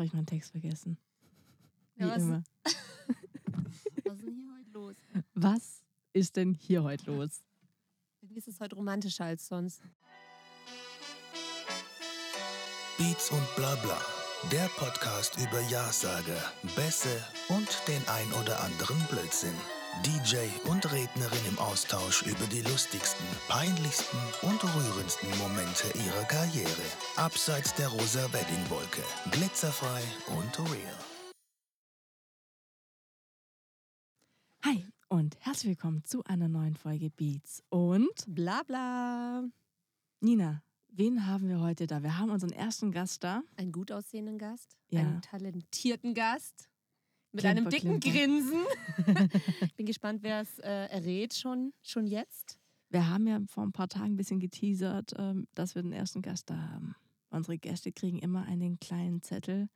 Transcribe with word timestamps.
Habe 0.00 0.06
ich 0.06 0.14
meinen 0.14 0.24
Text 0.24 0.52
vergessen. 0.52 0.96
Wie 1.96 2.04
Ja, 2.04 2.08
was- 2.12 2.22
immer. 2.22 2.42
Was 3.74 3.84
ist 3.84 4.16
denn 4.16 4.32
hier 4.34 4.54
heute 4.54 4.70
los? 4.72 4.96
Was 5.34 5.84
ist 6.14 6.36
denn 6.36 6.54
hier 6.54 6.82
heute 6.84 7.04
los? 7.10 7.42
Irgendwie 8.22 8.38
ist 8.38 8.48
es 8.48 8.60
heute 8.60 8.76
romantischer 8.76 9.26
als 9.26 9.46
sonst. 9.46 9.82
Beats 12.96 13.30
und 13.30 13.46
Blabla. 13.56 14.00
Der 14.50 14.68
Podcast 14.78 15.36
über 15.38 15.60
Ja-Sager, 15.68 16.50
Bässe 16.76 17.22
und 17.50 17.68
den 17.86 18.02
ein 18.08 18.32
oder 18.40 18.58
anderen 18.62 18.98
Blödsinn. 19.10 19.52
DJ 19.98 20.36
und 20.70 20.90
Rednerin 20.92 21.44
im 21.48 21.58
Austausch 21.58 22.22
über 22.22 22.46
die 22.46 22.62
lustigsten, 22.62 23.26
peinlichsten 23.48 24.18
und 24.42 24.62
rührendsten 24.64 25.28
Momente 25.38 25.88
ihrer 25.98 26.24
Karriere. 26.24 26.82
Abseits 27.16 27.74
der 27.74 27.88
rosa 27.88 28.32
Weddingwolke. 28.32 29.02
Glitzerfrei 29.30 30.00
und 30.28 30.58
real. 30.70 30.98
Hi 34.64 34.86
und 35.08 35.36
herzlich 35.40 35.70
willkommen 35.70 36.02
zu 36.04 36.24
einer 36.24 36.48
neuen 36.48 36.76
Folge 36.76 37.10
Beats. 37.10 37.62
Und 37.68 38.24
Bla 38.26 38.62
bla. 38.62 39.42
Nina, 40.20 40.62
wen 40.88 41.26
haben 41.26 41.48
wir 41.48 41.60
heute 41.60 41.86
da? 41.86 42.02
Wir 42.02 42.16
haben 42.16 42.30
unseren 42.30 42.52
ersten 42.52 42.90
Gast 42.90 43.22
da. 43.22 43.42
Einen 43.56 43.72
gut 43.72 43.92
aussehenden 43.92 44.38
Gast, 44.38 44.78
Ja. 44.88 45.00
einen 45.00 45.20
talentierten 45.20 46.14
Gast 46.14 46.69
mit 47.32 47.42
Klimper, 47.42 47.48
einem 47.48 47.68
dicken 47.70 48.00
Klimper. 48.00 48.18
Grinsen. 48.18 49.30
ich 49.62 49.74
bin 49.74 49.86
gespannt, 49.86 50.22
wer 50.22 50.40
es 50.40 50.58
äh, 50.58 50.86
errät 50.86 51.34
schon, 51.34 51.72
schon 51.82 52.06
jetzt. 52.06 52.58
Wir 52.90 53.08
haben 53.08 53.26
ja 53.26 53.40
vor 53.46 53.64
ein 53.64 53.72
paar 53.72 53.88
Tagen 53.88 54.14
ein 54.14 54.16
bisschen 54.16 54.40
geteasert, 54.40 55.12
ähm, 55.16 55.46
dass 55.54 55.74
wir 55.74 55.82
den 55.82 55.92
ersten 55.92 56.22
Gast 56.22 56.50
da 56.50 56.56
haben. 56.56 56.94
Unsere 57.30 57.56
Gäste 57.58 57.92
kriegen 57.92 58.18
immer 58.18 58.44
einen 58.46 58.80
kleinen 58.80 59.22
Zettel. 59.22 59.68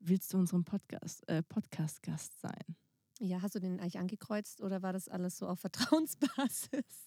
Willst 0.00 0.32
du 0.32 0.38
unserem 0.38 0.64
Podcast, 0.64 1.28
äh, 1.28 1.42
Podcast-Gast 1.42 2.40
sein? 2.40 2.76
Ja, 3.20 3.42
hast 3.42 3.54
du 3.54 3.60
den 3.60 3.80
eigentlich 3.80 3.98
angekreuzt 3.98 4.62
oder 4.62 4.82
war 4.82 4.92
das 4.92 5.08
alles 5.08 5.36
so 5.36 5.46
auf 5.46 5.60
Vertrauensbasis? 5.60 7.06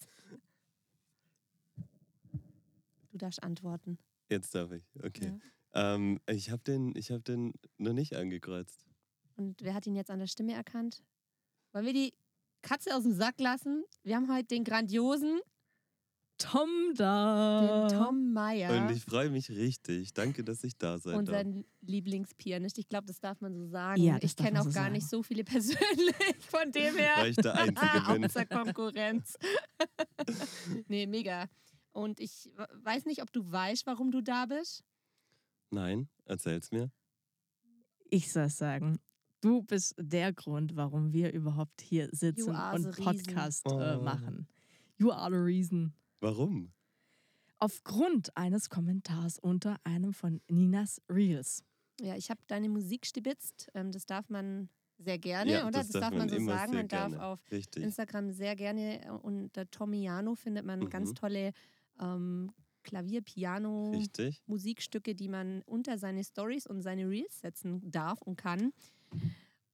Du 3.11 3.17
darfst 3.17 3.41
antworten. 3.41 3.97
Jetzt 4.29 4.53
darf 4.53 4.71
ich, 4.71 4.83
okay. 5.03 5.39
Ähm, 5.73 6.19
ich 6.27 6.51
habe 6.51 6.61
den, 6.63 6.95
ich 6.95 7.11
hab 7.11 7.23
den 7.25 7.53
noch 7.77 7.93
nicht 7.93 8.15
angekreuzt. 8.15 8.86
Und 9.37 9.61
wer 9.61 9.73
hat 9.73 9.87
ihn 9.87 9.95
jetzt 9.95 10.11
an 10.11 10.19
der 10.19 10.27
Stimme 10.27 10.53
erkannt? 10.53 11.03
Wollen 11.71 11.85
wir 11.85 11.93
die 11.93 12.13
Katze 12.63 12.95
aus 12.95 13.03
dem 13.03 13.13
Sack 13.13 13.39
lassen? 13.39 13.85
Wir 14.03 14.15
haben 14.15 14.33
heute 14.33 14.47
den 14.47 14.63
grandiosen, 14.63 15.39
Tom 16.37 16.69
da. 16.95 17.87
den 17.87 17.97
Tom 17.97 18.33
Meyer. 18.33 18.83
Und 18.83 18.91
ich 18.95 19.03
freue 19.03 19.29
mich 19.29 19.49
richtig. 19.49 20.13
Danke, 20.13 20.43
dass 20.43 20.63
ich 20.63 20.77
da 20.77 20.97
sein 20.97 21.13
darf. 21.13 21.19
unseren 21.19 21.65
Lieblingspianist. 21.81 22.77
Ich 22.77 22.89
glaube, 22.89 23.07
das 23.07 23.19
darf 23.19 23.41
man 23.41 23.55
so 23.55 23.65
sagen. 23.67 24.01
Ja, 24.01 24.17
ich 24.21 24.35
kenne 24.35 24.59
auch 24.59 24.65
so 24.65 24.71
gar 24.71 24.83
sagen. 24.83 24.93
nicht 24.93 25.07
so 25.09 25.23
viele 25.23 25.43
persönlich, 25.45 26.15
von 26.39 26.71
dem 26.71 26.95
her. 26.95 27.13
Weil 27.17 27.31
ich 27.31 27.37
der 27.37 27.53
Einzige 27.55 28.13
bin. 28.13 28.25
Außer 28.25 28.45
Konkurrenz. 28.45 29.37
nee, 30.87 31.07
mega. 31.07 31.47
Und 31.91 32.19
ich 32.19 32.51
weiß 32.83 33.05
nicht, 33.05 33.21
ob 33.23 33.31
du 33.31 33.51
weißt, 33.51 33.87
warum 33.87 34.11
du 34.11 34.21
da 34.21 34.45
bist. 34.45 34.83
Nein, 35.71 36.07
erzähl's 36.25 36.71
mir. 36.71 36.91
Ich 38.09 38.31
soll 38.31 38.49
sagen, 38.49 38.99
du 39.41 39.63
bist 39.63 39.95
der 39.99 40.33
Grund, 40.33 40.75
warum 40.75 41.13
wir 41.13 41.31
überhaupt 41.33 41.81
hier 41.81 42.09
sitzen 42.11 42.49
You 42.49 42.53
are 42.55 42.75
und 42.75 42.81
the 42.83 42.89
reason. 42.89 43.03
Podcast 43.05 43.65
äh, 43.67 43.95
Oh. 43.97 44.01
machen. 44.03 44.47
You 44.97 45.11
are 45.11 45.29
the 45.31 45.37
reason. 45.37 45.93
Warum? 46.21 46.71
Aufgrund 47.59 48.35
eines 48.37 48.69
Kommentars 48.69 49.39
unter 49.39 49.77
einem 49.83 50.13
von 50.13 50.41
Ninas 50.49 51.01
Reels. 51.09 51.63
Ja, 51.99 52.15
ich 52.15 52.29
habe 52.29 52.39
deine 52.47 52.69
Musik 52.69 53.05
stibitzt. 53.05 53.69
Ähm, 53.73 53.91
das 53.91 54.05
darf 54.05 54.29
man 54.29 54.69
sehr 54.99 55.17
gerne, 55.17 55.51
Ja, 55.51 55.61
oder? 55.67 55.79
das 55.79 55.89
darf 55.89 56.11
man 56.11 56.27
man 56.27 56.29
so 56.29 56.45
sagen. 56.45 56.73
Man 56.73 56.87
darf 56.87 57.09
gerne. 57.11 57.25
auf 57.25 57.39
Richtig. 57.51 57.83
Instagram 57.83 58.31
sehr 58.31 58.55
gerne 58.55 59.03
äh, 59.05 59.09
unter 59.09 59.69
Tomiano 59.69 60.35
findet 60.35 60.65
man 60.65 60.79
Mhm. 60.81 60.89
ganz 60.89 61.13
tolle 61.13 61.51
ähm, 61.99 62.51
Klavier, 62.83 63.21
Piano, 63.21 63.89
Richtig. 63.91 64.41
Musikstücke, 64.45 65.13
die 65.15 65.27
man 65.27 65.61
unter 65.63 65.97
seine 65.97 66.23
Stories 66.23 66.67
und 66.67 66.81
seine 66.83 67.09
Reels 67.09 67.41
setzen 67.41 67.81
darf 67.91 68.21
und 68.21 68.37
kann. 68.37 68.71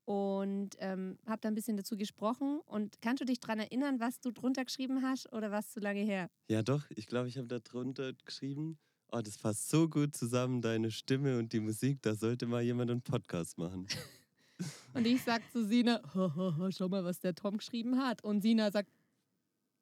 Und 0.06 0.72
ähm, 0.80 1.18
habe 1.26 1.40
da 1.42 1.48
ein 1.48 1.56
bisschen 1.56 1.78
dazu 1.78 1.96
gesprochen. 1.96 2.60
Und 2.66 3.02
kannst 3.02 3.22
du 3.22 3.26
dich 3.26 3.40
daran 3.40 3.60
erinnern, 3.60 4.00
was 4.00 4.20
du 4.20 4.32
drunter 4.32 4.66
geschrieben 4.66 5.02
hast 5.02 5.32
oder 5.32 5.52
was 5.52 5.72
zu 5.72 5.80
lange 5.80 6.02
her? 6.02 6.30
Ja, 6.50 6.62
doch, 6.62 6.84
ich 6.90 7.08
glaube, 7.08 7.30
ich 7.30 7.38
habe 7.38 7.48
da 7.48 7.60
drunter 7.60 8.12
geschrieben. 8.26 8.78
Oh, 9.12 9.22
das 9.22 9.38
passt 9.38 9.70
so 9.70 9.88
gut 9.88 10.16
zusammen, 10.16 10.62
deine 10.62 10.92
Stimme 10.92 11.38
und 11.38 11.54
die 11.54 11.60
Musik. 11.60 12.02
Da 12.02 12.16
sollte 12.16 12.48
mal 12.48 12.64
jemand 12.64 12.92
einen 12.92 13.02
Podcast 13.02 13.58
machen. 13.58 13.88
Und 14.94 15.06
ich 15.08 15.22
sag 15.24 15.42
zu 15.52 15.66
Sina, 15.66 16.00
"Ha, 16.14 16.36
ha, 16.36 16.56
ha, 16.58 16.72
schau 16.72 16.88
mal, 16.88 17.04
was 17.04 17.20
der 17.20 17.34
Tom 17.34 17.58
geschrieben 17.58 17.98
hat. 17.98 18.24
Und 18.24 18.42
Sina 18.42 18.72
sagt, 18.72 18.90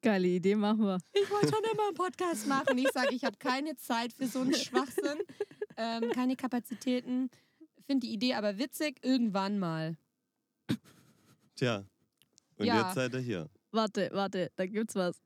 Geile 0.02 0.26
Idee, 0.26 0.56
machen 0.56 0.80
wir. 0.80 0.98
ich 1.12 1.30
wollte 1.30 1.48
schon 1.48 1.62
immer 1.72 1.86
einen 1.86 1.94
Podcast 1.94 2.48
machen. 2.48 2.76
Ich 2.76 2.90
sage, 2.90 3.14
ich 3.14 3.22
habe 3.24 3.36
keine 3.38 3.76
Zeit 3.76 4.12
für 4.12 4.26
so 4.26 4.40
einen 4.40 4.54
Schwachsinn, 4.54 5.18
ähm, 5.76 6.10
keine 6.10 6.34
Kapazitäten. 6.34 7.30
Finde 7.86 8.06
die 8.06 8.12
Idee 8.12 8.34
aber 8.34 8.58
witzig, 8.58 8.98
irgendwann 9.02 9.58
mal. 9.58 9.96
Tja. 11.56 11.84
Und 12.56 12.66
Ja. 12.66 12.82
jetzt 12.82 12.94
seid 12.94 13.12
ihr 13.14 13.20
hier. 13.20 13.50
Warte, 13.70 14.10
warte, 14.12 14.50
da 14.56 14.66
gibt's 14.66 14.94
was. 14.94 15.20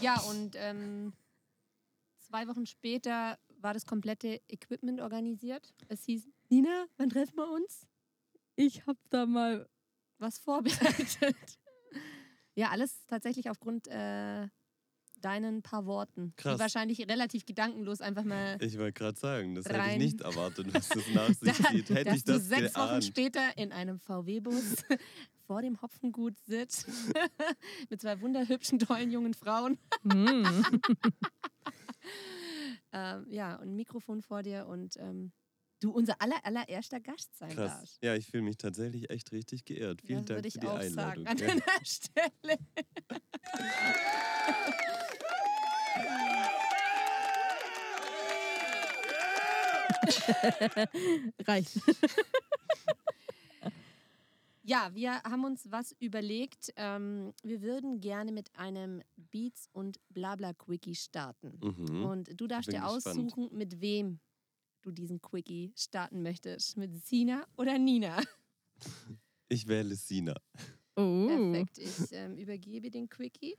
Ja, 0.00 0.20
und 0.22 0.54
ähm, 0.56 1.12
zwei 2.18 2.46
Wochen 2.48 2.66
später 2.66 3.38
war 3.60 3.74
das 3.74 3.86
komplette 3.86 4.40
Equipment 4.48 5.00
organisiert. 5.00 5.74
Es 5.88 6.04
hieß, 6.04 6.28
Nina, 6.50 6.86
wann 6.96 7.08
treffen 7.10 7.36
wir 7.36 7.50
uns? 7.50 7.86
Ich 8.56 8.86
hab 8.86 8.96
da 9.10 9.26
mal. 9.26 9.68
Was 10.18 10.38
vorbereitet. 10.38 11.58
ja, 12.54 12.70
alles 12.70 13.04
tatsächlich 13.06 13.50
aufgrund 13.50 13.88
äh, 13.88 14.48
deinen 15.24 15.62
paar 15.62 15.86
Worten. 15.86 16.32
Krass. 16.36 16.56
Die 16.56 16.60
wahrscheinlich 16.60 17.00
relativ 17.08 17.44
gedankenlos 17.46 18.00
einfach 18.00 18.24
mal 18.24 18.56
Ich 18.60 18.78
wollte 18.78 18.92
gerade 18.92 19.18
sagen, 19.18 19.54
das 19.54 19.64
hätte 19.66 19.78
Rein. 19.78 19.92
ich 20.00 20.12
nicht 20.12 20.20
erwartet, 20.20 20.72
was 20.74 20.88
das 20.88 21.04
nach 21.14 21.28
sich 21.32 21.52
zieht. 21.70 21.90
Hätte 21.90 22.04
dass 22.04 22.16
ich 22.16 22.24
das 22.24 22.36
du 22.42 22.44
sechs 22.44 22.74
Wochen 22.76 22.86
geahnt. 22.88 23.04
später 23.04 23.56
in 23.56 23.72
einem 23.72 23.98
VW-Bus 23.98 24.76
vor 25.46 25.62
dem 25.62 25.80
Hopfengut 25.82 26.38
sitzt 26.46 26.86
mit 27.90 28.00
zwei 28.00 28.20
wunderhübschen, 28.20 28.78
tollen 28.78 29.10
jungen 29.10 29.34
Frauen. 29.34 29.78
Hm. 30.10 30.46
ähm, 32.92 33.26
ja, 33.30 33.56
und 33.56 33.68
ein 33.68 33.76
Mikrofon 33.76 34.22
vor 34.22 34.42
dir 34.42 34.66
und 34.66 34.96
ähm, 34.98 35.32
du 35.80 35.90
unser 35.90 36.20
aller, 36.22 36.36
allererster 36.44 36.98
Gast 37.00 37.36
sein 37.36 37.50
Krass. 37.50 37.72
darfst. 37.72 37.98
Ja, 38.02 38.14
ich 38.14 38.26
fühle 38.26 38.42
mich 38.42 38.56
tatsächlich 38.56 39.10
echt 39.10 39.32
richtig 39.32 39.64
geehrt. 39.66 40.00
Vielen 40.00 40.20
das 40.24 40.26
Dank 40.26 40.38
würde 40.38 40.48
ich 40.48 40.54
für 40.54 40.60
die 40.60 40.66
auch 40.68 40.78
Einladung. 40.78 41.24
sagen 41.24 41.26
an 41.26 41.36
Ja. 41.38 41.46
deiner 41.48 41.84
Stelle. 41.84 42.58
Reicht. 51.46 51.80
Ja, 54.66 54.90
wir 54.94 55.22
haben 55.24 55.44
uns 55.44 55.70
was 55.70 55.92
überlegt. 56.00 56.72
Ähm, 56.76 57.34
wir 57.42 57.60
würden 57.60 58.00
gerne 58.00 58.32
mit 58.32 58.48
einem 58.56 59.02
Beats 59.16 59.68
und 59.74 59.98
Blabla-Quickie 60.08 60.94
starten. 60.94 61.60
Mhm. 61.62 62.04
Und 62.06 62.40
du 62.40 62.46
darfst 62.46 62.70
Bin 62.70 62.80
dir 62.80 62.86
gespannt. 62.94 63.06
aussuchen, 63.18 63.50
mit 63.52 63.82
wem 63.82 64.20
du 64.80 64.90
diesen 64.90 65.20
Quickie 65.20 65.74
starten 65.76 66.22
möchtest. 66.22 66.78
Mit 66.78 66.94
Sina 67.04 67.46
oder 67.56 67.78
Nina. 67.78 68.20
Ich 69.50 69.68
wähle 69.68 69.94
Sina. 69.94 70.34
Oh. 70.96 71.26
Perfekt. 71.28 71.76
Ich 71.78 72.10
ähm, 72.12 72.38
übergebe 72.38 72.90
den 72.90 73.08
Quickie. 73.10 73.54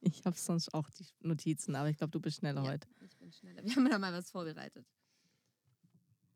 Ich 0.00 0.24
habe 0.26 0.36
sonst 0.36 0.74
auch 0.74 0.90
die 0.90 1.06
Notizen, 1.20 1.76
aber 1.76 1.88
ich 1.88 1.96
glaube, 1.96 2.10
du 2.10 2.20
bist 2.20 2.38
schneller 2.38 2.64
Ja, 2.64 2.72
heute. 2.72 2.88
ich 3.06 3.16
bin 3.16 3.32
schneller. 3.32 3.62
Wir 3.64 3.76
haben 3.76 3.88
da 3.88 3.98
mal 4.00 4.12
was 4.12 4.28
vorbereitet. 4.32 4.84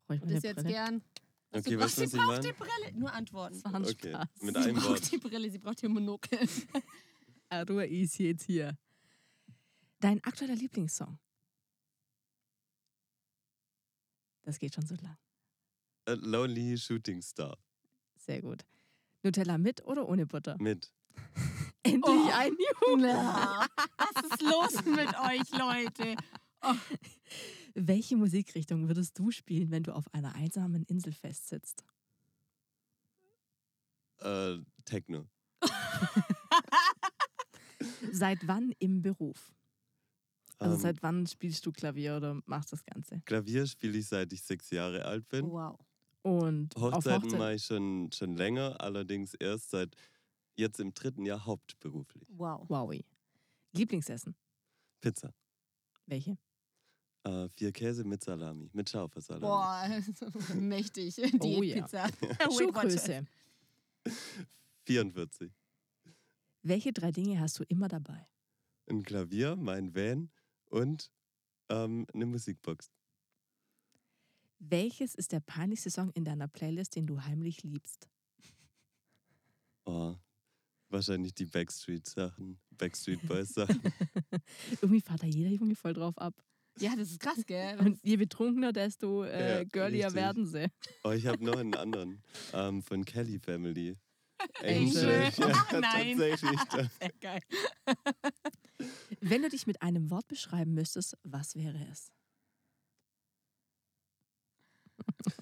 Brauch 0.06 0.15
ich 0.17 0.23
Und 0.23 0.29
meine 0.29 0.35
das 0.41 0.43
jetzt 0.43 0.67
gern. 0.67 1.03
Okay, 1.53 1.71
sie 1.71 1.79
was 1.79 1.95
braucht, 1.95 1.99
muss 2.03 2.11
sie 2.11 2.17
braucht 2.19 2.45
die? 2.45 2.53
Brille. 2.53 2.93
Nur 2.99 3.12
antworten. 3.12 3.55
Das 3.55 3.65
war 3.65 3.75
ein 3.75 3.85
Okay, 3.85 4.11
Spaß. 4.11 4.29
mit 4.43 4.56
sie 4.56 4.62
einem 4.62 4.75
braucht 4.77 4.89
Wort. 4.89 5.12
die 5.12 5.19
Brille, 5.19 5.51
sie 5.51 5.59
braucht 5.59 5.83
ihr 5.83 5.89
Monokel. 5.89 6.39
Ruhe 7.69 7.87
ist 7.87 8.19
jetzt 8.19 8.45
hier. 8.45 8.77
Dein 10.01 10.23
aktueller 10.25 10.56
Lieblingssong? 10.56 11.19
Das 14.43 14.59
geht 14.59 14.75
schon 14.75 14.85
so 14.87 14.95
lang. 14.97 15.17
A 16.06 16.12
Lonely 16.12 16.77
Shooting 16.77 17.23
Star. 17.23 17.56
Sehr 18.17 18.43
gut. 18.43 18.65
Nutella 19.23 19.56
mit 19.56 19.83
oder 19.85 20.06
ohne 20.09 20.27
Butter? 20.27 20.56
Mit. 20.59 20.93
Endlich 21.83 22.03
Oh. 22.05 22.31
ein 22.33 22.53
Juhu. 22.53 23.03
Was 23.03 24.25
ist 24.31 24.43
los 24.43 24.85
mit 24.85 25.09
euch, 25.19 25.51
Leute? 25.59 26.17
Welche 27.75 28.17
Musikrichtung 28.17 28.88
würdest 28.88 29.19
du 29.19 29.31
spielen, 29.31 29.71
wenn 29.71 29.82
du 29.82 29.94
auf 29.94 30.12
einer 30.15 30.35
einsamen 30.35 30.85
Insel 30.85 31.12
festsitzt? 31.12 31.85
Äh, 34.21 34.59
Techno. 34.85 35.29
Seit 38.12 38.47
wann 38.47 38.73
im 38.79 39.03
Beruf? 39.03 39.53
Also 40.59 40.76
Ähm, 40.76 40.81
seit 40.81 41.03
wann 41.03 41.26
spielst 41.26 41.67
du 41.67 41.73
Klavier 41.73 42.17
oder 42.17 42.41
machst 42.47 42.73
das 42.73 42.85
Ganze? 42.85 43.21
Klavier 43.25 43.67
spiele 43.67 43.99
ich 43.99 44.06
seit 44.06 44.32
ich 44.32 44.43
sechs 44.43 44.70
Jahre 44.70 45.05
alt 45.05 45.29
bin. 45.29 45.50
Wow. 45.50 45.79
Und 46.23 46.75
Hochzeiten 46.77 47.25
Hochzeit 47.25 47.38
mache 47.38 47.55
ich 47.55 47.65
schon, 47.65 48.11
schon 48.12 48.37
länger, 48.37 48.81
allerdings 48.81 49.35
erst 49.35 49.70
seit 49.70 49.94
jetzt 50.56 50.81
im 50.81 50.94
dritten 50.94 51.27
Jahr 51.27 51.44
hauptberuflich. 51.44 52.29
Wow. 52.29 52.69
Wowi. 52.69 53.05
Lieblingsessen? 53.73 54.35
Pizza. 55.00 55.35
Welche? 56.06 56.38
Äh, 57.25 57.49
vier 57.49 57.73
Käse 57.73 58.05
mit 58.05 58.23
Salami, 58.23 58.69
mit 58.75 58.91
scharfer 58.91 59.21
Salami. 59.23 59.47
Boah, 59.47 60.55
mächtig. 60.55 61.17
Oh 61.41 61.62
ja. 61.62 61.87
Diätpizza. 61.87 62.09
Schuhgröße. 62.53 63.26
44. 64.85 65.50
Welche 66.62 66.93
drei 66.93 67.12
Dinge 67.12 67.41
hast 67.41 67.59
du 67.59 67.65
immer 67.65 67.88
dabei? 67.88 68.29
Ein 68.91 69.03
Klavier, 69.03 69.56
mein 69.56 69.94
Van 69.94 70.31
und 70.67 71.11
ähm, 71.71 72.06
eine 72.12 72.26
Musikbox. 72.26 72.91
Welches 74.59 75.15
ist 75.15 75.32
der 75.32 75.41
peinlichste 75.41 75.91
Song 75.91 76.11
in 76.11 76.25
deiner 76.25 76.49
Playlist, 76.49 76.94
den 76.94 77.06
du 77.06 77.23
heimlich 77.23 77.62
liebst? 77.62 78.09
Oh, 79.87 80.15
wahrscheinlich 80.91 81.35
die 81.35 81.47
Backstreet-Sachen, 81.47 82.59
Backstreet 82.70 83.27
Boys-Sachen. 83.27 83.81
Irgendwie 84.70 85.00
fährt 85.00 85.23
da 85.23 85.27
jeder 85.27 85.50
Junge 85.50 85.75
voll 85.75 85.94
drauf 85.94 86.17
ab. 86.19 86.35
Ja, 86.79 86.97
das 86.97 87.11
ist 87.11 87.21
krass, 87.21 87.44
gell? 87.47 87.79
Und 87.81 87.99
je 88.03 88.17
betrunkener, 88.17 88.73
desto 88.73 89.25
äh, 89.25 89.59
Ja, 89.59 89.65
girlier 89.65 90.06
richtig. 90.06 90.15
werden 90.23 90.47
sie. 90.47 90.67
Oh, 91.05 91.11
ich 91.11 91.26
habe 91.26 91.44
noch 91.44 91.56
einen 91.59 91.75
anderen 91.75 92.23
ähm, 92.53 92.82
von 92.82 93.05
Kelly 93.05 93.38
Family. 93.38 93.97
Angel. 94.62 95.31
Ach, 95.41 95.73
nein. 95.81 96.19
Tatsächlich. 96.19 96.61
Sehr 97.00 97.12
geil. 97.21 97.41
Wenn 99.21 99.43
du 99.43 99.49
dich 99.49 99.67
mit 99.67 99.81
einem 99.81 100.11
Wort 100.11 100.26
beschreiben 100.29 100.75
müsstest, 100.75 101.17
was 101.23 101.55
wäre 101.55 101.79
es? 101.91 102.11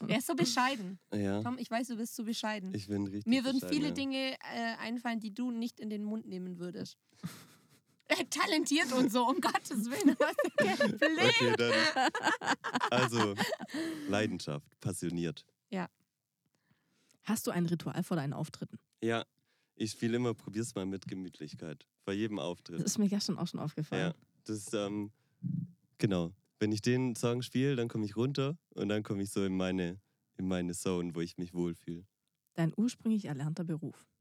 Er 0.06 0.19
ist 0.19 0.26
so 0.26 0.35
bescheiden. 0.35 0.99
Ja, 1.12 1.43
Tom, 1.43 1.58
ich 1.58 1.70
weiß, 1.70 1.88
du 1.88 1.96
bist 1.96 2.14
so 2.14 2.25
bescheiden. 2.25 2.75
ich 2.75 2.87
bin 2.87 3.05
richtig. 3.06 3.26
Mir 3.26 3.44
würden 3.44 3.61
viele 3.69 3.88
ja. 3.88 3.94
Dinge 3.94 4.35
äh, 4.35 4.76
einfallen, 4.78 5.20
die 5.20 5.35
du 5.35 5.50
nicht 5.50 5.81
in 5.81 5.90
den 5.90 6.05
Mund 6.05 6.26
nehmen 6.26 6.58
würdest. 6.58 6.96
Talentiert 8.31 8.93
und 8.93 9.10
so, 9.10 9.26
um 9.28 9.40
Gottes 9.40 9.90
Willen. 9.90 10.16
Okay, 10.58 11.54
dann. 11.56 12.10
Also, 12.90 13.34
Leidenschaft, 14.08 14.69
passioniert. 14.81 15.44
Hast 17.25 17.46
du 17.46 17.50
ein 17.52 17.66
Ritual 17.66 18.02
vor 18.02 18.16
deinen 18.16 18.32
Auftritten? 18.32 18.78
Ja, 19.00 19.25
ich 19.76 19.93
spiele 19.93 20.16
immer, 20.16 20.34
probier's 20.34 20.75
mal 20.75 20.87
mit 20.87 21.06
Gemütlichkeit. 21.06 21.87
Bei 22.04 22.12
jedem 22.12 22.37
Das 22.38 22.46
Auftritt. 22.46 22.81
ist 22.81 22.99
mir 22.99 23.08
gestern 23.08 23.38
auch 23.38 23.46
schon 23.46 23.60
aufgefallen. 23.60 24.12
Ja, 24.12 24.14
das, 24.44 24.72
ähm, 24.75 25.12
genau. 25.99 26.32
Wenn 26.58 26.72
ich 26.72 26.82
den 26.82 27.14
Song 27.14 27.43
spiele, 27.43 27.76
dann 27.76 27.88
komme 27.88 28.04
ich 28.04 28.16
runter 28.16 28.58
und 28.70 28.88
dann 28.88 29.02
komme 29.02 29.22
ich 29.22 29.31
so 29.31 29.44
in 29.44 29.56
meine, 29.56 30.00
in 30.37 30.49
meine 30.49 30.75
Zone, 30.75 31.14
wo 31.14 31.20
ich 31.20 31.38
mich 31.38 31.54
wohlfühle. 31.54 32.04
Dein 32.54 32.72
ursprünglich 32.76 33.26
erlernter 33.26 33.64
Beruf. 33.64 34.12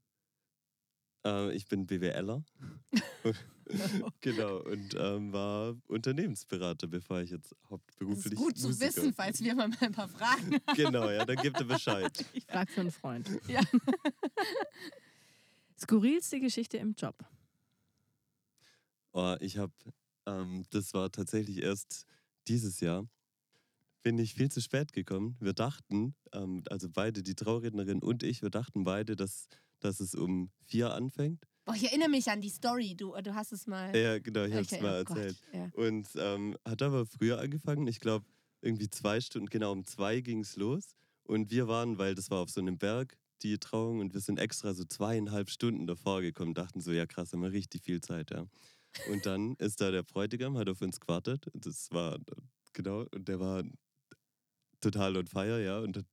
Äh, 1.24 1.54
ich 1.54 1.66
bin 1.66 1.86
BWLer. 1.86 2.44
genau, 4.20 4.58
und 4.58 4.94
ähm, 4.98 5.32
war 5.32 5.76
Unternehmensberater, 5.88 6.86
bevor 6.86 7.20
ich 7.20 7.30
jetzt 7.30 7.52
Das 7.52 7.70
hauptberuflich 7.70 8.32
ist 8.32 8.38
gut 8.38 8.58
zu 8.58 8.68
Musiker 8.68 8.86
wissen, 8.88 9.14
falls 9.14 9.42
wir 9.42 9.54
mal 9.54 9.70
ein 9.80 9.92
paar 9.92 10.08
Fragen 10.08 10.54
haben. 10.66 10.76
Genau, 10.76 11.10
ja, 11.10 11.24
dann 11.24 11.36
gibt 11.36 11.58
er 11.58 11.64
Bescheid. 11.64 12.12
Ich 12.34 12.44
frage 12.44 12.72
für 12.72 12.80
einen 12.80 12.90
Freund. 12.90 13.28
Ja. 13.48 13.60
Skurrilste 15.78 16.40
Geschichte 16.40 16.78
im 16.78 16.94
Job. 16.94 17.16
Oh, 19.12 19.36
ich 19.40 19.58
habe, 19.58 19.72
ähm, 20.26 20.64
das 20.70 20.94
war 20.94 21.10
tatsächlich 21.10 21.58
erst 21.58 22.06
dieses 22.48 22.80
Jahr, 22.80 23.06
bin 24.02 24.18
ich 24.18 24.34
viel 24.34 24.50
zu 24.50 24.60
spät 24.60 24.92
gekommen. 24.92 25.36
Wir 25.40 25.52
dachten, 25.52 26.14
ähm, 26.32 26.62
also 26.68 26.88
beide, 26.90 27.22
die 27.22 27.34
Traurednerin 27.34 28.02
und 28.02 28.22
ich, 28.22 28.42
wir 28.42 28.50
dachten 28.50 28.84
beide, 28.84 29.16
dass, 29.16 29.48
dass 29.84 30.00
es 30.00 30.14
um 30.14 30.50
vier 30.64 30.92
anfängt. 30.92 31.46
Boah, 31.64 31.74
ich 31.74 31.84
erinnere 31.84 32.08
mich 32.08 32.28
an 32.28 32.40
die 32.40 32.48
Story. 32.48 32.96
Du, 32.96 33.14
du 33.22 33.34
hast 33.34 33.52
es 33.52 33.66
mal. 33.66 33.96
Ja, 33.96 34.18
genau, 34.18 34.44
ich 34.44 34.52
habe 34.52 34.62
es 34.62 34.80
mal 34.80 35.02
oh 35.02 35.04
Gott, 35.04 35.16
erzählt. 35.16 35.42
Ja. 35.52 35.70
Und 35.74 36.08
ähm, 36.16 36.56
hat 36.66 36.82
aber 36.82 37.06
früher 37.06 37.38
angefangen. 37.38 37.86
Ich 37.86 38.00
glaube, 38.00 38.26
irgendwie 38.62 38.90
zwei 38.90 39.20
Stunden, 39.20 39.48
genau 39.48 39.72
um 39.72 39.84
zwei 39.84 40.20
ging 40.20 40.40
es 40.40 40.56
los. 40.56 40.96
Und 41.24 41.50
wir 41.50 41.68
waren, 41.68 41.98
weil 41.98 42.14
das 42.14 42.30
war 42.30 42.40
auf 42.40 42.50
so 42.50 42.60
einem 42.60 42.78
Berg, 42.78 43.16
die 43.42 43.58
Trauung, 43.58 44.00
und 44.00 44.14
wir 44.14 44.20
sind 44.20 44.38
extra 44.38 44.74
so 44.74 44.84
zweieinhalb 44.84 45.50
Stunden 45.50 45.86
davor 45.86 46.20
gekommen, 46.20 46.54
dachten 46.54 46.80
so, 46.80 46.92
ja 46.92 47.06
krass, 47.06 47.32
haben 47.32 47.42
wir 47.42 47.52
richtig 47.52 47.84
viel 47.84 48.00
Zeit, 48.00 48.30
ja. 48.30 48.46
Und 49.10 49.26
dann 49.26 49.54
ist 49.58 49.80
da 49.80 49.90
der 49.90 50.02
Bräutigam, 50.02 50.56
hat 50.58 50.68
auf 50.68 50.80
uns 50.80 51.00
gewartet. 51.00 51.46
Das 51.54 51.90
war, 51.90 52.18
genau, 52.72 53.04
und 53.12 53.28
der 53.28 53.40
war 53.40 53.62
total 54.80 55.16
on 55.16 55.26
fire, 55.26 55.62
ja. 55.62 55.78
Und 55.78 55.96
das 55.96 56.04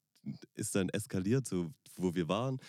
ist 0.55 0.75
dann 0.75 0.89
eskaliert, 0.89 1.47
so 1.47 1.71
wo 1.95 2.13
wir 2.15 2.27
waren. 2.27 2.59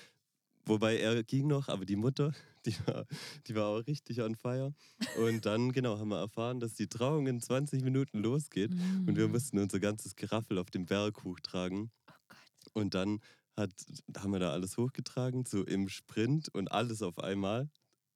Wobei 0.66 0.98
er 0.98 1.22
ging 1.24 1.46
noch, 1.48 1.68
aber 1.68 1.84
die 1.84 1.96
Mutter, 1.96 2.32
die 2.66 2.76
war, 2.86 3.06
die 3.46 3.54
war 3.54 3.66
auch 3.68 3.86
richtig 3.86 4.20
on 4.22 4.36
fire. 4.36 4.74
Und 5.12 5.46
dann, 5.46 5.72
genau, 5.72 5.98
haben 5.98 6.08
wir 6.10 6.18
erfahren, 6.20 6.60
dass 6.60 6.74
die 6.74 6.88
Trauung 6.88 7.26
in 7.26 7.40
20 7.40 7.82
Minuten 7.82 8.20
losgeht. 8.20 8.74
Und 9.06 9.16
wir 9.16 9.28
Mm. 9.28 9.32
mussten 9.32 9.58
unser 9.58 9.80
ganzes 9.80 10.16
Geraffel 10.16 10.58
auf 10.58 10.70
dem 10.70 10.86
Berg 10.86 11.24
hochtragen. 11.24 11.90
Oh 12.08 12.12
Gott. 12.28 12.52
Und 12.74 12.94
dann 12.94 13.20
hat, 13.56 13.72
haben 14.16 14.32
wir 14.32 14.38
da 14.40 14.52
alles 14.52 14.76
hochgetragen, 14.76 15.44
so 15.46 15.64
im 15.64 15.88
Sprint 15.88 16.48
und 16.54 16.70
alles 16.72 17.02
auf 17.02 17.18
einmal. 17.18 17.68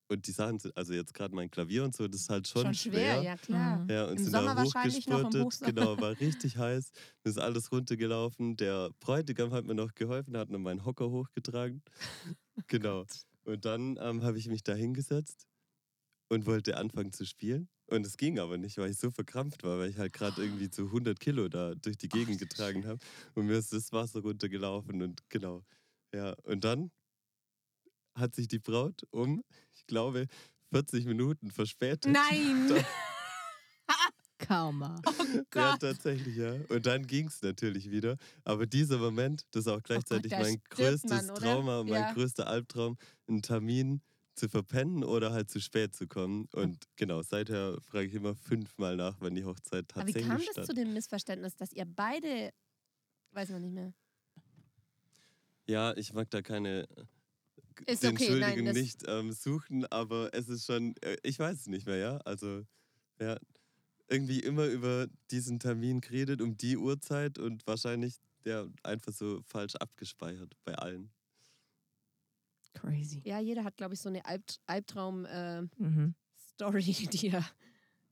Und 0.08 0.26
die 0.26 0.32
Sachen 0.32 0.58
sind, 0.58 0.76
also 0.76 0.92
jetzt 0.92 1.14
gerade 1.14 1.34
mein 1.34 1.50
Klavier 1.50 1.82
und 1.84 1.96
so, 1.96 2.06
das 2.06 2.22
ist 2.22 2.30
halt 2.30 2.46
schon, 2.46 2.62
Schon 2.62 2.74
schwer, 2.74 3.22
ja 3.22 3.36
klar. 3.36 3.86
Ja, 3.88 4.04
und 4.04 4.18
Im 4.18 4.24
sind 4.24 4.32
Sommer 4.32 4.54
da 4.54 4.56
wahrscheinlich 4.56 5.08
noch, 5.08 5.20
im 5.20 5.26
hochgespurtet. 5.26 5.76
Genau, 5.76 6.00
war 6.00 6.20
richtig 6.20 6.58
heiß. 6.58 6.90
Ist 7.24 7.38
alles 7.38 7.72
runtergelaufen. 7.72 8.56
Der 8.56 8.90
Bräutigam 9.00 9.52
hat 9.52 9.64
mir 9.64 9.74
noch 9.74 9.94
geholfen, 9.94 10.36
hat 10.36 10.50
noch 10.50 10.58
meinen 10.58 10.84
Hocker 10.84 11.10
hochgetragen. 11.10 11.82
genau. 12.66 13.06
Und 13.44 13.64
dann 13.64 13.98
ähm, 14.00 14.22
habe 14.22 14.38
ich 14.38 14.48
mich 14.48 14.62
da 14.62 14.74
hingesetzt 14.74 15.46
und 16.28 16.46
wollte 16.46 16.76
anfangen 16.76 17.12
zu 17.12 17.24
spielen. 17.24 17.68
Und 17.86 18.06
es 18.06 18.16
ging 18.16 18.38
aber 18.38 18.56
nicht, 18.56 18.78
weil 18.78 18.90
ich 18.90 18.98
so 18.98 19.10
verkrampft 19.10 19.62
war, 19.62 19.78
weil 19.78 19.90
ich 19.90 19.98
halt 19.98 20.12
gerade 20.12 20.42
irgendwie 20.42 20.70
zu 20.70 20.86
100 20.86 21.20
Kilo 21.20 21.48
da 21.48 21.74
durch 21.74 21.98
die 21.98 22.08
Gegend 22.08 22.38
getragen 22.38 22.86
habe. 22.86 22.98
Und 23.34 23.46
mir 23.46 23.58
ist 23.58 23.72
das 23.72 23.92
Wasser 23.92 24.20
runtergelaufen 24.20 25.02
und 25.02 25.28
genau. 25.28 25.64
Ja, 26.14 26.34
und 26.44 26.64
dann 26.64 26.90
hat 28.14 28.34
sich 28.34 28.48
die 28.48 28.58
Braut 28.58 29.02
um, 29.10 29.42
ich 29.74 29.86
glaube, 29.86 30.26
40 30.72 31.06
Minuten 31.06 31.50
verspätet. 31.50 32.12
Nein! 32.12 32.68
Karma. 34.38 35.00
Ja, 35.54 35.72
Gott. 35.72 35.80
tatsächlich, 35.80 36.36
ja. 36.36 36.54
Und 36.68 36.86
dann 36.86 37.06
ging 37.06 37.28
es 37.28 37.40
natürlich 37.42 37.90
wieder. 37.90 38.16
Aber 38.44 38.66
dieser 38.66 38.98
Moment, 38.98 39.44
das 39.52 39.66
ist 39.66 39.72
auch 39.72 39.82
gleichzeitig 39.82 40.32
da 40.32 40.40
mein 40.40 40.54
stirbt 40.56 40.70
größtes 40.70 41.26
man? 41.26 41.34
Trauma, 41.36 41.84
mein 41.84 41.92
Ja. 41.92 42.12
größter 42.12 42.46
Albtraum, 42.46 42.96
einen 43.28 43.42
Termin 43.42 44.02
zu 44.34 44.48
verpennen 44.48 45.04
oder 45.04 45.32
halt 45.32 45.48
zu 45.50 45.60
spät 45.60 45.94
zu 45.94 46.06
kommen. 46.08 46.48
Und 46.52 46.84
genau, 46.96 47.22
seither 47.22 47.80
frage 47.80 48.06
ich 48.06 48.14
immer 48.14 48.34
fünfmal 48.34 48.96
nach, 48.96 49.16
wann 49.20 49.34
die 49.34 49.44
Hochzeit 49.44 49.86
Aber 49.94 50.06
wie 50.08 50.12
tatsächlich 50.12 50.26
kam 50.28 50.40
das 50.54 50.66
zu 50.66 50.74
dem 50.74 50.92
Missverständnis, 50.92 51.56
dass 51.56 51.72
ihr 51.72 51.84
beide, 51.86 52.50
weiß 53.32 53.50
man 53.50 53.62
nicht 53.62 53.72
mehr. 53.74 53.94
Ja, 55.66 55.96
ich 55.96 56.12
mag 56.12 56.28
da 56.30 56.42
keine 56.42 56.86
Ist 57.86 58.02
die 58.02 58.06
okay, 58.08 58.36
nein, 58.38 58.64
Entschuldigung 58.64 58.66
das- 58.66 58.76
nicht 58.76 59.02
ähm, 59.08 59.32
suchen, 59.32 59.84
aber 59.86 60.32
es 60.34 60.48
ist 60.48 60.66
schon, 60.66 60.94
äh, 61.02 61.16
ich 61.22 61.38
weiß 61.38 61.60
es 61.60 61.66
nicht 61.66 61.86
mehr, 61.86 61.96
ja. 61.96 62.16
Also, 62.18 62.62
ja, 63.20 63.36
irgendwie 64.08 64.40
immer 64.40 64.66
über 64.66 65.08
diesen 65.30 65.58
Termin 65.60 66.00
geredet, 66.00 66.40
um 66.42 66.56
die 66.56 66.76
Uhrzeit 66.76 67.38
und 67.38 67.66
wahrscheinlich 67.66 68.16
der 68.44 68.70
einfach 68.82 69.12
so 69.12 69.42
falsch 69.46 69.74
abgespeichert 69.76 70.54
bei 70.64 70.74
allen. 70.74 71.10
Crazy. 72.74 73.22
Ja, 73.24 73.38
jeder 73.38 73.64
hat, 73.64 73.76
glaube 73.76 73.94
ich, 73.94 74.00
so 74.00 74.08
eine 74.08 74.24
Albt 74.24 74.60
Albtraum-Story, 74.66 75.70
Mhm. 75.78 76.14
die, 77.10 77.28
er, 77.28 77.44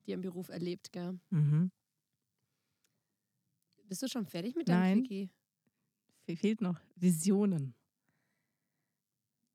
die 0.07 0.13
er 0.13 0.15
im 0.15 0.21
Beruf 0.23 0.49
erlebt, 0.49 0.93
gell? 0.93 1.19
Mhm. 1.31 1.71
Bist 3.89 4.03
du 4.03 4.09
schon 4.09 4.27
fertig 4.27 4.55
mit 4.57 4.69
deinem 4.69 5.05
Nein. 5.05 5.31
Fehlt 6.37 6.61
noch 6.61 6.81
Visionen. 6.97 7.75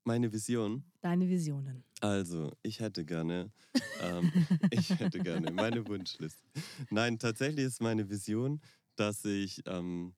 Meine 0.08 0.32
Vision. 0.32 0.84
Deine 1.02 1.28
Visionen. 1.28 1.84
Also, 2.00 2.50
ich 2.62 2.80
hätte 2.80 3.04
gerne, 3.04 3.52
ähm, 4.00 4.32
ich 4.70 4.98
hätte 4.98 5.20
gerne 5.20 5.50
meine 5.50 5.86
Wunschliste. 5.86 6.48
Nein, 6.90 7.18
tatsächlich 7.18 7.66
ist 7.66 7.82
meine 7.82 8.08
Vision, 8.08 8.62
dass 8.96 9.22
ich 9.26 9.60
ähm, 9.66 10.14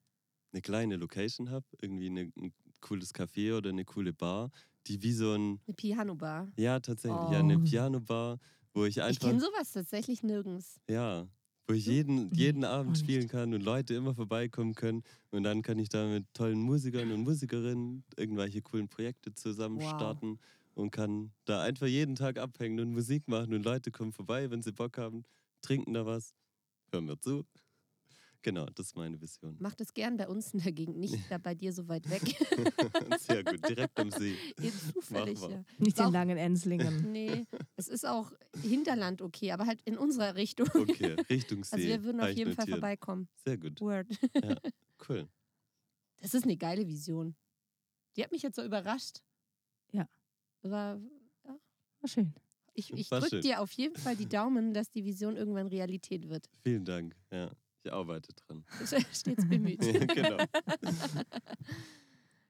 eine 0.53 0.63
kleine 0.63 0.95
Location 0.97 1.51
habe, 1.51 1.67
irgendwie 1.83 2.07
eine, 2.07 2.31
ein 2.39 2.55
cooles 2.81 3.13
Café 3.13 3.57
oder 3.57 3.71
eine 3.71 3.85
coole 3.85 4.13
Bar, 4.13 4.53
die 4.87 5.03
wie 5.03 5.13
so 5.13 5.33
ein, 5.35 5.61
Eine 5.67 5.75
Piano-Bar. 5.75 6.53
ja 6.57 6.79
tatsächlich, 6.79 7.29
ja, 7.31 7.41
eine 7.41 7.57
Oh. 7.57 7.65
Piano-Bar, 7.65 8.39
wo 8.73 8.85
ich 8.85 8.99
Ich 8.99 9.03
einfach, 9.07 9.27
kenne 9.29 9.41
sowas 9.41 9.73
tatsächlich 9.73 10.23
nirgends. 10.23 10.81
ja, 10.89 11.27
wo 11.71 11.75
ich 11.75 11.87
jeden, 11.87 12.33
jeden 12.35 12.65
Abend 12.65 12.99
spielen 12.99 13.29
kann 13.29 13.55
und 13.55 13.63
Leute 13.63 13.95
immer 13.95 14.15
vorbeikommen 14.15 14.75
können 14.75 15.03
und 15.31 15.45
dann 15.45 15.63
kann 15.63 15.79
ich 15.79 15.89
da 15.89 16.09
mit 16.09 16.27
tollen 16.35 16.61
Musikern 16.61 17.13
und 17.13 17.21
Musikerinnen 17.23 18.05
irgendwelche 18.17 18.63
coolen 18.63 18.89
Projekte 18.89 19.35
zusammen 19.35 19.81
Wow. 19.81 19.81
starten 19.81 20.39
und 20.75 20.91
kann 20.91 21.33
da 21.45 21.63
einfach 21.63 21.87
jeden 21.87 22.17
Tag 22.17 22.39
abhängen 22.39 22.81
und 22.81 22.93
Musik 22.93 23.29
machen 23.29 23.55
und 23.55 23.65
Leute 23.65 23.93
kommen 23.93 24.13
vorbei, 24.13 24.51
wenn 24.51 24.63
sie 24.63 24.73
Bock 24.73 24.99
haben, 24.99 25.25
trinken 25.63 25.95
da 25.95 26.07
was, 26.07 26.35
hören 26.93 27.07
wir 27.09 27.21
zu. 27.21 27.47
Genau, 28.43 28.65
das 28.67 28.87
ist 28.87 28.97
meine 28.97 29.21
Vision. 29.21 29.57
Mach 29.59 29.75
das 29.75 29.93
gern 29.93 30.17
bei 30.17 30.27
uns 30.27 30.55
in 30.55 30.61
der 30.61 30.73
Gegend, 30.73 30.97
nicht 30.97 31.15
da 31.29 31.37
bei 31.37 31.55
dir 31.55 31.73
so 31.73 31.87
weit 31.89 32.09
weg. 32.09 32.23
Sehr 33.21 33.45
gut, 33.45 33.69
direkt 33.69 33.99
am 34.01 34.11
See. 34.11 34.35
Jetzt 34.59 34.93
zufällig, 34.95 35.39
ja. 35.41 35.63
Nicht 35.79 35.99
in 35.99 36.11
langen 36.11 36.39
Enslingen. 36.39 37.13
Nee, 37.13 37.47
es 37.77 37.89
ist 37.89 38.07
auch 38.07 38.33
Hinterland 38.63 39.21
okay, 39.21 39.53
aber 39.53 39.67
halt 39.67 39.83
in 39.85 39.99
unserer 39.99 40.37
Richtung. 40.37 40.69
Okay, 40.75 41.17
Richtung 41.29 41.65
See. 41.65 41.77
Also 41.77 41.87
wir 41.87 42.05
würden 42.05 42.21
auf 42.21 42.31
jeden 42.31 42.55
Fall 42.55 42.67
vorbeikommen. 42.67 43.29
Sehr 43.45 43.59
gut, 43.59 43.79
Word. 43.81 44.07
cool. 45.09 45.29
Das 46.21 46.33
ist 46.33 46.45
eine 46.45 46.57
geile 46.57 46.87
Vision. 46.87 47.35
Die 48.17 48.25
hat 48.25 48.33
mich 48.33 48.43
jetzt 48.43 48.57
so 48.57 48.65
überrascht. 48.65 49.21
Ja. 49.93 50.09
Aber 50.63 51.01
War 51.45 52.09
schön. 52.09 52.35
ich, 52.73 52.93
ich 52.93 53.11
War 53.11 53.21
drücke 53.21 53.41
dir 53.41 53.61
auf 53.61 53.73
jeden 53.73 53.97
Fall 53.97 54.17
die 54.17 54.29
Daumen, 54.29 54.73
dass 54.73 54.91
die 54.91 55.05
Vision 55.05 55.37
irgendwann 55.37 55.67
Realität 55.67 56.29
wird. 56.29 56.49
Vielen 56.63 56.85
Dank. 56.85 57.15
Ja, 57.31 57.51
ich 57.83 57.93
arbeite 57.93 58.33
dran. 58.35 58.65
Stets 59.13 59.49
bemüht. 59.49 59.83
Ja, 59.85 60.05
genau. 60.07 60.45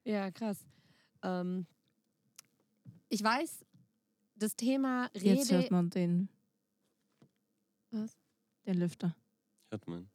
Ja, 0.05 0.31
krass. 0.31 0.65
Ähm, 1.23 1.67
ich 3.11 3.23
weiß, 3.23 3.65
das 4.35 4.57
Thema 4.57 5.11
Jetzt 5.13 5.51
hört 5.53 5.65
Rede. 5.65 5.75
man 5.75 5.91
den, 5.91 6.29
Was? 7.91 8.17
den 8.67 8.79
Lüfter. 8.79 9.15
Hört 9.69 9.87
man. 9.87 10.11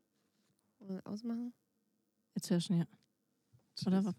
Wollen 0.79 0.95
wir 0.95 1.07
Ausmachen? 1.07 1.53
Jetzt 2.33 2.49
hörst 2.49 2.69
du 2.69 2.73
ihn 2.73 2.79
ja. 2.79 2.87
Oder 3.85 4.03
was? 4.03 4.15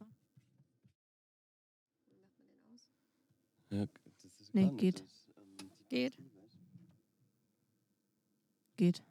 Ja, 3.70 3.86
das 4.04 4.24
ist 4.40 4.54
Nee, 4.54 4.70
geht. 4.76 5.00
das 5.00 5.06
ist, 5.12 5.26
ähm, 5.36 5.56
die- 5.58 5.88
Geht. 5.88 6.14
Geht. 8.76 9.02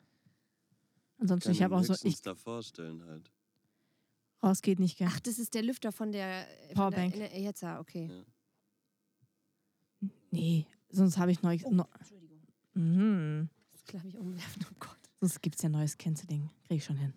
Ansonsten, 1.17 1.47
kann 1.47 1.53
ich 1.53 1.63
habe 1.63 1.75
auch 1.75 1.83
so, 1.83 1.95
ich, 2.03 2.21
da 2.21 2.35
vorstellen 2.35 3.03
halt. 3.05 3.31
raus 4.43 4.61
geht 4.61 4.79
nicht, 4.79 4.97
gell? 4.97 5.07
Ach, 5.09 5.19
das 5.21 5.39
ist 5.39 5.53
der 5.53 5.63
Lüfter 5.63 5.91
von 5.91 6.11
der 6.11 6.45
von 6.67 6.75
Powerbank. 6.75 7.13
Der, 7.13 7.29
der, 7.29 7.39
jetzt, 7.39 7.63
ah, 7.63 7.79
okay. 7.79 8.09
Ja. 8.11 8.23
Nee, 10.31 10.65
sonst 10.89 11.17
habe 11.17 11.31
ich 11.31 11.41
neu. 11.41 11.57
Oh, 11.63 11.71
No, 11.71 11.87
Entschuldigung. 11.97 12.41
mhm. 12.73 13.49
Das 13.71 13.83
glaube 13.85 14.07
ich 14.07 14.17
umwerfen. 14.17 14.65
Oh 14.69 14.75
Gott. 14.79 14.97
Sonst 15.19 15.41
gibt 15.41 15.55
es 15.55 15.61
ja 15.61 15.69
neues 15.69 15.97
Canceling. 15.97 16.49
Krieg 16.67 16.77
ich 16.77 16.83
schon 16.85 16.97
hin. 16.97 17.13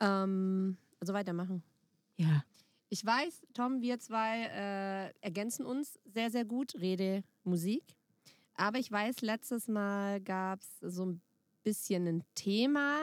Ähm, 0.00 0.78
also 1.00 1.12
weitermachen. 1.12 1.62
Ja. 2.16 2.44
Ich 2.88 3.04
weiß, 3.04 3.42
Tom, 3.52 3.82
wir 3.82 3.98
zwei 3.98 4.44
äh, 4.46 5.12
ergänzen 5.20 5.66
uns 5.66 5.98
sehr, 6.04 6.30
sehr 6.30 6.44
gut, 6.44 6.74
Rede, 6.76 7.24
Musik. 7.42 7.82
Aber 8.54 8.78
ich 8.78 8.90
weiß, 8.90 9.20
letztes 9.22 9.68
Mal 9.68 10.20
gab 10.20 10.60
es 10.62 10.78
so 10.80 11.04
ein 11.06 11.20
bisschen 11.64 12.06
ein 12.06 12.24
Thema. 12.34 12.98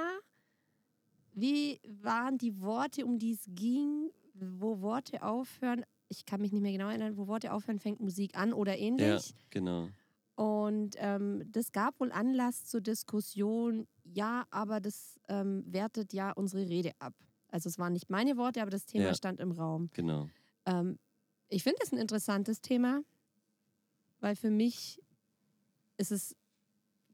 Wie 1.33 1.79
waren 2.01 2.37
die 2.37 2.59
Worte, 2.61 3.05
um 3.05 3.17
die 3.19 3.33
es 3.33 3.45
ging? 3.49 4.09
Wo 4.33 4.81
Worte 4.81 5.23
aufhören? 5.23 5.83
Ich 6.09 6.25
kann 6.25 6.41
mich 6.41 6.51
nicht 6.51 6.61
mehr 6.61 6.71
genau 6.73 6.89
erinnern. 6.89 7.17
Wo 7.17 7.27
Worte 7.27 7.53
aufhören, 7.53 7.79
fängt 7.79 7.99
Musik 8.01 8.37
an 8.37 8.53
oder 8.53 8.73
Ja, 8.77 8.85
ähnlich. 8.85 9.33
genau. 9.49 9.89
Und 10.35 10.95
ähm, 10.97 11.43
das 11.51 11.71
gab 11.71 11.99
wohl 11.99 12.11
Anlass 12.11 12.65
zur 12.65 12.81
Diskussion, 12.81 13.87
ja, 14.03 14.45
aber 14.49 14.79
das 14.79 15.19
ähm, 15.27 15.63
wertet 15.67 16.13
ja 16.13 16.31
unsere 16.31 16.67
Rede 16.67 16.91
ab. 16.99 17.13
Also 17.49 17.69
es 17.69 17.77
waren 17.77 17.93
nicht 17.93 18.09
meine 18.09 18.37
Worte, 18.37 18.61
aber 18.61 18.71
das 18.71 18.85
Thema 18.85 19.07
Ja. 19.07 19.13
stand 19.13 19.39
im 19.39 19.51
Raum. 19.51 19.89
Genau. 19.93 20.29
Ähm, 20.65 20.97
ich 21.49 21.63
finde 21.63 21.79
es 21.83 21.91
ein 21.91 21.97
interessantes 21.99 22.61
Thema, 22.61 23.01
weil 24.19 24.35
für 24.35 24.49
mich 24.49 25.01
ist 25.97 26.11
es 26.11 26.35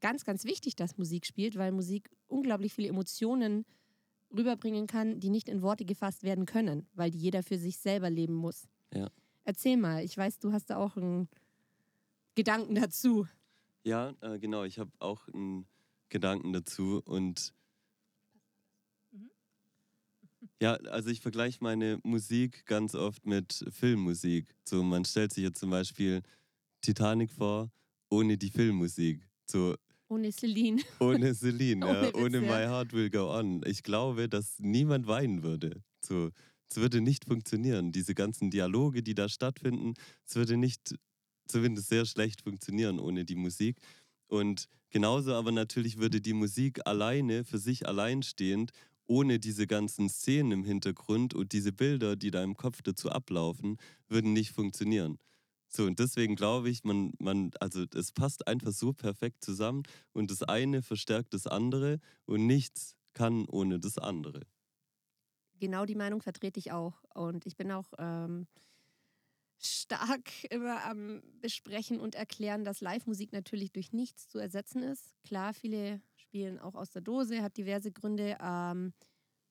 ganz, 0.00 0.24
ganz 0.24 0.44
wichtig, 0.44 0.76
dass 0.76 0.98
Musik 0.98 1.26
spielt, 1.26 1.56
weil 1.56 1.72
Musik 1.72 2.10
unglaublich 2.26 2.72
viele 2.74 2.88
Emotionen 2.88 3.64
rüberbringen 4.36 4.86
kann, 4.86 5.20
die 5.20 5.30
nicht 5.30 5.48
in 5.48 5.62
Worte 5.62 5.84
gefasst 5.84 6.22
werden 6.22 6.44
können, 6.46 6.86
weil 6.94 7.10
die 7.10 7.18
jeder 7.18 7.42
für 7.42 7.58
sich 7.58 7.78
selber 7.78 8.10
leben 8.10 8.34
muss. 8.34 8.68
Ja. 8.94 9.10
Erzähl 9.44 9.76
mal, 9.76 10.04
ich 10.04 10.16
weiß, 10.16 10.38
du 10.38 10.52
hast 10.52 10.66
da 10.70 10.76
auch 10.76 10.96
einen 10.96 11.28
Gedanken 12.34 12.74
dazu. 12.74 13.26
Ja, 13.84 14.14
äh, 14.20 14.38
genau. 14.38 14.64
Ich 14.64 14.78
habe 14.78 14.90
auch 14.98 15.26
einen 15.28 15.66
Gedanken 16.10 16.52
dazu 16.52 17.02
und 17.04 17.54
Mhm. 19.10 19.30
ja, 20.60 20.74
also 20.74 21.08
ich 21.10 21.20
vergleiche 21.20 21.58
meine 21.62 21.98
Musik 22.02 22.66
ganz 22.66 22.94
oft 22.94 23.24
mit 23.26 23.64
Filmmusik. 23.70 24.54
So, 24.64 24.82
man 24.82 25.04
stellt 25.04 25.32
sich 25.32 25.44
jetzt 25.44 25.58
zum 25.60 25.70
Beispiel 25.70 26.22
Titanic 26.82 27.32
vor, 27.32 27.70
ohne 28.10 28.36
die 28.36 28.50
Filmmusik. 28.50 29.26
So, 29.46 29.76
Ohne 30.08 30.32
Celine. 30.32 30.82
ohne 31.00 31.34
Celine, 31.34 31.86
Ohne 31.86 32.06
ja, 32.06 32.14
ohne. 32.14 32.40
My 32.40 32.66
Heart 32.66 32.92
Will 32.92 33.10
Go 33.10 33.30
On. 33.30 33.62
Ich 33.66 33.82
glaube, 33.82 34.28
dass 34.28 34.58
niemand 34.58 35.06
weinen 35.06 35.42
würde. 35.42 35.82
So, 36.00 36.30
es 36.70 36.76
würde 36.76 37.00
nicht 37.00 37.24
funktionieren. 37.24 37.92
Diese 37.92 38.14
ganzen 38.14 38.50
Dialoge, 38.50 39.02
die 39.02 39.14
da 39.14 39.28
stattfinden, 39.28 39.94
es 40.26 40.36
würde 40.36 40.56
nicht, 40.56 40.94
zumindest 41.46 41.88
sehr 41.88 42.06
schlecht 42.06 42.42
funktionieren 42.42 42.98
ohne 42.98 43.24
die 43.24 43.36
Musik. 43.36 43.78
Und 44.28 44.68
genauso 44.90 45.34
aber 45.34 45.52
natürlich 45.52 45.98
würde 45.98 46.20
die 46.20 46.34
Musik 46.34 46.86
alleine, 46.86 47.44
für 47.44 47.58
sich 47.58 47.86
alleinstehend, 47.86 48.72
ohne 49.06 49.38
diese 49.38 49.66
ganzen 49.66 50.08
Szenen 50.08 50.52
im 50.52 50.64
Hintergrund 50.64 51.34
und 51.34 51.52
diese 51.52 51.72
Bilder, 51.72 52.14
die 52.14 52.30
da 52.30 52.44
im 52.44 52.56
Kopf 52.56 52.82
dazu 52.82 53.10
ablaufen, 53.10 53.78
würden 54.08 54.34
nicht 54.34 54.52
funktionieren. 54.52 55.18
So, 55.68 55.84
und 55.84 55.98
deswegen 55.98 56.34
glaube 56.34 56.70
ich, 56.70 56.84
man, 56.84 57.12
man, 57.18 57.50
also 57.60 57.84
es 57.94 58.12
passt 58.12 58.48
einfach 58.48 58.72
so 58.72 58.92
perfekt 58.92 59.44
zusammen 59.44 59.82
und 60.12 60.30
das 60.30 60.42
eine 60.42 60.82
verstärkt 60.82 61.34
das 61.34 61.46
andere 61.46 62.00
und 62.24 62.46
nichts 62.46 62.96
kann 63.12 63.46
ohne 63.46 63.78
das 63.78 63.98
andere. 63.98 64.40
Genau 65.60 65.84
die 65.84 65.94
Meinung 65.96 66.22
vertrete 66.22 66.58
ich 66.58 66.72
auch. 66.72 67.02
Und 67.14 67.44
ich 67.44 67.56
bin 67.56 67.72
auch 67.72 67.92
ähm, 67.98 68.46
stark 69.58 70.30
immer 70.50 70.84
am 70.84 71.22
Besprechen 71.40 72.00
und 72.00 72.14
Erklären, 72.14 72.64
dass 72.64 72.80
Live-Musik 72.80 73.32
natürlich 73.32 73.72
durch 73.72 73.92
nichts 73.92 74.28
zu 74.28 74.38
ersetzen 74.38 74.82
ist. 74.82 75.16
Klar, 75.24 75.52
viele 75.52 76.00
spielen 76.16 76.58
auch 76.58 76.74
aus 76.74 76.90
der 76.90 77.02
Dose, 77.02 77.42
hat 77.42 77.56
diverse 77.56 77.92
Gründe. 77.92 78.38
Ähm, 78.40 78.92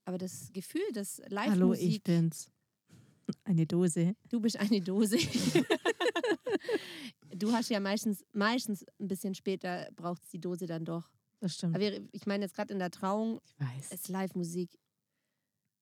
aber 0.05 0.17
das 0.17 0.51
Gefühl, 0.53 0.89
dass 0.93 1.19
Hallo, 1.19 1.74
ich 1.74 2.00
Live-Musik. 2.00 2.03
bin's. 2.05 2.50
Eine 3.43 3.65
Dose. 3.67 4.15
Du 4.29 4.39
bist 4.39 4.57
eine 4.57 4.79
Dose. 4.79 5.17
du 7.35 7.51
hast 7.51 7.69
ja 7.69 7.79
meistens, 7.79 8.25
meistens 8.33 8.85
ein 8.99 9.07
bisschen 9.07 9.35
später 9.35 9.89
braucht 9.95 10.21
die 10.33 10.39
Dose 10.39 10.65
dann 10.65 10.85
doch. 10.85 11.09
Das 11.39 11.53
stimmt. 11.55 11.75
Aber 11.75 11.85
ich 12.11 12.25
meine 12.25 12.45
jetzt 12.45 12.55
gerade 12.55 12.73
in 12.73 12.79
der 12.79 12.91
Trauung 12.91 13.39
ich 13.45 13.59
weiß. 13.59 13.91
ist 13.91 14.07
Live-Musik. 14.09 14.71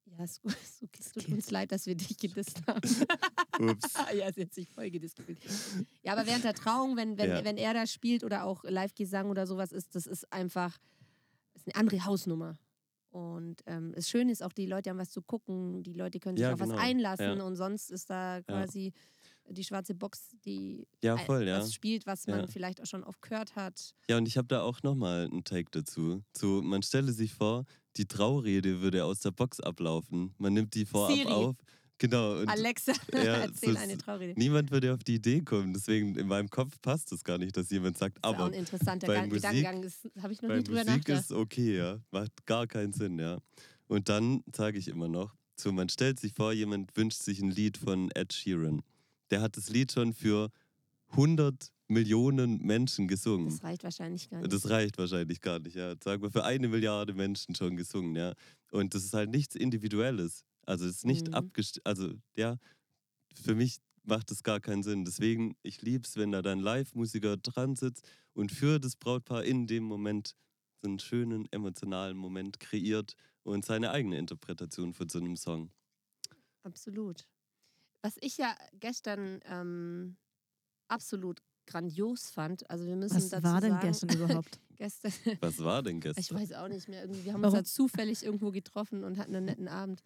Ja, 0.06 0.24
es, 0.24 0.40
es, 0.44 0.84
es 1.00 1.12
tut 1.14 1.30
uns 1.30 1.50
leid, 1.50 1.72
dass 1.72 1.86
wir 1.88 1.96
dich 1.96 2.18
gedisst 2.18 2.62
haben. 2.68 2.82
Ups. 3.60 3.94
ja, 4.14 4.32
sie 4.34 4.42
hat 4.42 4.54
sich 4.54 4.68
voll 4.70 4.92
gedisst 4.92 5.16
gefühlt. 5.16 5.40
Ja, 6.04 6.14
aber 6.14 6.28
während 6.28 6.44
der 6.44 6.54
Trauung, 6.54 6.98
wenn, 6.98 7.18
wenn, 7.18 7.30
Ja. 7.30 7.44
wenn 7.46 7.58
er 7.58 7.74
da 7.74 7.88
spielt 7.88 8.24
oder 8.24 8.44
auch 8.44 8.64
Live-Gesang 8.66 9.30
oder 9.30 9.48
sowas 9.48 9.72
ist, 9.72 9.96
das 9.96 10.06
ist 10.08 10.32
einfach 10.32 10.78
ist 11.56 11.66
eine 11.68 11.76
andere 11.76 12.06
Hausnummer. 12.06 12.58
Und 13.10 13.62
ähm, 13.66 13.94
das 13.96 14.10
Schöne 14.10 14.34
ist 14.34 14.44
auch, 14.44 14.52
die 14.52 14.66
Leute 14.66 14.90
haben 14.90 14.98
was 14.98 15.10
zu 15.10 15.22
gucken, 15.22 15.84
die 15.84 15.94
Leute 15.94 16.20
können 16.20 16.36
sich 16.36 16.44
Ja, 16.44 16.52
auf 16.54 16.60
genau. 16.60 16.74
was 16.76 16.82
einlassen 16.82 17.38
Ja. 17.38 17.44
und 17.46 17.56
sonst 17.56 17.90
ist 17.90 18.10
da 18.10 18.42
quasi 18.42 18.92
die 19.50 19.64
schwarze 19.64 19.94
Box, 19.94 20.30
die 20.46 20.88
Ja, 21.04 21.18
voll, 21.18 21.48
ja. 21.48 21.60
was 21.60 21.74
spielt, 21.74 22.06
was 22.06 22.26
Ja. 22.26 22.36
man 22.38 22.48
vielleicht 22.48 22.82
auch 22.82 22.86
schon 22.86 23.04
oft 23.04 23.22
gehört 23.22 23.56
hat. 23.56 23.94
Ja, 24.10 24.18
und 24.18 24.28
ich 24.28 24.38
habe 24.38 24.48
da 24.48 24.62
auch 24.62 24.82
nochmal 24.84 25.26
einen 25.26 25.44
Take 25.44 25.70
dazu. 25.72 26.24
So, 26.36 26.62
man 26.62 26.82
stelle 26.84 27.12
sich 27.12 27.34
vor, 27.34 27.66
die 27.98 28.06
Traurede 28.06 28.82
würde 28.82 29.06
aus 29.06 29.20
der 29.20 29.32
Box 29.32 29.60
ablaufen. 29.60 30.34
Man 30.38 30.54
nimmt 30.54 30.74
die 30.74 30.86
vorab 30.86 31.12
Siri. 31.14 31.28
auf. 31.32 31.56
Genau. 31.98 32.40
Und 32.40 32.50
Alexa, 32.50 32.92
ja, 33.14 33.20
erzähl 33.48 33.78
eine 33.78 33.98
Traurede. 33.98 34.34
niemand 34.38 34.70
würde 34.72 34.94
auf 34.94 35.04
die 35.04 35.16
Idee 35.16 35.42
kommen. 35.42 35.74
Deswegen 35.74 36.16
in 36.18 36.28
meinem 36.28 36.50
Kopf 36.50 36.74
passt 36.82 37.12
es 37.14 37.24
gar 37.24 37.38
nicht, 37.38 37.56
dass 37.56 37.70
jemand 37.70 37.98
sagt, 37.98 38.18
Das 38.22 38.30
ist 38.32 38.36
auch 38.36 38.42
aber 38.44 38.52
ein 38.52 38.60
interessanter 38.60 39.08
bei 39.08 39.26
Musik- 39.28 39.36
Gedankengang, 39.44 39.82
das 39.82 40.00
habe 40.22 40.34
ich 40.34 40.42
noch 40.42 40.50
nie 40.54 40.64
drüber 40.64 40.80
Musik 40.84 40.88
nachgedacht. 40.98 41.22
ist 41.22 41.32
okay, 41.32 41.78
ja. 41.78 42.00
Macht 42.12 42.46
gar 42.46 42.68
keinen 42.68 42.92
Sinn, 42.92 43.18
ja. 43.18 43.38
Und 43.88 44.10
dann 44.10 44.44
sage 44.54 44.78
ich 44.78 44.90
immer 44.90 45.08
noch, 45.08 45.34
so 45.58 45.72
man 45.72 45.88
stellt 45.88 46.20
sich 46.20 46.34
vor, 46.34 46.52
jemand 46.52 46.98
wünscht 46.98 47.22
sich 47.22 47.40
ein 47.40 47.50
Lied 47.52 47.78
von 47.78 48.12
Ed 48.12 48.34
Sheeran. 48.34 48.82
Der 49.32 49.42
hat 49.42 49.58
das 49.58 49.70
Lied 49.70 49.92
schon 49.92 50.14
für 50.14 50.50
100 51.12 51.72
Millionen 51.88 52.60
Menschen 52.60 53.08
gesungen. 53.08 53.50
Das 53.50 53.64
reicht 53.64 53.84
wahrscheinlich 53.84 54.30
gar 54.30 54.42
nicht. 54.42 54.54
Das 54.54 54.70
reicht 54.70 54.98
wahrscheinlich 54.98 55.42
gar 55.42 55.60
nicht, 55.60 55.76
ja. 55.76 55.96
Sagen 56.04 56.22
wir 56.24 56.32
für 56.32 56.44
eine 56.44 56.68
Milliarde 56.68 57.14
Menschen 57.14 57.54
schon 57.56 57.76
gesungen, 57.78 58.16
ja. 58.16 58.34
Und 58.72 58.94
das 58.96 59.04
ist 59.04 59.14
halt 59.14 59.30
nichts 59.30 59.56
Individuelles. 59.56 60.44
Also 60.66 60.86
es 60.86 60.98
ist 60.98 61.06
nicht 61.06 61.28
Mhm. 61.28 61.34
abgestimmt, 61.36 61.86
also 61.86 62.14
ja, 62.36 62.58
für 63.36 63.56
mich 63.56 63.78
macht 64.04 64.32
es 64.32 64.44
gar 64.44 64.60
keinen 64.60 64.84
Sinn. 64.84 65.06
Deswegen, 65.06 65.56
ich 65.64 65.82
liebe 65.82 66.06
es, 66.08 66.16
wenn 66.18 66.32
da 66.32 66.42
dann 66.42 66.60
Live-Musiker 66.60 67.38
dran 67.38 67.76
sitzt 67.76 68.08
und 68.34 68.52
für 68.52 68.80
das 68.80 68.96
Brautpaar 68.96 69.44
in 69.44 69.68
dem 69.68 69.84
Moment 69.84 70.36
so 70.82 70.88
einen 70.90 71.00
schönen 71.00 71.48
emotionalen 71.52 72.18
Moment 72.18 72.60
kreiert 72.60 73.16
und 73.44 73.66
seine 73.66 73.92
eigene 73.92 74.18
Interpretation 74.18 74.94
von 74.94 75.10
so 75.10 75.20
einem 75.20 75.36
Song. 75.38 75.72
Absolut. 76.64 77.26
Was 78.06 78.18
ich 78.22 78.38
ja 78.38 78.56
gestern 78.80 79.40
ähm, 79.46 80.16
absolut 80.88 81.42
grandios 81.66 82.30
fand, 82.30 82.70
also 82.70 82.86
wir 82.86 82.96
müssen 82.96 83.16
Was 83.16 83.30
dazu 83.30 83.44
war 83.44 83.60
denn 83.62 83.72
sagen, 83.72 83.88
gestern 83.88 84.10
überhaupt? 84.16 84.60
Gestern. 84.76 85.12
Was 85.42 85.58
war 85.64 85.82
denn 85.82 85.98
Ich 85.98 86.04
gestern? 86.04 86.38
weiß 86.38 86.52
auch 86.52 86.68
nicht 86.68 86.90
mehr. 86.90 87.02
Irgendwie, 87.02 87.24
wir 87.24 87.32
haben 87.34 87.42
Warum? 87.42 87.58
uns 87.58 87.70
da 87.70 87.74
zufällig 87.76 88.24
irgendwo 88.24 88.52
getroffen 88.52 89.06
und 89.06 89.18
hatten 89.18 89.34
einen 89.34 89.46
netten 89.46 89.70
Abend. 89.70 90.04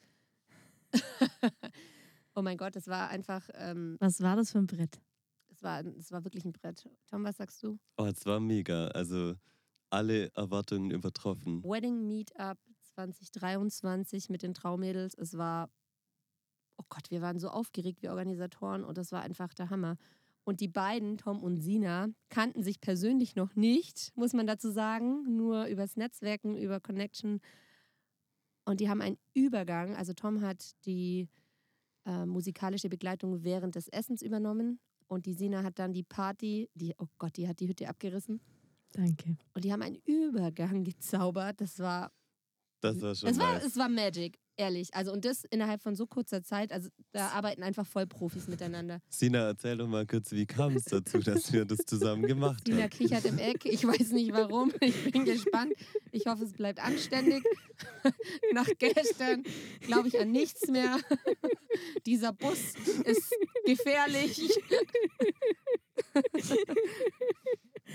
oh 2.36 2.42
mein 2.44 2.56
Gott, 2.56 2.76
das 2.76 2.88
war 2.88 3.10
einfach, 3.10 3.50
ähm, 3.56 3.98
Was 4.00 4.22
war 4.22 4.36
das 4.36 4.52
für 4.52 4.60
ein 4.60 4.68
Brett? 4.68 5.02
es 5.50 5.64
war, 5.64 5.84
es 5.84 6.12
war 6.12 6.24
wirklich 6.24 6.46
ein 6.46 6.54
Brett. 6.54 6.88
Tom, 7.10 7.24
was 7.24 7.38
sagst 7.38 7.62
du? 7.64 7.80
Oh, 7.98 8.06
es 8.06 8.26
war 8.26 8.40
mega. 8.40 8.88
Also 8.90 9.36
alle 9.90 10.32
Erwartungen 10.36 10.92
übertroffen. 10.92 11.64
Wedding 11.64 12.06
Meetup 12.08 12.60
2023 12.94 14.30
mit 14.30 14.44
den 14.44 14.54
Traumädels. 14.54 15.16
Es 15.16 15.36
war, 15.38 15.70
oh 16.80 16.86
Gott, 16.90 17.12
wir 17.12 17.22
waren 17.22 17.40
so 17.40 17.50
aufgeregt 17.50 18.02
wie 18.02 18.10
Organisatoren 18.10 18.84
und 18.84 18.98
das 18.98 19.12
war 19.12 19.22
einfach 19.22 19.54
der 19.54 19.70
Hammer. 19.70 19.98
Und 20.44 20.62
die 20.62 20.68
beiden, 20.68 21.18
Tom 21.18 21.44
und 21.44 21.62
Sina, 21.62 22.08
kannten 22.30 22.64
sich 22.64 22.82
persönlich 22.82 23.36
noch 23.36 23.56
nicht, 23.56 24.12
muss 24.16 24.34
man 24.34 24.48
dazu 24.48 24.72
sagen, 24.72 25.36
nur 25.36 25.66
übers 25.66 25.96
Netzwerken, 25.96 26.58
über 26.58 26.80
Connection. 26.80 27.40
Und 28.66 28.80
die 28.80 28.90
haben 28.90 29.02
einen 29.02 29.18
Übergang. 29.34 29.96
Also 29.96 30.14
Tom 30.14 30.42
hat 30.42 30.72
die 30.86 31.28
äh, 32.06 32.26
musikalische 32.26 32.90
Begleitung 32.90 33.44
während 33.44 33.76
des 33.76 33.90
Essens 33.90 34.22
übernommen 34.22 34.80
und 35.08 35.26
die 35.26 35.34
Sina 35.34 35.64
hat 35.64 35.78
dann 35.78 35.92
die 35.92 36.04
Party, 36.04 36.70
die, 36.74 36.94
oh 36.98 37.08
Gott, 37.18 37.36
die 37.38 37.48
hat 37.48 37.60
die 37.60 37.68
Hütte 37.68 37.90
abgerissen. 37.90 38.40
Danke. 38.94 39.38
Und 39.54 39.66
die 39.66 39.72
haben 39.72 39.82
einen 39.82 40.00
Übergang 40.06 40.84
gezaubert. 40.84 41.62
Das 41.62 41.78
war 41.80 42.12
Das 42.82 43.00
war 43.02 43.14
schon 43.14 43.30
es 43.30 43.38
war, 43.38 43.54
nice. 43.54 43.66
es 43.66 43.78
war 43.78 43.90
Magic, 43.90 44.39
ehrlich. 44.60 44.94
Also 44.94 45.12
und 45.12 45.26
das 45.26 45.44
innerhalb 45.46 45.82
von 45.82 45.96
so 45.96 46.06
kurzer 46.06 46.44
Zeit. 46.44 46.72
Also 46.72 46.90
da 47.12 47.30
arbeiten 47.30 47.64
einfach 47.64 47.88
Vollprofis 47.88 48.48
miteinander. 48.48 49.00
Sina, 49.10 49.48
erzähl 49.48 49.78
doch 49.78 49.88
mal 49.88 50.06
kurz, 50.06 50.32
wie 50.32 50.46
kam 50.46 50.76
es 50.76 50.86
dazu, 50.86 51.20
dass 51.20 51.52
wir 51.52 51.66
das 51.66 51.80
zusammen 51.80 52.28
gemacht 52.28 52.66
Tina 52.66 52.84
haben? 52.84 52.90
kichert 52.90 53.26
im 53.26 53.40
Eck. 53.40 53.66
Ich 53.66 53.88
weiß 53.88 54.12
nicht 54.12 54.32
warum. 54.34 54.72
Ich 54.82 55.12
bin 55.12 55.26
gespannt. 55.26 55.74
Ich 56.12 56.26
hoffe, 56.28 56.44
es 56.44 56.54
bleibt 56.54 56.80
anständig. 56.80 57.44
Nach 58.54 58.68
gestern 58.78 59.44
glaube 59.82 60.10
ich 60.10 60.20
an 60.20 60.32
nichts 60.32 60.68
mehr. 60.68 60.98
Dieser 62.06 62.34
Bus 62.34 62.60
ist 63.06 63.34
gefährlich. 63.66 64.42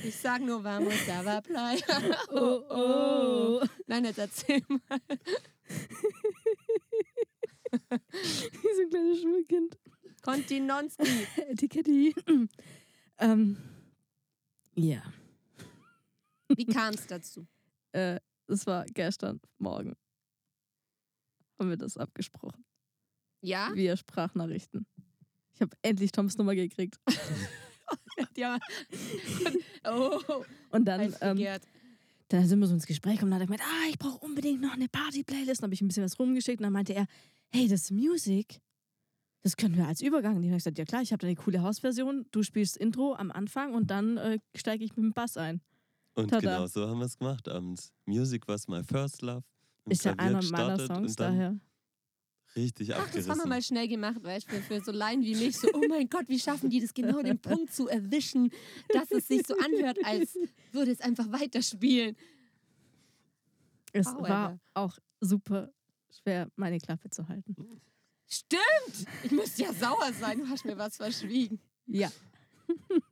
Ich 0.02 0.16
sag 0.16 0.42
nur, 0.42 0.62
vamos 0.62 1.08
a 1.08 1.20
la 1.22 1.40
playa. 1.40 2.18
Oh, 2.30 2.62
oh. 2.68 3.66
Nein, 3.86 4.04
jetzt 4.04 4.18
erzähl 4.18 4.60
mal. 4.68 5.00
Wie 8.12 8.74
so 8.76 8.82
ein 8.82 8.90
kleines 8.90 9.20
Schulkind. 9.20 9.78
Kontinonski. 10.22 11.26
Etiketti. 11.48 12.14
ähm, 13.18 13.56
ja. 14.74 15.02
Wie 16.48 16.66
kam 16.66 16.94
es 16.94 17.06
dazu? 17.06 17.46
Äh, 17.94 18.18
es 18.48 18.66
war 18.66 18.84
gestern 18.86 19.40
Morgen. 19.58 19.94
Haben 21.60 21.70
wir 21.70 21.76
das 21.76 21.96
abgesprochen. 21.96 22.64
Ja? 23.40 23.70
Via 23.72 23.96
Sprachnachrichten. 23.96 24.84
Ich 25.54 25.60
habe 25.60 25.76
endlich 25.82 26.10
Toms 26.10 26.36
Nummer 26.36 26.56
gekriegt. 26.56 26.98
ja. 28.36 28.58
Oh, 29.84 30.18
Und 30.70 30.86
dann, 30.86 31.14
ähm, 31.20 31.60
dann 32.26 32.48
sind 32.48 32.58
wir 32.58 32.66
so 32.66 32.74
ins 32.74 32.86
Gespräch 32.86 33.14
gekommen 33.14 33.32
und 33.32 33.38
dann 33.38 33.48
hat 33.48 33.58
er 33.58 33.58
gemeint, 33.58 33.62
ah, 33.62 33.88
ich 33.88 33.98
brauche 34.00 34.18
unbedingt 34.18 34.60
noch 34.60 34.72
eine 34.72 34.88
Party-Playlist. 34.88 35.62
Dann 35.62 35.68
habe 35.68 35.74
ich 35.74 35.82
ein 35.82 35.86
bisschen 35.86 36.02
was 36.02 36.18
rumgeschickt 36.18 36.58
und 36.58 36.64
dann 36.64 36.72
meinte 36.72 36.94
er, 36.94 37.06
hey, 37.54 37.68
das 37.68 37.90
Music, 37.92 38.60
das 39.42 39.56
können 39.56 39.76
wir 39.76 39.86
als 39.86 40.00
Übergang. 40.00 40.36
Und 40.36 40.42
ich 40.42 40.48
habe 40.50 40.56
gesagt, 40.56 40.76
ja 40.76 40.84
klar, 40.84 41.02
ich 41.02 41.12
habe 41.12 41.20
da 41.20 41.28
eine 41.28 41.36
coole 41.36 41.62
Hausversion. 41.62 42.26
Du 42.32 42.42
spielst 42.42 42.76
Intro 42.76 43.14
am 43.14 43.30
Anfang 43.30 43.74
und 43.74 43.90
dann 43.90 44.16
äh, 44.16 44.40
steige 44.56 44.84
ich 44.84 44.96
mit 44.96 45.04
dem 45.04 45.12
Bass 45.12 45.36
ein. 45.36 45.60
Und 46.14 46.30
Tada. 46.30 46.40
genau 46.40 46.66
so 46.66 46.88
haben 46.88 46.98
wir 46.98 47.06
es 47.06 47.16
gemacht 47.16 47.48
abends. 47.48 47.92
Music 48.06 48.48
was 48.48 48.66
my 48.66 48.82
first 48.82 49.22
love. 49.22 49.44
Ist 49.88 50.04
ja 50.04 50.14
einer 50.14 50.42
meiner 50.42 50.78
Songs 50.78 51.14
daher. 51.14 51.56
Richtig 52.56 52.92
Ach, 52.92 52.98
das 52.98 53.06
abgerissen. 53.06 53.30
haben 53.30 53.38
wir 53.38 53.46
mal 53.46 53.62
schnell 53.62 53.88
gemacht, 53.88 54.22
weißt 54.22 54.46
du, 54.50 54.56
für, 54.56 54.62
für 54.62 54.84
so 54.84 54.92
Laien 54.92 55.22
wie 55.22 55.34
mich. 55.34 55.56
So, 55.58 55.68
oh 55.74 55.82
mein 55.88 56.08
Gott, 56.08 56.28
wie 56.28 56.38
schaffen 56.38 56.70
die 56.70 56.80
das 56.80 56.94
genau 56.94 57.20
den 57.22 57.38
Punkt 57.38 57.72
zu 57.72 57.88
erwischen, 57.88 58.50
dass 58.88 59.10
es 59.10 59.26
sich 59.28 59.42
so 59.46 59.54
anhört, 59.58 59.98
als 60.04 60.36
würde 60.72 60.92
es 60.92 61.00
einfach 61.00 61.30
weiterspielen. 61.32 62.16
Es 63.92 64.06
Wow, 64.06 64.22
war 64.22 64.48
Alter. 64.48 64.60
auch 64.74 64.98
super 65.20 65.72
schwer, 66.22 66.48
meine 66.56 66.78
Klappe 66.78 67.10
zu 67.10 67.26
halten. 67.28 67.54
Stimmt! 68.26 69.06
Ich 69.22 69.30
müsste 69.30 69.62
ja 69.62 69.72
sauer 69.72 70.12
sein, 70.18 70.38
du 70.38 70.48
hast 70.48 70.64
mir 70.64 70.78
was 70.78 70.96
verschwiegen. 70.96 71.60
Ja. 71.86 72.10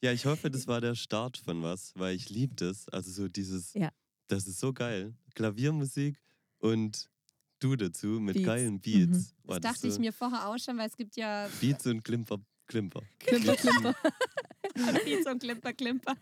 Ja, 0.00 0.12
ich 0.12 0.26
hoffe, 0.26 0.48
das 0.48 0.68
war 0.68 0.80
der 0.80 0.94
Start 0.94 1.38
von 1.38 1.60
was, 1.64 1.92
weil 1.96 2.14
ich 2.14 2.30
liebe 2.30 2.54
das. 2.54 2.88
Also 2.90 3.10
so 3.10 3.26
dieses, 3.28 3.74
Ja. 3.74 3.90
das 4.28 4.46
ist 4.46 4.60
so 4.60 4.72
geil. 4.72 5.12
Klaviermusik 5.34 6.16
und 6.58 7.10
du 7.58 7.74
dazu 7.74 8.06
mit 8.20 8.34
Beats. 8.36 8.46
geilen 8.46 8.80
Beats. 8.80 9.18
Mhm. 9.18 9.26
Boah, 9.42 9.58
Das 9.58 9.72
dachte 9.74 9.88
ich 9.88 9.94
so 9.94 10.00
mir 10.00 10.12
vorher 10.12 10.46
auch 10.48 10.56
schon, 10.58 10.78
weil 10.78 10.88
es 10.88 10.96
gibt 10.96 11.16
ja 11.16 11.48
Beats 11.60 11.84
und 11.88 12.04
Klimper, 12.04 12.38
Klimper. 12.68 13.02
Klimper, 13.18 13.56
klimper. 13.56 13.96
Beats 15.04 15.26
und 15.26 15.40
Klimper, 15.42 15.72
Klimper. 15.72 16.16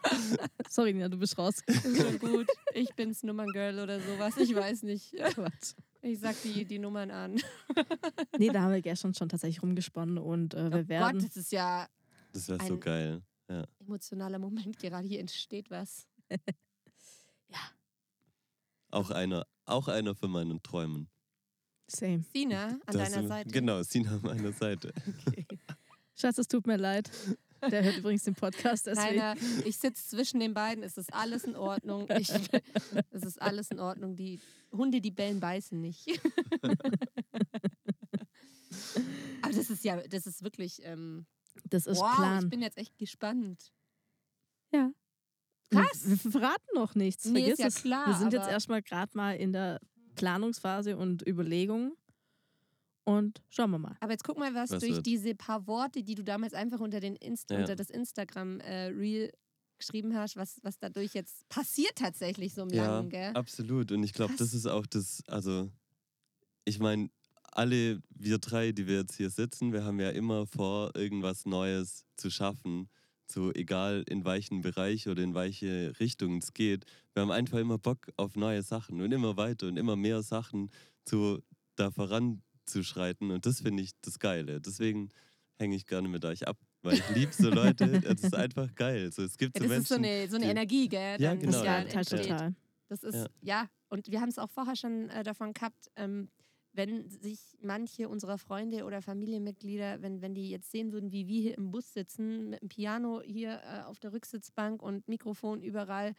Sorry, 0.71 0.95
Nina, 0.95 1.11
du 1.11 1.19
bist 1.19 1.37
raus. 1.37 1.57
Schon 1.83 2.19
gut. 2.19 2.47
Ich 2.73 2.95
bin's 2.95 3.23
Nummerngirl 3.25 3.79
oder 3.79 4.01
sowas. 4.01 4.39
Ich 4.39 4.55
weiß 4.55 4.85
nicht. 4.85 5.13
Quatsch. 5.13 5.75
Ich 6.07 6.21
sag 6.21 6.41
die, 6.43 6.65
die 6.65 6.79
Nummern 6.79 7.11
an. 7.11 7.41
Nee, 8.39 8.49
da 8.49 8.63
haben 8.63 8.73
wir 8.73 8.83
gestern 8.83 9.13
schon 9.15 9.29
tatsächlich 9.29 9.63
rumgesponnen 9.63 10.19
und 10.19 10.55
äh, 10.55 10.71
wir 10.71 10.81
oh 10.85 10.89
werden. 10.89 11.19
Gott, 11.19 11.29
das 11.29 11.37
ist 11.37 11.53
ja 11.53 11.87
Das 12.33 12.49
wäre 12.49 12.65
so 12.65 12.75
Ein- 12.75 12.81
geil. 12.81 13.23
emotionaler 13.81 14.39
Moment. 14.39 14.79
Gerade 14.79 15.07
hier 15.09 15.21
entsteht 15.21 15.71
was. 15.71 16.07
Auch 18.91 19.11
einer, 19.11 19.47
auch 19.65 19.89
einer 19.89 20.15
von 20.15 20.31
meinen 20.31 20.63
Träumen. 20.63 21.09
Same. 21.89 22.25
Sina 22.33 22.67
an 22.69 22.81
Das 22.87 22.95
deiner 22.97 23.11
sind- 23.11 23.29
Seite. 23.29 23.51
Genau, 23.51 23.83
Sina 23.83 24.13
an 24.13 24.23
meiner 24.23 24.53
Seite. 24.53 24.93
Schatz, 26.15 26.39
es 26.39 26.49
tut 26.49 26.67
mir 26.67 26.77
leid. 26.77 27.11
Der 27.71 27.83
hört 27.85 27.97
übrigens 27.99 28.25
den 28.25 28.35
Podcast, 28.35 28.87
deswegen. 28.87 29.17
Nein, 29.17 29.39
äh, 29.39 29.69
ich 29.69 29.77
sitze 29.79 30.07
zwischen 30.09 30.41
den 30.41 30.55
beiden. 30.55 30.85
Es 30.85 30.97
ist 30.99 31.13
alles 31.13 31.45
in 31.45 31.57
Ordnung. 31.57 32.07
Ich, 32.19 32.31
es 33.11 33.23
ist 33.23 33.41
alles 33.41 33.71
in 33.71 33.81
Ordnung. 33.81 34.17
Die 34.17 34.41
Hunde, 34.73 35.01
die 35.01 35.11
bellen, 35.11 35.41
beißen 35.41 35.81
nicht. 35.81 36.21
Aber 39.43 39.53
das 39.53 39.71
ist 39.71 39.85
ja, 39.85 39.97
das 40.09 40.27
ist 40.27 40.43
wirklich. 40.43 40.81
Ähm, 40.83 41.27
Das 41.65 41.87
ist 41.87 41.99
wow, 41.99 42.11
ich 42.13 42.17
Plan. 42.17 42.51
bin 42.51 42.63
jetzt 42.63 42.79
echt 42.79 42.97
gespannt. 42.99 43.73
Ja. 44.73 44.91
Krass. 45.71 46.03
Wir, 46.05 46.23
wir 46.25 46.31
verraten 46.31 46.67
noch 46.75 46.95
nichts. 46.95 47.25
Nee, 47.25 47.41
Vergiss 47.41 47.53
ist 47.55 47.59
ja 47.61 47.67
es. 47.69 47.83
klar, 47.83 48.07
wir 48.09 48.15
sind 48.15 48.33
jetzt 48.33 48.49
erstmal 48.49 48.83
gerade 48.83 49.17
mal 49.17 49.33
in 49.37 49.53
der 49.53 49.81
Planungsphase 50.15 50.97
und 50.97 51.27
Überlegung. 51.27 51.97
Und 53.07 53.41
schauen 53.51 53.71
wir 53.71 53.79
mal. 53.79 53.97
Aber 54.01 54.13
jetzt 54.13 54.25
guck 54.25 54.37
mal, 54.37 54.53
was, 54.55 54.71
Was 54.73 54.81
durch 54.81 54.97
wird? 54.97 55.07
diese 55.07 55.35
paar 55.35 55.67
Worte, 55.69 56.03
die 56.03 56.15
du 56.17 56.25
damals 56.25 56.55
einfach 56.55 56.81
unter, 56.81 56.99
den 57.01 57.15
Inst 57.17 57.51
Ja. 57.51 57.59
unter 57.61 57.77
das 57.77 57.89
Instagram-Reel 57.89 59.31
geschrieben 59.79 60.17
hast, 60.17 60.37
was, 60.37 60.59
was 60.63 60.79
dadurch 60.79 61.15
jetzt 61.15 61.49
passiert 61.49 61.95
tatsächlich 61.97 62.53
so 62.55 62.63
im 62.63 62.71
Ja, 62.71 62.99
Langen, 62.99 63.11
gell? 63.11 63.31
absolut. 63.35 63.93
Und 63.93 64.03
ich 64.03 64.13
glaube, 64.13 64.35
das 64.37 64.53
ist 64.55 64.67
auch 64.67 64.87
das, 64.87 65.23
also 65.29 65.71
ich 66.65 66.79
meine, 66.81 67.11
alle 67.53 68.03
wir 68.11 68.39
drei, 68.39 68.73
die 68.73 68.87
wir 68.87 68.97
jetzt 69.01 69.17
hier 69.17 69.31
sitzen, 69.31 69.73
wir 69.73 69.85
haben 69.85 70.01
ja 70.01 70.11
immer 70.11 70.47
vor, 70.47 70.95
irgendwas 70.97 71.47
Neues 71.47 72.05
zu 72.17 72.31
schaffen. 72.31 72.89
So 73.29 73.53
egal 73.53 74.05
in 74.09 74.25
welchen 74.25 74.63
Bereich 74.63 75.09
oder 75.09 75.23
in 75.23 75.35
welche 75.35 75.93
Richtung 76.01 76.39
es 76.39 76.53
geht. 76.55 76.85
Wir 77.13 77.23
haben 77.23 77.31
einfach 77.33 77.59
immer 77.59 77.79
Bock 77.79 78.09
auf 78.17 78.37
neue 78.37 78.63
Sachen 78.63 79.01
und 79.01 79.11
immer 79.13 79.37
weiter 79.37 79.67
und 79.69 79.77
immer 79.79 79.97
mehr 79.97 80.23
Sachen 80.23 80.71
zu, 81.05 81.43
da 81.77 81.91
voranzuschreiten. 82.71 83.31
Und 83.31 83.47
das 83.47 83.61
finde 83.61 83.83
ich 83.83 83.93
das 84.03 84.19
Geile. 84.19 84.61
Deswegen 84.61 85.11
hänge 85.59 85.77
ich 85.77 85.87
gerne 85.87 86.09
mit 86.09 86.25
euch 86.25 86.47
ab. 86.47 86.59
Weil 86.83 86.95
ich 86.95 87.09
liebe 87.15 87.33
so 87.33 87.49
Leute, 87.51 87.85
es 88.05 88.23
ist 88.23 88.35
einfach 88.35 88.73
geil. 88.75 89.11
So, 89.13 89.23
es 89.23 89.37
gibt 89.37 89.57
Ja, 89.59 89.65
so 89.65 89.69
das 89.69 89.79
ist 89.83 89.89
so 89.89 89.95
Menschen, 89.99 90.11
eine, 90.21 90.29
so 90.29 90.37
eine 90.37 90.45
die- 90.45 90.51
Energie, 90.51 90.89
gell? 90.89 91.21
Ja, 91.21 91.35
genau, 91.35 91.65
ja, 91.65 91.85
da 91.85 92.03
total, 92.03 92.21
total. 92.23 92.55
Das 92.89 93.03
ist, 93.03 93.15
Ja. 93.15 93.27
ja, 93.41 93.67
und 93.89 94.09
wir 94.11 94.21
haben 94.21 94.29
es 94.29 94.39
auch 94.39 94.51
vorher 94.51 94.77
schon 94.77 95.09
äh, 95.11 95.25
davon 95.25 95.53
gehabt, 95.53 95.89
ähm, 95.97 96.29
wenn 96.73 97.09
sich 97.09 97.41
manche 97.63 98.09
unserer 98.09 98.37
Freunde 98.39 98.85
oder 98.85 99.01
Familienmitglieder, 99.01 100.03
wenn, 100.03 100.21
wenn 100.21 100.35
die 100.35 100.51
jetzt 100.51 100.71
sehen 100.71 100.93
würden, 100.93 101.11
wie 101.11 101.27
wir 101.27 101.41
hier 101.41 101.57
im 101.59 101.71
Bus 101.71 101.93
sitzen, 101.95 102.51
mit 102.51 102.61
dem 102.61 102.69
Piano 102.69 103.23
hier 103.23 103.61
äh, 103.65 103.81
auf 103.85 103.99
der 103.99 104.13
Rücksitzbank 104.13 104.83
und 104.83 105.09
Mikrofon 105.09 105.63
überall. 105.63 106.13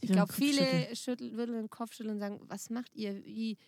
Ich 0.00 0.10
glaube, 0.10 0.32
viele 0.32 0.62
schütteln. 0.64 0.96
schütteln, 0.96 1.36
würden 1.36 1.54
den 1.54 1.70
Kopf 1.70 1.92
schütteln 1.92 2.14
und 2.14 2.20
sagen, 2.20 2.40
was 2.48 2.70
macht 2.70 2.96
ihr? 2.96 3.22
Wie, 3.24 3.58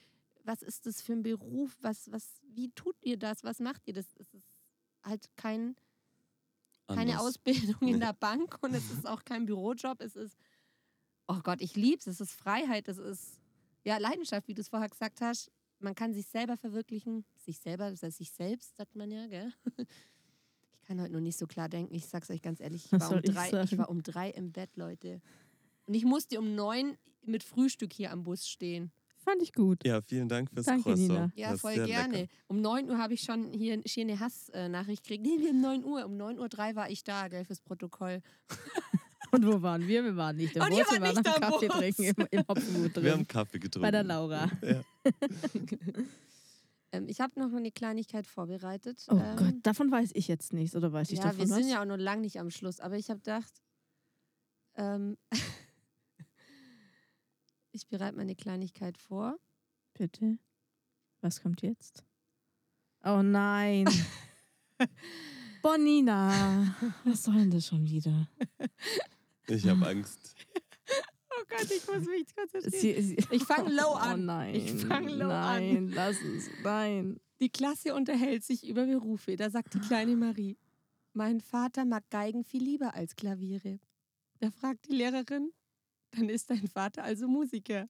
was 0.46 0.62
ist 0.62 0.86
das 0.86 1.02
für 1.02 1.12
ein 1.12 1.22
Beruf? 1.22 1.76
Was, 1.80 2.10
was, 2.10 2.40
wie 2.54 2.70
tut 2.70 2.96
ihr 3.02 3.18
das? 3.18 3.44
Was 3.44 3.58
macht 3.60 3.82
ihr 3.86 3.94
das? 3.94 4.06
Es 4.18 4.32
ist 4.32 4.62
halt 5.02 5.28
kein, 5.36 5.76
keine 6.88 7.12
anders. 7.12 7.26
Ausbildung 7.26 7.88
in 7.88 8.00
der 8.00 8.12
Bank 8.12 8.58
und 8.62 8.74
es 8.74 8.90
ist 8.90 9.06
auch 9.06 9.24
kein 9.24 9.46
Bürojob. 9.46 10.00
Es 10.00 10.16
ist, 10.16 10.36
oh 11.26 11.40
Gott, 11.42 11.60
ich 11.60 11.76
lieb's. 11.76 12.06
Es 12.06 12.20
ist 12.20 12.32
Freiheit. 12.32 12.88
Es 12.88 12.98
ist 12.98 13.40
ja 13.84 13.98
Leidenschaft, 13.98 14.48
wie 14.48 14.54
du 14.54 14.60
es 14.60 14.68
vorher 14.68 14.88
gesagt 14.88 15.20
hast. 15.20 15.50
Man 15.78 15.94
kann 15.94 16.14
sich 16.14 16.26
selber 16.26 16.56
verwirklichen. 16.56 17.24
Sich 17.36 17.58
selber, 17.58 17.90
das 17.90 18.02
heißt 18.02 18.18
sich 18.18 18.30
selbst, 18.30 18.76
sagt 18.76 18.94
man 18.94 19.10
ja, 19.10 19.26
gell? 19.26 19.52
Ich 20.78 20.88
kann 20.88 21.00
heute 21.00 21.10
nur 21.14 21.20
nicht 21.20 21.36
so 21.36 21.48
klar 21.48 21.68
denken. 21.68 21.92
Ich 21.96 22.06
sag's 22.06 22.30
euch 22.30 22.40
ganz 22.40 22.60
ehrlich, 22.60 22.84
ich 22.84 22.92
war, 22.92 23.10
um 23.10 23.18
ich 23.18 23.30
drei, 23.32 23.46
ich 23.46 23.50
sagen? 23.50 23.78
war 23.78 23.90
um 23.90 24.04
drei 24.04 24.30
im 24.30 24.52
Bett, 24.52 24.76
Leute. 24.76 25.20
Und 25.86 25.94
ich 25.94 26.04
musste 26.04 26.38
um 26.38 26.54
neun 26.54 26.96
mit 27.22 27.42
Frühstück 27.42 27.92
hier 27.92 28.12
am 28.12 28.22
Bus 28.22 28.48
stehen. 28.48 28.92
Fand 29.28 29.42
ich 29.42 29.52
gut. 29.52 29.84
Ja, 29.84 30.00
vielen 30.02 30.28
Dank 30.28 30.48
fürs 30.52 30.66
Danke, 30.66 30.84
Croissant. 30.84 31.08
Nina. 31.08 31.32
Ja, 31.34 31.50
Das 31.50 31.60
voll 31.60 31.74
gerne. 31.74 32.14
lecker. 32.20 32.32
Um 32.46 32.60
9 32.60 32.88
Uhr 32.88 32.96
habe 32.98 33.12
ich 33.14 33.22
schon 33.22 33.52
hier, 33.52 33.82
hier 33.84 34.04
eine 34.04 34.20
Hassnachricht 34.20 35.02
gekriegt. 35.02 35.24
Nee, 35.26 35.40
wir 35.42 35.50
um 35.50 35.60
9 35.60 35.84
Uhr. 35.84 36.04
Um 36.06 36.12
9.03 36.16 36.68
Uhr 36.70 36.76
war 36.76 36.90
ich 36.90 37.02
da, 37.02 37.26
gell, 37.26 37.44
fürs 37.44 37.60
Protokoll. 37.60 38.22
Und 39.32 39.44
wo 39.44 39.60
waren 39.60 39.84
wir? 39.88 40.04
Wir 40.04 40.14
waren 40.16 40.36
nicht 40.36 40.54
im 40.54 40.62
Und 40.62 40.68
Bus, 40.70 40.78
wir 40.92 41.00
waren 41.00 41.16
nicht 41.16 41.26
am 41.26 41.40
Kaffee 41.40 41.66
Bus. 41.66 41.76
trinken 41.76 42.02
im, 42.04 42.26
im 42.30 42.44
Hopfengut 42.48 42.94
Wir 42.94 43.02
drin. 43.02 43.12
haben 43.12 43.26
Kaffee 43.26 43.58
getrunken. 43.58 43.82
Bei 43.82 43.90
der 43.90 44.04
Laura. 44.04 44.48
Ja. 44.62 44.82
Ähm, 46.92 47.08
ich 47.08 47.20
habe 47.20 47.32
noch 47.40 47.52
eine 47.52 47.72
Kleinigkeit 47.72 48.28
vorbereitet. 48.28 49.04
Oh 49.10 49.16
ähm, 49.16 49.36
Gott, 49.36 49.54
davon 49.64 49.90
weiß 49.90 50.10
ich 50.14 50.28
jetzt 50.28 50.52
nichts. 50.52 50.76
Oder 50.76 50.92
weiß 50.92 51.10
ich 51.10 51.18
Ja, 51.18 51.24
davon 51.24 51.38
wir 51.38 51.48
was? 51.48 51.56
sind 51.56 51.68
ja 51.68 51.82
auch 51.82 51.84
noch 51.84 51.96
lang 51.96 52.20
nicht 52.20 52.38
am 52.38 52.48
Schluss. 52.48 52.78
Aber 52.78 52.96
ich 52.96 53.10
habe 53.10 53.18
gedacht, 53.18 53.52
ähm, 54.76 55.16
ich 57.76 57.86
bereite 57.88 58.16
meine 58.16 58.34
Kleinigkeit 58.34 58.98
vor. 58.98 59.38
Bitte? 59.94 60.38
Was 61.20 61.40
kommt 61.40 61.62
jetzt? 61.62 62.04
Oh 63.04 63.22
nein. 63.22 63.86
Bonina. 65.62 66.74
Was 67.04 67.22
soll 67.24 67.34
denn 67.34 67.50
das 67.50 67.66
schon 67.66 67.84
wieder? 67.88 68.28
Ich 69.48 69.66
habe 69.68 69.86
Angst. 69.86 70.34
Oh 71.38 71.44
Gott, 71.50 71.70
ich 71.70 71.86
muss 71.86 72.06
mich 72.06 72.34
konzentrieren. 72.34 73.16
Ich 73.30 73.44
fang 73.44 73.66
low 73.70 73.90
Oh 73.92 73.96
an. 73.96 74.24
nein. 74.24 74.54
Ich 74.54 74.72
fang 74.86 75.06
low 75.06 75.28
an. 75.28 75.62
Nein, 75.74 75.88
lass 75.88 76.16
es. 76.22 76.48
Nein. 76.64 77.20
Die 77.40 77.50
Klasse 77.50 77.94
unterhält 77.94 78.42
sich 78.42 78.66
über 78.66 78.86
Berufe. 78.86 79.36
Da 79.36 79.50
sagt 79.50 79.74
die 79.74 79.80
kleine 79.80 80.16
Marie, 80.16 80.56
mein 81.12 81.42
Vater 81.42 81.84
mag 81.84 82.08
Geigen 82.08 82.42
viel 82.42 82.62
lieber 82.64 82.94
als 82.94 83.16
Klaviere. 83.16 83.78
Da 84.40 84.50
fragt 84.50 84.88
die 84.88 84.94
Lehrerin, 84.96 85.52
dann 86.16 86.28
ist 86.28 86.50
dein 86.50 86.66
Vater 86.68 87.04
also 87.04 87.28
Musiker. 87.28 87.88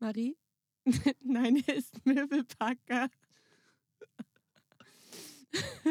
Marie, 0.00 0.36
nein, 1.22 1.62
er 1.66 1.74
ist 1.76 2.04
Möbelpacker. 2.04 3.08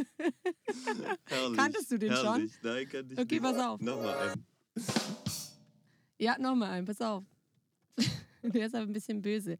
Herrlich. 1.25 1.57
Kanntest 1.57 1.91
du 1.91 1.97
den 1.97 2.11
schon? 2.13 2.23
herrlich. 2.25 2.53
Nein, 2.61 2.89
kannte 2.89 3.13
ich 3.13 3.19
Okay, 3.19 3.39
nicht. 3.39 3.43
pass 3.43 3.57
auf. 3.65 3.81
Nochmal 3.81 4.29
ein. 4.29 4.45
Ja, 6.19 6.37
nochmal 6.37 6.71
ein, 6.71 6.85
pass 6.85 7.01
auf. 7.01 7.23
Der 8.43 8.65
ist 8.67 8.75
aber 8.75 8.83
ein 8.85 8.93
bisschen 8.93 9.21
böse. 9.21 9.57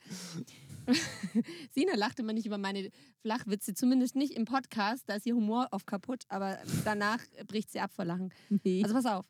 Sina 1.72 1.96
lacht 1.96 2.20
immer 2.20 2.34
nicht 2.34 2.46
über 2.46 2.58
meine 2.58 2.90
Flachwitze, 3.22 3.74
zumindest 3.74 4.16
nicht 4.16 4.34
im 4.34 4.44
Podcast. 4.46 5.08
Da 5.08 5.16
ist 5.16 5.26
ihr 5.26 5.36
Humor 5.36 5.70
oft 5.72 5.88
kaputt, 5.88 6.24
aber 6.28 6.60
danach 6.84 7.20
bricht 7.48 7.72
sie 7.72 7.80
ab 7.80 7.94
vor 7.94 8.04
Lachen. 8.04 8.34
Nee. 8.64 8.84
Also 8.84 8.94
pass 8.94 9.06
auf. 9.06 9.26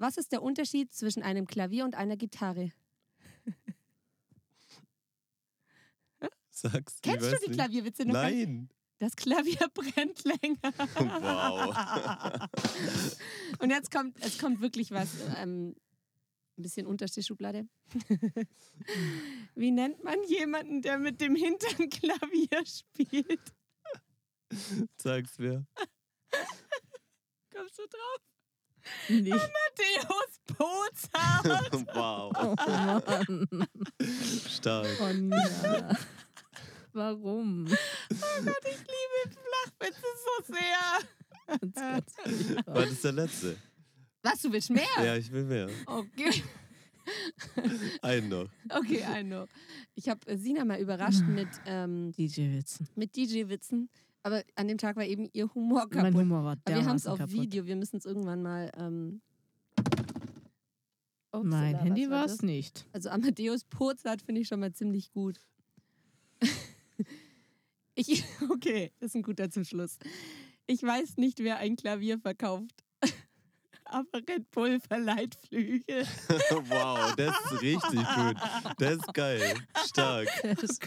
Was 0.00 0.16
ist 0.16 0.32
der 0.32 0.42
Unterschied 0.42 0.94
zwischen 0.94 1.22
einem 1.22 1.46
Klavier 1.46 1.84
und 1.84 1.94
einer 1.94 2.16
Gitarre? 2.16 2.72
Sag's. 6.50 7.00
Kennst 7.02 7.30
du 7.30 7.36
die 7.36 7.48
nicht. 7.48 7.58
Klavierwitze 7.58 8.06
noch? 8.06 8.14
Nein. 8.14 8.70
Das 8.98 9.14
Klavier 9.14 9.68
brennt 9.74 10.24
länger. 10.24 10.58
Wow. 11.20 12.48
Und 13.58 13.68
jetzt 13.70 13.90
kommt, 13.90 14.16
es 14.20 14.38
kommt 14.38 14.62
wirklich 14.62 14.90
was, 14.90 15.08
ähm, 15.36 15.76
ein 16.56 16.62
bisschen 16.62 16.86
unterste 16.86 17.22
Schublade. 17.22 17.68
Wie 19.54 19.70
nennt 19.70 20.02
man 20.02 20.22
jemanden, 20.24 20.80
der 20.80 20.98
mit 20.98 21.20
dem 21.20 21.34
Hintern 21.34 21.90
Klavier 21.90 22.64
spielt? 22.64 23.52
Sag's 24.96 25.38
mir. 25.38 25.66
Kommst 27.52 27.78
du 27.78 27.82
drauf? 27.82 28.29
Nee. 29.08 29.30
Matthäus 29.30 30.40
Pozart. 30.46 31.86
wow. 31.94 32.32
Oh 32.36 32.54
Mann. 32.66 33.66
Stark. 34.48 34.86
Bonina. 34.98 35.96
Warum? 36.92 37.66
Oh 37.68 38.42
Gott, 38.44 38.64
ich 38.64 38.78
liebe 38.78 39.36
Flachwitze 39.78 40.06
so 40.24 40.54
sehr. 40.54 40.90
War 42.66 42.86
das 42.86 43.00
der 43.00 43.12
letzte? 43.12 43.56
Was, 44.22 44.42
du 44.42 44.52
willst 44.52 44.70
mehr? 44.70 44.84
Ja, 44.96 45.16
ich 45.16 45.30
will 45.30 45.44
mehr. 45.44 45.68
Okay. 45.86 46.42
Einen 48.02 48.28
noch. 48.28 48.48
Okay, 48.68 49.02
ein 49.02 49.28
noch. 49.28 49.48
Ich 49.94 50.08
habe 50.08 50.20
Sina 50.36 50.64
mal 50.64 50.78
überrascht 50.78 51.22
mit, 51.26 51.48
ähm, 51.66 52.12
DJ-Witzen. 52.12 52.88
mit 52.94 53.16
DJ-Witzen. 53.16 53.88
Aber 54.22 54.42
an 54.54 54.68
dem 54.68 54.78
Tag 54.78 54.96
war 54.96 55.04
eben 55.04 55.28
ihr 55.32 55.52
Humor 55.54 55.88
kaputt. 55.88 56.02
Mein 56.02 56.14
Humor 56.14 56.44
war 56.44 56.56
Aber 56.64 56.76
wir 56.76 56.84
haben 56.84 56.96
es 56.96 57.06
auf 57.06 57.18
kaputt. 57.18 57.34
Video. 57.34 57.66
Wir 57.66 57.76
müssen 57.76 57.96
es 57.96 58.04
irgendwann 58.04 58.42
mal. 58.42 58.70
Ähm, 58.76 59.22
Upsala, 61.32 61.44
Mein 61.44 61.74
was 61.74 61.82
Handy 61.82 62.10
war 62.10 62.24
es 62.24 62.42
nicht. 62.42 62.86
Also 62.92 63.08
Amadeus 63.10 63.64
Pozart 63.64 64.20
finde 64.22 64.40
ich 64.40 64.48
schon 64.48 64.60
mal 64.60 64.72
ziemlich 64.72 65.12
gut. 65.12 65.40
ich, 67.94 68.24
okay, 68.50 68.92
das 68.98 69.10
ist 69.10 69.14
ein 69.14 69.22
guter 69.22 69.48
Zuschluss. 69.50 69.98
Ich 70.66 70.82
weiß 70.82 71.16
nicht, 71.16 71.38
wer 71.40 71.58
ein 71.58 71.76
Klavier 71.76 72.18
verkauft. 72.18 72.84
Aber 73.92 74.18
Red 74.28 74.48
Bull 74.52 74.78
verleiht 74.80 75.36
Flügel. 75.48 76.04
wow, 76.68 77.12
das 77.16 77.34
ist 77.44 77.60
richtig 77.60 78.00
gut. 78.14 78.36
Das 78.78 78.92
ist 78.94 79.14
geil. 79.14 79.54
Stark. 79.86 80.28
Der 80.42 80.62
ist, 80.62 80.80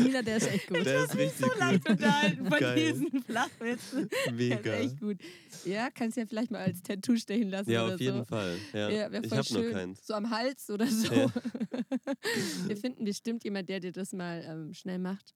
Nina, 0.00 0.22
der 0.22 0.36
ist 0.38 0.46
echt 0.50 0.66
gut. 0.68 0.84
Der 0.86 1.04
ist 1.04 1.14
richtig 1.16 1.46
so 1.52 1.58
leicht 1.58 1.84
gut. 1.84 1.90
unterhalten 1.90 2.46
von 2.48 2.58
Geil. 2.58 2.92
diesen 2.92 3.22
Flachwitzen. 3.22 4.08
Der 4.08 4.24
ist 4.28 4.32
Mega. 4.32 4.72
echt 4.72 5.00
gut. 5.00 5.18
Ja, 5.64 5.90
kannst 5.90 6.16
ja 6.16 6.24
vielleicht 6.26 6.50
mal 6.50 6.60
als 6.62 6.82
Tattoo 6.82 7.16
stechen 7.16 7.50
lassen 7.50 7.70
Ja, 7.70 7.84
oder 7.84 7.94
auf 7.94 8.00
jeden 8.00 8.18
so. 8.18 8.24
Fall. 8.24 8.56
Ja. 8.72 8.88
Ja, 8.88 9.12
wäre 9.12 9.22
ich 9.22 9.28
voll 9.28 9.38
habe 9.38 9.52
noch 9.54 9.60
schön. 9.60 9.72
keins. 9.72 10.06
So 10.06 10.14
am 10.14 10.30
Hals 10.30 10.70
oder 10.70 10.86
so. 10.86 11.12
Ja. 11.14 11.26
Wir 12.66 12.76
finden 12.76 13.04
bestimmt 13.04 13.44
jemand, 13.44 13.68
der 13.68 13.80
dir 13.80 13.92
das 13.92 14.12
mal 14.12 14.42
ähm, 14.46 14.72
schnell 14.72 14.98
macht. 14.98 15.34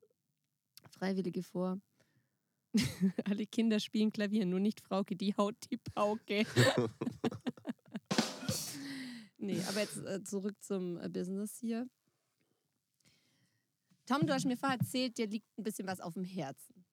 Freiwillige 0.98 1.42
vor. 1.42 1.78
Alle 3.24 3.46
Kinder 3.46 3.80
spielen 3.80 4.12
Klavier, 4.12 4.46
nur 4.46 4.60
nicht 4.60 4.80
Frauke, 4.80 5.16
die 5.16 5.34
haut 5.36 5.56
die 5.70 5.76
Pauke. 5.78 6.44
nee, 9.38 9.60
aber 9.68 9.80
jetzt 9.80 9.96
äh, 9.98 10.22
zurück 10.22 10.54
zum 10.62 10.98
äh, 10.98 11.08
Business 11.08 11.58
hier. 11.58 11.88
Tom, 14.06 14.26
du 14.26 14.32
hast 14.34 14.44
mir 14.46 14.56
vorher 14.56 14.78
erzählt, 14.78 15.18
dir 15.18 15.26
liegt 15.26 15.46
ein 15.58 15.62
bisschen 15.62 15.86
was 15.86 16.00
auf 16.00 16.14
dem 16.14 16.24
Herzen. 16.24 16.84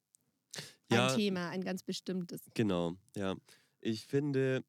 Ein 0.89 0.97
Ja, 0.97 1.15
Thema, 1.15 1.49
ein 1.49 1.63
ganz 1.63 1.83
bestimmtes. 1.83 2.41
genau. 2.53 2.95
Ja. 3.15 3.35
Ich 3.81 4.05
finde, 4.05 4.63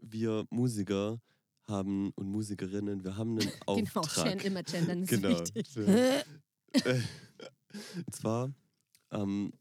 wir 0.00 0.46
Musiker 0.50 1.20
haben 1.66 2.10
und 2.14 2.28
Musikerinnen, 2.28 3.02
wir 3.04 3.16
haben 3.16 3.38
einen 3.38 3.50
Genau, 3.66 4.00
Auftrag. 4.00 4.24
gen 4.28 4.38
immer 4.40 4.62
gendern 4.62 5.02
ist 5.02 5.08
Genau. 5.10 5.40
wichtig. 5.40 5.76
Äh, 5.76 6.22
Und 8.06 8.14
zwar 8.14 8.52
ähm, 9.10 9.52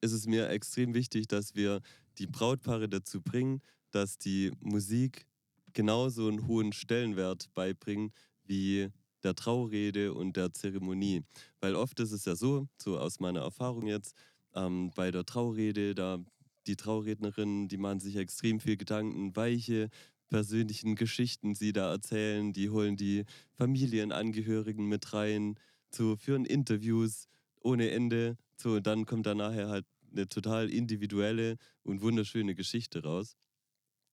ist 0.00 0.12
es 0.12 0.26
mir 0.26 0.48
extrem 0.48 0.94
wichtig, 0.94 1.28
dass 1.28 1.54
wir 1.54 1.80
die 2.18 2.26
Brautpaare 2.26 2.88
dazu 2.88 3.20
bringen, 3.20 3.60
dass 3.90 4.18
die 4.18 4.52
Musik 4.60 5.26
genauso 5.72 6.28
einen 6.28 6.46
hohen 6.46 6.72
Stellenwert 6.72 7.52
beibringen 7.54 8.12
wie 8.44 8.88
der 9.22 9.34
Traurede 9.34 10.14
und 10.14 10.36
der 10.36 10.52
Zeremonie. 10.52 11.22
Weil 11.60 11.74
oft 11.74 12.00
ist 12.00 12.12
es 12.12 12.24
ja 12.24 12.34
so, 12.34 12.68
so 12.76 12.98
aus 12.98 13.20
meiner 13.20 13.40
Erfahrung 13.40 13.86
jetzt, 13.86 14.14
ähm, 14.54 14.90
bei 14.94 15.10
der 15.10 15.24
Traurede, 15.24 15.94
da 15.94 16.18
die 16.66 16.76
Traurednerinnen, 16.76 17.68
die 17.68 17.76
machen 17.76 18.00
sich 18.00 18.16
extrem 18.16 18.60
viel 18.60 18.76
Gedanken, 18.76 19.34
weiche 19.36 19.88
persönlichen 20.28 20.94
Geschichten 20.94 21.54
sie 21.54 21.72
da 21.72 21.90
erzählen, 21.90 22.52
die 22.52 22.70
holen 22.70 22.96
die 22.96 23.24
Familienangehörigen 23.54 24.86
mit 24.86 25.12
rein, 25.12 25.56
so 25.90 26.16
führen 26.16 26.44
Interviews 26.44 27.26
ohne 27.60 27.90
Ende, 27.90 28.36
so 28.56 28.72
und 28.74 28.86
dann 28.86 29.06
kommt 29.06 29.26
da 29.26 29.34
nachher 29.34 29.68
halt 29.68 29.86
eine 30.12 30.28
total 30.28 30.70
individuelle 30.70 31.56
und 31.82 32.00
wunderschöne 32.02 32.54
Geschichte 32.54 33.02
raus. 33.02 33.36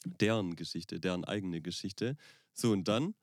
Deren 0.05 0.55
Geschichte, 0.55 0.99
deren 0.99 1.25
eigene 1.25 1.61
Geschichte. 1.61 2.15
So 2.53 2.71
und 2.71 2.87
dann 2.87 3.15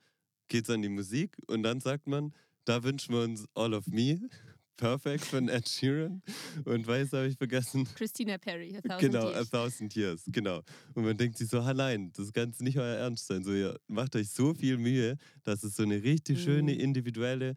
geht's 0.49 0.71
an 0.71 0.83
die 0.83 0.89
Musik 0.89 1.37
und 1.47 1.63
dann 1.63 1.81
sagt 1.81 2.07
man, 2.09 2.35
da 2.65 2.83
wünschen 2.83 3.15
wir 3.15 3.23
uns 3.23 3.47
All 3.55 3.75
of 3.75 3.87
Me, 3.87 4.29
Perfect 4.77 5.25
von 5.25 5.49
Ed 5.49 5.69
Sheeran 5.69 6.21
und 6.65 6.85
weiß 6.87 7.13
habe 7.13 7.29
ich 7.29 7.37
vergessen. 7.39 7.87
Christina 7.95 8.39
Perry, 8.39 8.77
A 8.77 8.81
Thousand 8.81 9.01
Genau, 9.01 9.29
Years. 9.31 9.53
A 9.53 9.57
Thousand 9.57 9.95
Years, 9.95 10.23
genau. 10.27 10.63
Und 10.95 11.05
man 11.05 11.17
denkt 11.17 11.39
sich 11.39 11.49
so, 11.49 11.61
ah 11.61 11.73
nein, 11.73 12.13
das 12.17 12.33
kann 12.33 12.53
nicht 12.59 12.77
euer 12.77 12.97
Ernst 12.97 13.29
sein. 13.29 13.45
So, 13.45 13.53
ihr 13.55 13.79
macht 13.87 14.17
euch 14.17 14.31
so 14.31 14.53
viel 14.53 14.77
Mühe, 14.77 15.17
dass 15.45 15.63
es 15.63 15.77
so 15.77 15.85
eine 15.85 16.03
richtig 16.03 16.43
schöne, 16.43 16.73
Mhm. 16.75 16.81
individuelle, 16.81 17.55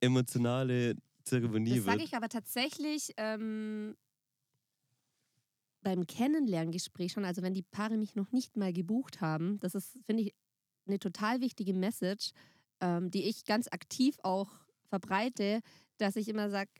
emotionale 0.00 0.94
Zeremonie 1.28 1.78
Das 1.78 1.84
sage 1.84 2.02
wird. 2.02 2.04
ich 2.04 2.14
aber 2.14 2.28
tatsächlich 2.28 3.12
ähm, 3.16 3.96
beim 5.82 6.06
Kennenlerngespräch 6.06 7.12
schon, 7.12 7.24
also 7.24 7.42
wenn 7.42 7.54
die 7.54 7.62
Paare 7.62 7.96
mich 7.96 8.14
noch 8.14 8.32
nicht 8.32 8.56
mal 8.56 8.72
gebucht 8.72 9.20
haben, 9.20 9.58
das 9.60 9.74
ist, 9.74 9.98
finde 10.04 10.24
ich, 10.24 10.34
eine 10.86 10.98
total 10.98 11.40
wichtige 11.40 11.74
Message, 11.74 12.30
ähm, 12.80 13.10
die 13.10 13.24
ich 13.24 13.44
ganz 13.44 13.68
aktiv 13.70 14.16
auch 14.22 14.50
verbreite, 14.88 15.60
dass 15.98 16.16
ich 16.16 16.28
immer 16.28 16.50
sage, 16.50 16.70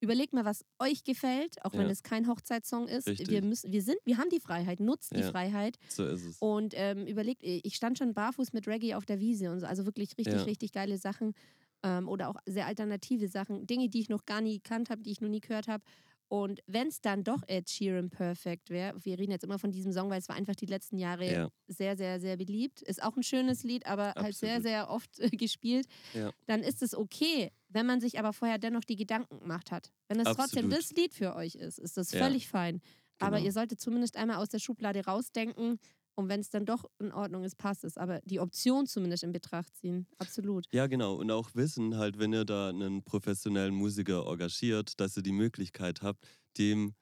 überlegt 0.00 0.32
mal, 0.34 0.44
was 0.46 0.64
euch 0.78 1.04
gefällt, 1.04 1.64
auch 1.64 1.76
wenn 1.76 1.88
Ja. 1.88 1.90
es 1.90 2.02
kein 2.02 2.28
Hochzeitssong 2.28 2.88
ist. 2.88 3.18
Wir 3.18 3.42
müssen, 3.42 3.72
wir 3.72 3.82
sind, 3.82 3.98
wir 4.04 4.18
haben 4.18 4.30
die 4.30 4.40
Freiheit, 4.40 4.80
nutzt 4.80 5.16
die 5.16 5.22
Ja. 5.22 5.24
Freiheit 5.24 5.78
So 5.88 6.06
ist 6.06 6.24
es. 6.24 6.40
und 6.40 6.74
ähm, 6.76 7.06
überlegt, 7.06 7.42
ich 7.44 7.76
stand 7.76 7.98
schon 7.98 8.14
barfuß 8.14 8.52
mit 8.52 8.66
Reggae 8.68 8.94
auf 8.94 9.06
der 9.06 9.20
Wiese 9.20 9.50
und 9.52 9.60
so, 9.60 9.66
also 9.66 9.86
wirklich 9.86 10.16
richtig, 10.18 10.46
Ja. 10.46 10.46
richtig 10.46 10.72
geile 10.72 10.98
Sachen 10.98 11.34
ähm, 11.82 12.08
oder 12.08 12.28
auch 12.28 12.36
sehr 12.46 12.66
alternative 12.66 13.28
Sachen, 13.28 13.66
Dinge, 13.66 13.88
die 13.88 14.00
ich 14.00 14.08
noch 14.08 14.24
gar 14.26 14.40
nie 14.40 14.56
gekannt 14.60 14.90
habe, 14.90 15.02
die 15.02 15.10
ich 15.12 15.20
noch 15.20 15.28
nie 15.28 15.40
gehört 15.40 15.68
habe. 15.68 15.84
Und 16.28 16.60
wenn 16.66 16.86
es 16.86 17.00
dann 17.00 17.24
doch 17.24 17.42
Ed 17.48 17.68
Sheeran 17.68 18.08
Perfect 18.08 18.70
wäre, 18.70 18.94
wir 19.04 19.18
reden 19.18 19.32
jetzt 19.32 19.42
immer 19.42 19.58
von 19.58 19.72
diesem 19.72 19.92
Song, 19.92 20.10
weil 20.10 20.20
es 20.20 20.28
war 20.28 20.36
einfach 20.36 20.54
die 20.54 20.66
letzten 20.66 20.96
Jahre 20.96 21.28
Ja. 21.32 21.48
sehr, 21.66 21.96
sehr, 21.96 22.20
sehr 22.20 22.36
beliebt. 22.36 22.82
Ist 22.82 23.02
auch 23.02 23.16
ein 23.16 23.24
schönes 23.24 23.64
Lied, 23.64 23.86
aber 23.86 24.14
halt 24.16 24.36
sehr, 24.36 24.56
Absolut. 24.58 24.62
sehr 24.62 24.90
oft 24.90 25.18
äh, 25.18 25.30
gespielt. 25.30 25.86
Ja. 26.12 26.30
Dann 26.46 26.62
ist 26.62 26.82
es 26.82 26.94
okay, 26.94 27.50
wenn 27.68 27.86
man 27.86 28.00
sich 28.00 28.18
aber 28.20 28.32
vorher 28.32 28.58
dennoch 28.58 28.84
die 28.84 28.94
Gedanken 28.96 29.40
gemacht 29.40 29.72
hat. 29.72 29.90
Wenn 30.08 30.20
es 30.20 30.30
trotzdem 30.30 30.66
Absolut. 30.66 30.72
das 30.72 30.90
Lied 30.92 31.14
für 31.14 31.34
euch 31.34 31.56
ist, 31.56 31.78
ist 31.80 31.96
das 31.96 32.12
Ja. 32.12 32.20
völlig 32.20 32.46
fein. 32.46 32.80
Aber 33.18 33.36
Genau. 33.36 33.46
ihr 33.46 33.52
solltet 33.52 33.80
zumindest 33.80 34.16
einmal 34.16 34.36
aus 34.36 34.48
der 34.50 34.60
Schublade 34.60 35.04
rausdenken 35.04 35.78
und 36.20 36.28
wenn 36.28 36.40
es 36.40 36.50
dann 36.50 36.66
doch 36.66 36.84
in 36.98 37.12
Ordnung 37.12 37.44
ist, 37.44 37.56
passt 37.56 37.82
es. 37.84 37.96
Aber 37.96 38.20
die 38.24 38.40
Option 38.40 38.86
zumindest 38.86 39.24
in 39.24 39.32
Betracht 39.32 39.74
ziehen. 39.76 40.06
Absolut. 40.18 40.66
Ja, 40.72 40.86
genau. 40.86 41.14
Und 41.14 41.30
auch 41.30 41.54
wissen 41.54 41.96
halt, 41.96 42.18
wenn 42.18 42.32
ihr 42.32 42.44
da 42.44 42.68
einen 42.68 43.02
professionellen 43.02 43.74
Musiker 43.74 44.26
engagiert, 44.26 45.00
dass 45.00 45.16
ihr 45.16 45.22
die 45.22 45.32
Möglichkeit 45.32 46.02
habt, 46.02 46.26
dem 46.58 46.94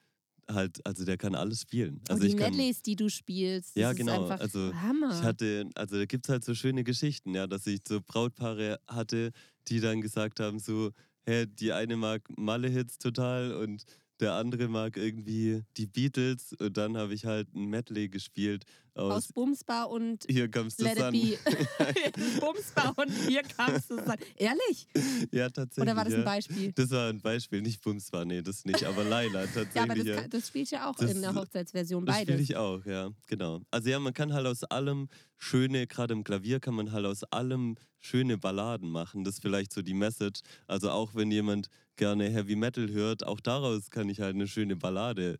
halt, 0.49 0.85
also 0.87 1.05
der 1.05 1.17
kann 1.17 1.35
alles 1.35 1.63
spielen. 1.63 2.01
Also 2.09 2.23
und 2.23 2.31
die 2.31 2.37
Medleys, 2.37 2.81
die 2.81 2.97
du 2.97 3.09
spielst, 3.09 3.77
Ja, 3.77 3.93
genau. 3.93 4.27
Also 4.29 4.73
Hammer. 4.75 5.11
Ich 5.11 5.23
hatte, 5.23 5.69
also 5.75 5.97
da 5.97 6.07
gibt 6.07 6.27
es 6.27 6.31
halt 6.31 6.45
so 6.45 6.55
schöne 6.55 6.85
Geschichten, 6.85 7.35
ja, 7.35 7.47
dass 7.47 7.67
ich 7.67 7.81
so 7.87 8.01
Brautpaare 8.01 8.81
hatte, 8.89 9.33
die 9.69 9.81
dann 9.81 10.01
gesagt 10.01 10.41
haben, 10.41 10.59
so, 10.59 10.93
hä, 11.27 11.47
die 11.47 11.73
eine 11.73 11.97
mag 11.97 12.23
Malle-Hits 12.37 12.99
total 12.99 13.55
und 13.55 13.85
der 14.21 14.35
andere 14.35 14.69
mag 14.69 14.97
irgendwie 14.97 15.63
die 15.77 15.87
Beatles 15.87 16.53
und 16.55 16.77
dann 16.77 16.97
habe 16.97 17.15
ich 17.15 17.25
halt 17.25 17.55
ein 17.55 17.67
Medley 17.67 18.09
gespielt 18.09 18.65
aus, 18.99 19.13
Aus 19.13 19.33
Bumsbar 19.33 19.91
und 19.91 20.25
Hier 20.29 20.51
kommst 20.51 20.81
du. 20.81 20.85
Be. 20.85 20.93
Bumsbar 22.41 22.93
und 22.97 23.11
hier 23.27 23.43
kamst 23.43 23.91
du 23.91 23.97
sein. 23.97 24.19
Ehrlich? 24.37 24.87
ja, 25.33 25.49
tatsächlich. 25.49 25.83
Oder 25.83 25.97
war 25.97 26.05
das 26.05 26.15
ein. 26.15 26.25
Beispiel? 26.25 26.73
Das 26.73 26.91
war 26.91 27.09
ein 27.09 27.21
Beispiel, 27.21 27.63
nicht 27.63 27.81
Bumsbar, 27.83 28.25
nee, 28.25 28.43
das 28.43 28.65
nicht, 28.65 28.85
aber 28.85 29.05
Laila 29.05 29.47
tatsächlich. 29.47 29.69
Ja, 29.79 29.83
aber 29.85 29.95
das, 29.95 30.07
ja. 30.07 30.29
das 30.29 30.49
spielt 30.49 30.71
ja 30.71 30.91
auch 30.91 30.97
Das- 30.97 31.11
in 31.13 31.21
der 31.23 31.35
Hochzeitsversion 31.35 32.05
Das 32.07 32.17
spiele 32.17 32.33
beides. 32.33 32.51
ich 32.51 32.57
auch, 32.57 32.85
ja, 32.85 33.11
genau. 33.27 33.61
Also 33.71 33.89
ja, 33.91 33.99
man 33.99 34.13
kann 34.15 34.33
halt 34.33 34.47
aus 34.47 34.65
allem 34.65 35.09
schöne, 35.37 35.87
gerade 35.87 36.15
im 36.15 36.25
Klavier 36.25 36.59
kann 36.61 36.75
man 36.75 36.91
halt 36.93 37.07
aus 37.07 37.23
allem 37.25 37.77
schöne 38.01 38.39
Balladen 38.39 38.89
machen. 38.91 39.25
Das 39.25 39.35
ist 39.35 39.41
vielleicht 39.43 39.73
so 39.73 39.83
die 39.83 39.95
Message. 39.95 40.41
Also 40.67 40.91
auch 40.91 41.15
wenn 41.15 41.31
jemand 41.31 41.69
gerne 41.97 42.29
Heavy 42.31 42.57
Metal 42.57 42.89
hört, 42.91 43.25
auch 43.27 43.41
daraus 43.41 43.91
kann 43.91 44.09
ich 44.09 44.21
halt 44.21 44.35
eine 44.35 44.47
schöne 44.49 44.77
Ballade 44.77 45.39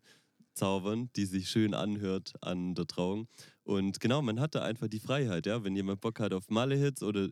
zaubern, 0.59 1.09
die 1.15 1.25
sich 1.25 1.49
schön 1.49 1.73
anhört 1.73 2.33
an 2.41 2.75
der 2.75 2.85
Trauung. 2.85 3.27
Und 3.63 3.99
genau, 3.99 4.21
man 4.21 4.39
hat 4.39 4.55
da 4.55 4.63
einfach 4.63 4.87
die 4.87 4.99
Freiheit, 4.99 5.45
ja. 5.45 5.63
Wenn 5.63 5.75
jemand 5.75 6.01
Bock 6.01 6.19
hat 6.19 6.33
auf 6.33 6.49
Malle-Hits 6.49 7.03
oder 7.03 7.29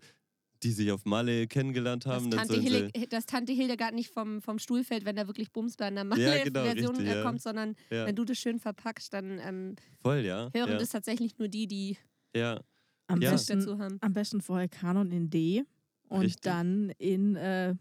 die 0.64 0.72
sich 0.72 0.92
auf 0.92 1.06
Malle 1.06 1.48
kennengelernt 1.48 2.06
Dass 2.06 2.14
haben, 2.14 2.32
dann 2.32 2.48
Tante, 2.48 2.62
sie... 2.62 3.08
dass 3.08 3.26
Tante 3.26 3.54
Hildegard 3.54 3.94
nicht 3.94 4.10
vom, 4.10 4.42
vom 4.42 4.60
Stuhl 4.60 4.84
fällt, 4.84 5.06
wenn 5.06 5.16
da 5.16 5.28
wirklich 5.28 5.52
Bumsbar 5.52 5.90
in 5.90 5.96
der 5.96 6.06
Ja, 6.18 6.44
genau, 6.44 6.64
äh, 6.64 7.06
ja. 7.06 7.22
kommt, 7.22 7.42
sondern 7.42 7.76
Ja, 7.92 8.08
wenn 8.08 8.16
du 8.16 8.24
das 8.26 8.38
schön 8.38 8.60
verpackst, 8.60 9.14
dann 9.14 9.40
ähm, 9.40 9.76
voll, 10.02 10.26
ja. 10.26 10.50
hören 10.54 10.72
ja, 10.72 10.78
das 10.78 10.90
tatsächlich 10.90 11.38
nur 11.38 11.48
die, 11.48 11.68
die 11.68 11.98
ja. 12.36 12.60
Am, 13.08 13.20
besten, 13.20 13.60
dazu 13.60 13.78
haben. 13.78 13.98
am 14.02 14.14
besten 14.14 14.42
vorher 14.42 14.68
Kanon 14.68 15.12
in 15.12 15.30
D 15.30 15.64
und 16.10 16.22
Richtig. 16.22 16.42
dann 16.42 16.90
in 16.98 17.36
äh, 17.36 17.76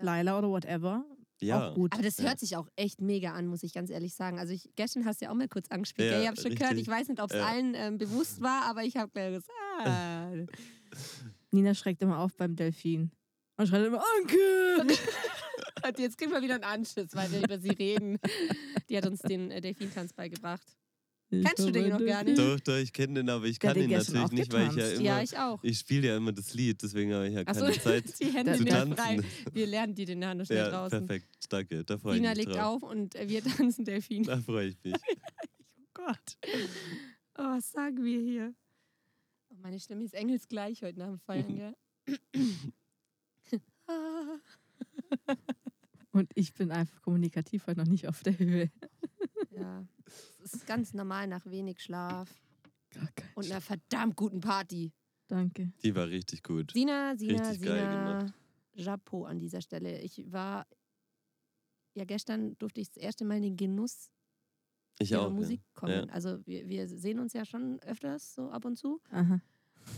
Laila 0.00 0.38
oder 0.38 0.50
whatever. 0.50 1.04
Ja. 1.40 1.70
Auch 1.70 1.74
gut. 1.74 1.92
Aber 1.92 2.02
das 2.02 2.18
Ja. 2.18 2.24
hört 2.24 2.40
sich 2.40 2.56
auch 2.56 2.68
echt 2.76 3.00
mega 3.00 3.32
an, 3.32 3.46
muss 3.46 3.62
ich 3.62 3.72
ganz 3.72 3.90
ehrlich 3.90 4.14
sagen. 4.14 4.38
Also 4.38 4.52
ich, 4.52 4.70
gestern 4.76 5.04
hast 5.04 5.20
du 5.20 5.26
ja 5.26 5.30
auch 5.30 5.34
mal 5.36 5.48
kurz 5.48 5.68
angespielt. 5.70 6.10
Ja, 6.12 6.20
ich 6.22 6.26
habe 6.28 6.40
schon 6.40 6.54
gehört, 6.54 6.72
richtig. 6.72 6.88
ich 6.88 6.92
weiß 6.92 7.08
nicht, 7.08 7.20
ob 7.20 7.30
es 7.30 7.36
Ja. 7.36 7.46
allen 7.46 7.74
ähm, 7.74 7.98
bewusst 7.98 8.40
war, 8.40 8.62
aber 8.64 8.84
ich 8.84 8.96
habe 8.96 9.10
gleich 9.12 9.32
gesagt, 9.34 9.50
ah. 9.84 10.32
Nina 11.50 11.74
schreckt 11.74 12.02
immer 12.02 12.18
auf 12.18 12.34
beim 12.36 12.56
Delfin. 12.56 13.10
Und 13.58 13.66
schreit 13.68 13.86
immer, 13.86 14.02
Anke! 14.18 14.86
Und 15.86 15.98
jetzt 15.98 16.18
kriegen 16.18 16.32
wir 16.32 16.42
wieder 16.42 16.54
einen 16.56 16.64
Anschiss, 16.64 17.08
weil 17.14 17.30
wir 17.32 17.42
über 17.42 17.58
sie 17.58 17.70
reden. 17.70 18.18
Die 18.88 18.96
hat 18.96 19.06
uns 19.06 19.20
den 19.22 19.50
äh, 19.50 19.60
Delfintanz 19.60 20.12
beigebracht. 20.12 20.66
Kennst 21.28 21.58
du 21.58 21.70
den 21.72 21.88
noch 21.88 22.04
gar 22.04 22.22
nicht? 22.22 22.38
Doch, 22.38 22.60
doch, 22.60 22.76
ich 22.76 22.92
kenne 22.92 23.14
den, 23.14 23.28
aber 23.30 23.46
ich 23.46 23.58
kann 23.58 23.74
den 23.74 23.90
natürlich 23.90 24.30
nicht, 24.30 24.52
weil 24.52 24.68
ich 24.68 24.76
ja 24.76 24.88
immer... 24.90 25.02
Ja, 25.02 25.22
ich 25.22 25.36
auch. 25.36 25.58
Ich 25.64 25.78
spiele 25.80 26.06
ja 26.08 26.16
immer 26.16 26.32
das 26.32 26.54
Lied, 26.54 26.80
deswegen 26.82 27.12
habe 27.14 27.26
ich 27.28 27.34
ja 27.34 27.44
keine 27.44 27.72
Zeit 27.80 28.04
die 28.20 28.26
Hände 28.32 28.56
zu 28.56 28.64
tanzen. 28.64 28.96
frei. 28.96 29.18
Wir 29.52 29.66
lernen 29.66 29.94
die 29.94 30.04
den 30.04 30.24
Hand 30.24 30.38
noch 30.38 30.46
schnell 30.46 30.58
Ja, 30.58 30.70
draußen. 30.70 31.04
perfekt. 31.06 31.26
Danke, 31.48 31.84
da 31.84 31.98
freue 31.98 32.14
ich 32.16 32.20
Dina 32.22 32.30
mich 32.34 32.38
legt 32.38 32.54
drauf. 32.56 32.82
auf 32.84 32.90
und 32.90 33.14
äh, 33.16 33.28
wir 33.28 33.42
tanzen 33.56 33.84
Delfin. 33.84 34.22
Da 34.22 34.40
freue 34.40 34.68
ich 34.68 34.76
mich. 34.84 34.94
Oh 35.98 36.02
Gott. 36.12 36.36
Oh, 37.38 37.42
was 37.42 37.72
sagen 37.72 38.04
wir 38.04 38.20
hier? 38.20 38.54
Oh, 39.50 39.54
meine 39.62 39.80
Stimme 39.80 40.04
ist 40.04 40.14
engelsgleich 40.14 40.82
heute 40.82 40.98
nach 41.00 41.08
dem 41.08 41.18
Feiern, 41.18 41.56
gell? 41.56 41.74
Und 46.12 46.30
ich 46.34 46.54
bin 46.54 46.70
einfach 46.70 47.00
kommunikativ 47.02 47.66
heute 47.66 47.80
noch 47.80 47.88
nicht 47.88 48.08
auf 48.08 48.22
der 48.22 48.38
Höhe. 48.38 48.70
Ja, 49.60 49.86
es 50.44 50.54
ist 50.54 50.66
ganz 50.66 50.94
normal 50.94 51.26
nach 51.26 51.46
wenig 51.46 51.80
Schlaf 51.80 52.30
Gar 52.90 53.08
kein 53.14 53.28
und 53.34 53.50
einer 53.50 53.60
verdammt 53.60 54.16
guten 54.16 54.40
Party. 54.40 54.92
Danke. 55.28 55.72
Die 55.82 55.94
war 55.94 56.08
richtig 56.08 56.42
gut. 56.42 56.72
Sina, 56.72 57.16
Sina, 57.16 57.48
Richtig 57.48 57.66
geil 57.66 57.78
Sina, 57.80 58.18
gemacht. 58.18 58.34
Chapeau 58.76 59.24
an 59.24 59.38
dieser 59.38 59.60
Stelle. 59.60 60.00
Ich 60.00 60.30
war, 60.30 60.66
ja 61.94 62.04
gestern 62.04 62.56
durfte 62.58 62.80
ich 62.80 62.88
das 62.90 63.02
erste 63.02 63.24
Mal 63.24 63.38
in 63.38 63.42
den 63.42 63.56
Genuss 63.56 64.10
Ich 64.98 65.10
ihrer 65.10 65.26
auch. 65.26 65.32
Musik 65.32 65.60
ja. 65.60 65.80
kommen. 65.80 66.06
Ja. 66.08 66.12
Also 66.12 66.38
wir, 66.46 66.68
wir 66.68 66.88
sehen 66.88 67.18
uns 67.18 67.32
ja 67.32 67.44
schon 67.44 67.80
öfters 67.80 68.34
so 68.34 68.50
ab 68.50 68.64
und 68.64 68.76
zu. 68.76 69.00
Aha. 69.10 69.40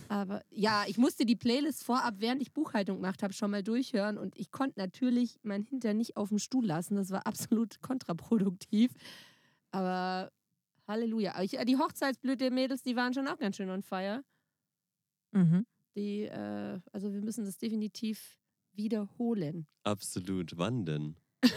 Aber 0.08 0.44
ja, 0.50 0.84
ich 0.86 0.98
musste 0.98 1.24
die 1.24 1.36
Playlist 1.36 1.84
vorab, 1.84 2.16
während 2.18 2.42
ich 2.42 2.52
Buchhaltung 2.52 2.96
gemacht 2.96 3.22
habe, 3.22 3.32
schon 3.32 3.50
mal 3.50 3.62
durchhören 3.62 4.18
und 4.18 4.38
ich 4.38 4.50
konnte 4.50 4.78
natürlich 4.78 5.38
mein 5.42 5.62
Hintern 5.62 5.96
nicht 5.96 6.16
auf 6.16 6.28
dem 6.28 6.38
Stuhl 6.38 6.66
lassen. 6.66 6.96
Das 6.96 7.10
war 7.10 7.26
absolut 7.26 7.80
kontraproduktiv. 7.80 8.92
Aber 9.70 10.32
Halleluja. 10.86 11.34
Aber 11.34 11.44
ich, 11.44 11.50
die 11.50 11.76
Hochzeitsblüte-Mädels, 11.76 12.82
die 12.82 12.96
waren 12.96 13.12
schon 13.12 13.28
auch 13.28 13.38
ganz 13.38 13.56
schön 13.56 13.70
on 13.70 13.82
fire. 13.82 14.24
Mhm. 15.32 15.66
Die, 15.94 16.22
äh, 16.22 16.80
also 16.92 17.12
wir 17.12 17.20
müssen 17.20 17.44
das 17.44 17.58
definitiv 17.58 18.38
wiederholen. 18.72 19.66
Absolut. 19.82 20.56
Wann 20.56 20.84
denn? 20.84 21.16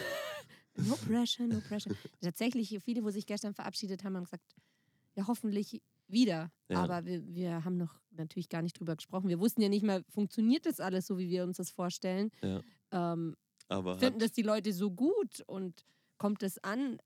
No 0.77 0.95
pressure, 0.95 1.45
no 1.47 1.59
pressure. 1.59 1.93
Tatsächlich, 2.21 2.79
viele, 2.83 3.03
wo 3.03 3.09
sich 3.09 3.25
gestern 3.25 3.53
verabschiedet 3.53 4.05
haben, 4.05 4.15
haben 4.15 4.23
gesagt, 4.23 4.55
ja, 5.15 5.27
hoffentlich 5.27 5.81
wieder. 6.07 6.51
Ja. 6.69 6.83
Aber 6.83 7.05
wir, 7.05 7.27
wir 7.27 7.65
haben 7.65 7.77
noch 7.77 7.99
natürlich 8.11 8.49
gar 8.49 8.61
nicht 8.61 8.79
drüber 8.79 8.95
gesprochen. 8.95 9.29
Wir 9.29 9.39
wussten 9.39 9.61
ja 9.61 9.69
nicht 9.69 9.83
mal, 9.83 10.03
funktioniert 10.09 10.65
das 10.65 10.79
alles 10.79 11.07
so, 11.07 11.17
wie 11.17 11.29
wir 11.29 11.43
uns 11.43 11.57
das 11.57 11.69
vorstellen? 11.71 12.31
Ja. 12.41 12.61
Ähm, 12.91 13.35
Aber 13.67 13.99
finden 13.99 14.19
das 14.19 14.31
die 14.31 14.41
Leute 14.43 14.73
so 14.73 14.91
gut 14.91 15.41
und 15.45 15.85
kommt 16.17 16.41
es 16.41 16.57
an? 16.63 16.99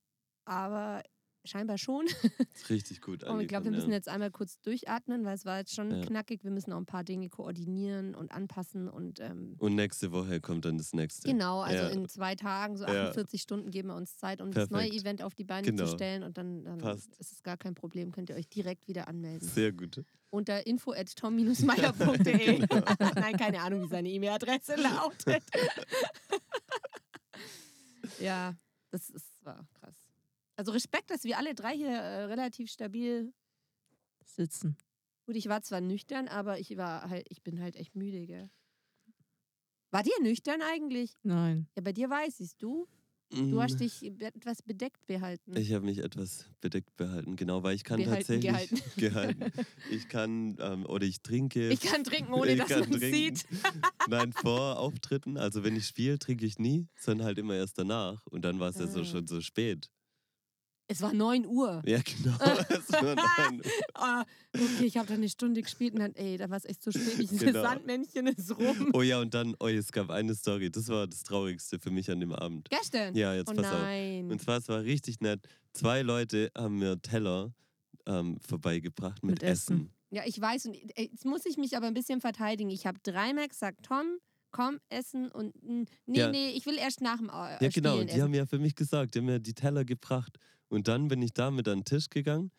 Aber 0.46 1.04
scheinbar 1.48 1.78
schon. 1.78 2.08
ist 2.56 2.72
richtig 2.72 3.02
gut 3.02 3.24
Und 3.24 3.40
ich 3.40 3.48
glaube, 3.48 3.66
wir 3.66 3.72
müssen 3.72 3.92
jetzt 3.92 4.10
einmal 4.10 4.32
kurz 4.32 4.60
durchatmen, 4.62 5.26
weil 5.26 5.36
es 5.36 5.46
war 5.46 5.60
jetzt 5.60 5.76
schon 5.76 5.92
Ja. 5.92 6.02
knackig. 6.04 6.44
Wir 6.44 6.50
müssen 6.50 6.74
auch 6.74 6.78
ein 6.78 6.88
paar 6.88 7.04
Dinge 7.04 7.30
koordinieren 7.30 8.16
und 8.16 8.32
anpassen 8.32 8.90
und 8.90 9.20
ähm, 9.20 9.56
Und 9.60 9.76
nächste 9.76 10.12
Woche 10.12 10.42
kommt 10.42 10.66
dann 10.66 10.80
das 10.80 10.94
nächste. 10.94 11.28
Genau, 11.30 11.62
also 11.62 11.84
Ja. 11.84 11.90
in 11.90 12.10
zwei 12.10 12.34
Tagen, 12.34 12.78
so 12.78 12.86
Ja. 12.86 13.10
48 13.10 13.40
Stunden 13.44 13.70
geben 13.70 13.90
wir 13.90 13.96
uns 13.96 14.18
Zeit, 14.18 14.42
um 14.42 14.50
das 14.52 14.72
neue 14.72 14.86
Perfekt. 14.86 15.02
Event 15.04 15.22
auf 15.22 15.36
die 15.36 15.44
Beine 15.44 15.68
Genau. 15.68 15.86
zu 15.86 15.92
stellen 15.94 16.24
und 16.24 16.36
dann, 16.40 16.64
dann 16.64 16.80
Passt. 16.80 17.16
ist 17.20 17.32
es 17.32 17.44
gar 17.44 17.58
kein 17.58 17.76
Problem, 17.76 18.12
könnt 18.12 18.32
ihr 18.32 18.36
euch 18.36 18.50
direkt 18.50 18.88
wieder 18.88 19.08
anmelden. 19.08 19.48
Sehr 19.48 19.72
gut. 19.72 20.04
Unter 20.32 20.66
info 20.66 20.94
at 20.94 21.16
tom-meyer.de. 21.16 21.48
Genau. 22.68 22.86
Nein, 23.16 23.38
keine 23.38 23.62
Ahnung, 23.62 23.84
wie 23.84 23.88
seine 23.88 24.10
E-Mail-Adresse 24.10 24.78
lautet. 24.78 25.44
ja, 28.20 28.56
das 28.90 29.12
ist, 29.12 29.46
war 29.46 29.64
krass. 29.80 29.96
Also 30.56 30.72
Respekt, 30.72 31.12
dass 31.12 31.24
wir 31.24 31.38
alle 31.38 31.54
drei 31.56 31.76
hier 31.76 31.89
äh, 31.89 32.24
relativ 32.26 32.72
stabil. 32.72 33.34
Sitzen. 34.24 34.76
Gut, 35.26 35.36
ich 35.36 35.48
war 35.50 35.62
zwar 35.62 35.82
nüchtern, 35.82 36.28
aber 36.28 36.60
ich 36.60 36.76
war 36.78 37.10
halt, 37.10 37.26
ich 37.30 37.41
bin 37.44 37.62
halt 37.62 37.76
echt 37.76 37.96
müde, 37.96 38.26
gell? 38.26 38.50
War 39.91 40.04
dir 40.04 40.13
nüchtern 40.22 40.62
eigentlich? 40.62 41.13
Nein. 41.24 41.68
Ja, 41.76 41.82
bei 41.82 41.94
dir 41.94 42.10
weiß 42.10 42.39
ich 42.41 42.56
du. 42.58 42.88
Du 43.32 43.60
hast 43.62 43.80
dich 43.80 44.02
be- 44.18 44.26
etwas 44.26 44.62
bedeckt 44.62 45.06
behalten. 45.08 45.54
Mm. 45.54 45.58
Ich 45.58 45.74
habe 45.74 45.84
mich 45.84 45.98
etwas 45.98 46.46
bedeckt 46.62 46.96
behalten, 46.96 47.36
genau, 47.36 47.63
weil 47.63 47.76
ich 47.76 47.84
kann 47.84 47.98
Behalten, 48.04 48.39
tatsächlich 48.41 48.96
gehalten. 48.98 49.52
Ich 49.89 50.08
kann 50.08 50.56
ähm, 50.60 50.86
oder 50.86 51.06
ich 51.06 51.22
trinke. 51.22 51.70
Ich 51.70 51.82
kann 51.82 52.04
trinken, 52.04 52.34
ohne 52.34 52.52
Ich 52.54 52.60
dass 52.60 52.70
kann 52.70 52.82
man 52.82 53.00
trinken. 53.00 53.36
sieht. 53.36 53.46
Nein, 54.08 54.32
vor 54.32 54.78
Auftritten. 54.80 55.38
Also 55.38 55.63
wenn 55.63 55.76
ich 55.76 55.88
spiele, 55.88 56.20
trinke 56.20 56.46
ich 56.46 56.60
nie, 56.60 56.88
sondern 57.00 57.26
halt 57.26 57.39
immer 57.39 57.56
erst 57.56 57.78
danach. 57.80 58.26
Und 58.28 58.44
dann 58.44 58.60
war 58.60 58.70
es 58.70 58.78
ja 58.78 58.88
so 58.88 59.02
Ah. 59.02 59.06
schon 59.06 59.26
so 59.28 59.41
spät. 59.41 59.89
Es 60.88 61.02
war 61.02 61.13
9 61.13 61.45
Uhr. 61.48 61.82
Ja, 61.86 62.00
genau. 62.02 62.38
Es 62.69 62.91
war 62.91 63.15
neun. 63.15 63.62
Ah, 63.95 64.24
okay, 64.54 64.86
ich 64.86 64.98
habe 64.98 65.08
da 65.08 65.15
eine 65.15 65.30
Stunde 65.30 65.62
gespielt 65.63 65.93
und 65.93 66.00
dann, 66.02 66.13
ey, 66.15 66.38
da 66.38 66.50
war 66.50 66.58
es 66.58 66.65
echt 66.65 66.84
zu 66.84 66.91
spät. 66.91 67.17
Ich, 67.19 67.30
Genau. 67.39 67.54
Das 67.54 67.63
Sandmännchen 67.63 68.28
ist 68.28 68.56
rum. 68.58 68.91
oh 68.93 69.02
ja, 69.02 69.19
und 69.19 69.34
dann, 69.34 69.56
oh, 69.60 69.67
es 69.67 69.91
gab 69.91 70.10
eine 70.12 70.36
Story. 70.36 70.69
Das 70.69 70.88
war 70.88 71.08
das 71.08 71.24
Traurigste 71.24 71.80
für 71.80 71.89
mich 71.89 72.10
an 72.12 72.19
dem 72.19 72.34
Abend. 72.34 72.69
Gestern? 72.69 73.15
Ja, 73.15 73.34
jetzt 73.34 73.50
oh 73.50 73.56
pass 73.56 73.65
auf. 73.65 73.80
nein. 73.80 74.32
Und 74.32 74.39
zwar, 74.41 74.58
es 74.60 74.67
war 74.69 74.84
richtig 74.84 75.21
nett. 75.21 75.41
Zwei 75.74 76.04
Leute 76.04 76.52
haben 76.56 76.78
mir 76.78 77.02
Teller 77.02 77.52
ähm, 78.06 78.38
vorbeigebracht 78.48 79.24
mit, 79.24 79.36
Mit 79.36 79.43
Essen. 79.43 79.76
Essen. 79.76 79.89
Ja, 80.12 80.21
ich 80.26 80.39
weiß. 80.39 80.67
Und 80.67 80.76
äh, 80.98 81.10
jetzt 81.12 81.26
muss 81.26 81.45
ich 81.48 81.58
mich 81.58 81.76
aber 81.76 81.88
ein 81.88 81.93
bisschen 81.95 82.21
verteidigen. 82.21 82.69
Ich 82.69 82.86
habe 82.86 83.00
dreimal 83.02 83.48
gesagt, 83.48 83.84
Tom, 83.86 84.06
komm, 84.52 84.80
essen 84.89 85.30
und 85.32 85.54
nee, 85.63 85.86
Ja. 86.19 86.30
nee, 86.30 86.52
ich 86.52 86.65
will 86.65 86.78
erst 86.78 87.02
nach 87.02 87.17
dem 87.17 87.28
äh, 87.30 87.32
Ja, 87.32 87.58
genau. 87.60 87.69
Spielen 87.71 87.93
Und 88.02 88.06
die 88.08 88.12
essen. 88.12 88.21
haben 88.21 88.34
ja 88.36 88.45
für 88.45 88.60
mich 88.60 88.76
gesagt, 88.76 89.15
die 89.15 89.19
haben 89.19 89.26
mir 89.26 89.39
die 89.39 89.54
Teller 89.56 89.84
gebracht. 89.84 90.38
Und 90.76 90.88
dann 90.88 91.08
bin 91.08 91.22
ich 91.22 91.34
damit 91.34 91.68
an 91.68 91.80
den 91.80 91.86
Tisch 91.86 92.10
gegangen. 92.10 92.52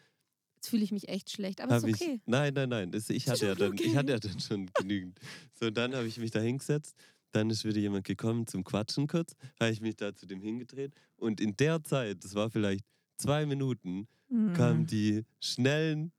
Jetzt 0.56 0.68
fühle 0.70 0.82
ich 0.82 0.90
mich 0.92 1.08
echt 1.08 1.30
schlecht, 1.30 1.60
aber 1.60 1.76
ist 1.76 1.84
okay. 1.84 2.14
ich, 2.14 2.20
nein, 2.26 2.54
nein, 2.54 2.68
nein. 2.68 2.90
Das, 2.90 3.10
ich, 3.10 3.28
hatte 3.28 3.46
ja 3.46 3.54
dann, 3.54 3.72
okay. 3.72 3.84
ich 3.84 3.96
hatte 3.96 4.12
ja 4.12 4.18
dann 4.18 4.40
schon 4.40 4.70
genügend. 4.74 5.18
So, 5.52 5.70
dann 5.70 5.94
habe 5.94 6.06
ich 6.06 6.18
mich 6.18 6.30
da 6.30 6.40
hingesetzt. 6.40 6.96
Dann 7.32 7.50
ist 7.50 7.64
wieder 7.64 7.78
jemand 7.78 8.04
gekommen 8.04 8.46
zum 8.46 8.64
Quatschen 8.64 9.06
kurz. 9.06 9.34
Habe 9.60 9.70
ich 9.70 9.80
mich 9.80 9.96
da 9.96 10.14
zu 10.14 10.26
dem 10.26 10.40
hingedreht. 10.40 10.92
Und 11.16 11.40
in 11.40 11.56
der 11.56 11.82
Zeit, 11.84 12.24
das 12.24 12.34
war 12.34 12.50
vielleicht 12.50 12.84
zwei 13.18 13.44
Minuten, 13.46 14.08
Mhm. 14.28 14.54
kamen 14.54 14.86
die 14.86 15.24
schnellen 15.40 16.10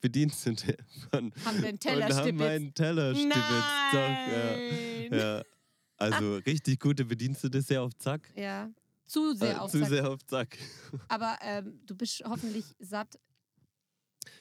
Bedienstete 0.00 0.76
von 1.10 1.32
Haben 1.44 1.60
den 1.62 1.78
Teller 1.80 2.06
und 2.06 2.12
haben 2.14 2.22
stibitzt. 2.22 2.38
meinen 2.38 2.74
Teller 2.74 3.14
stibitzt. 3.14 3.38
Nein. 3.92 5.08
ja, 5.10 5.16
ja. 5.38 5.42
Also 5.96 6.36
richtig 6.36 6.78
gute 6.78 7.04
Bedienstete, 7.04 7.60
sehr 7.62 7.82
auf 7.82 7.96
Zack. 7.98 8.30
Ja. 8.36 8.70
Zu 9.08 9.34
sehr 9.34 9.56
Äh, 9.56 9.58
auf 9.58 9.70
zu 9.72 9.80
Zack. 9.80 9.88
sehr 9.88 10.08
auf 10.10 10.24
Zack. 10.26 10.56
Aber 11.08 11.36
ähm, 11.42 11.80
du 11.84 11.96
bist 11.96 12.22
hoffentlich 12.24 12.64
satt. 12.78 13.18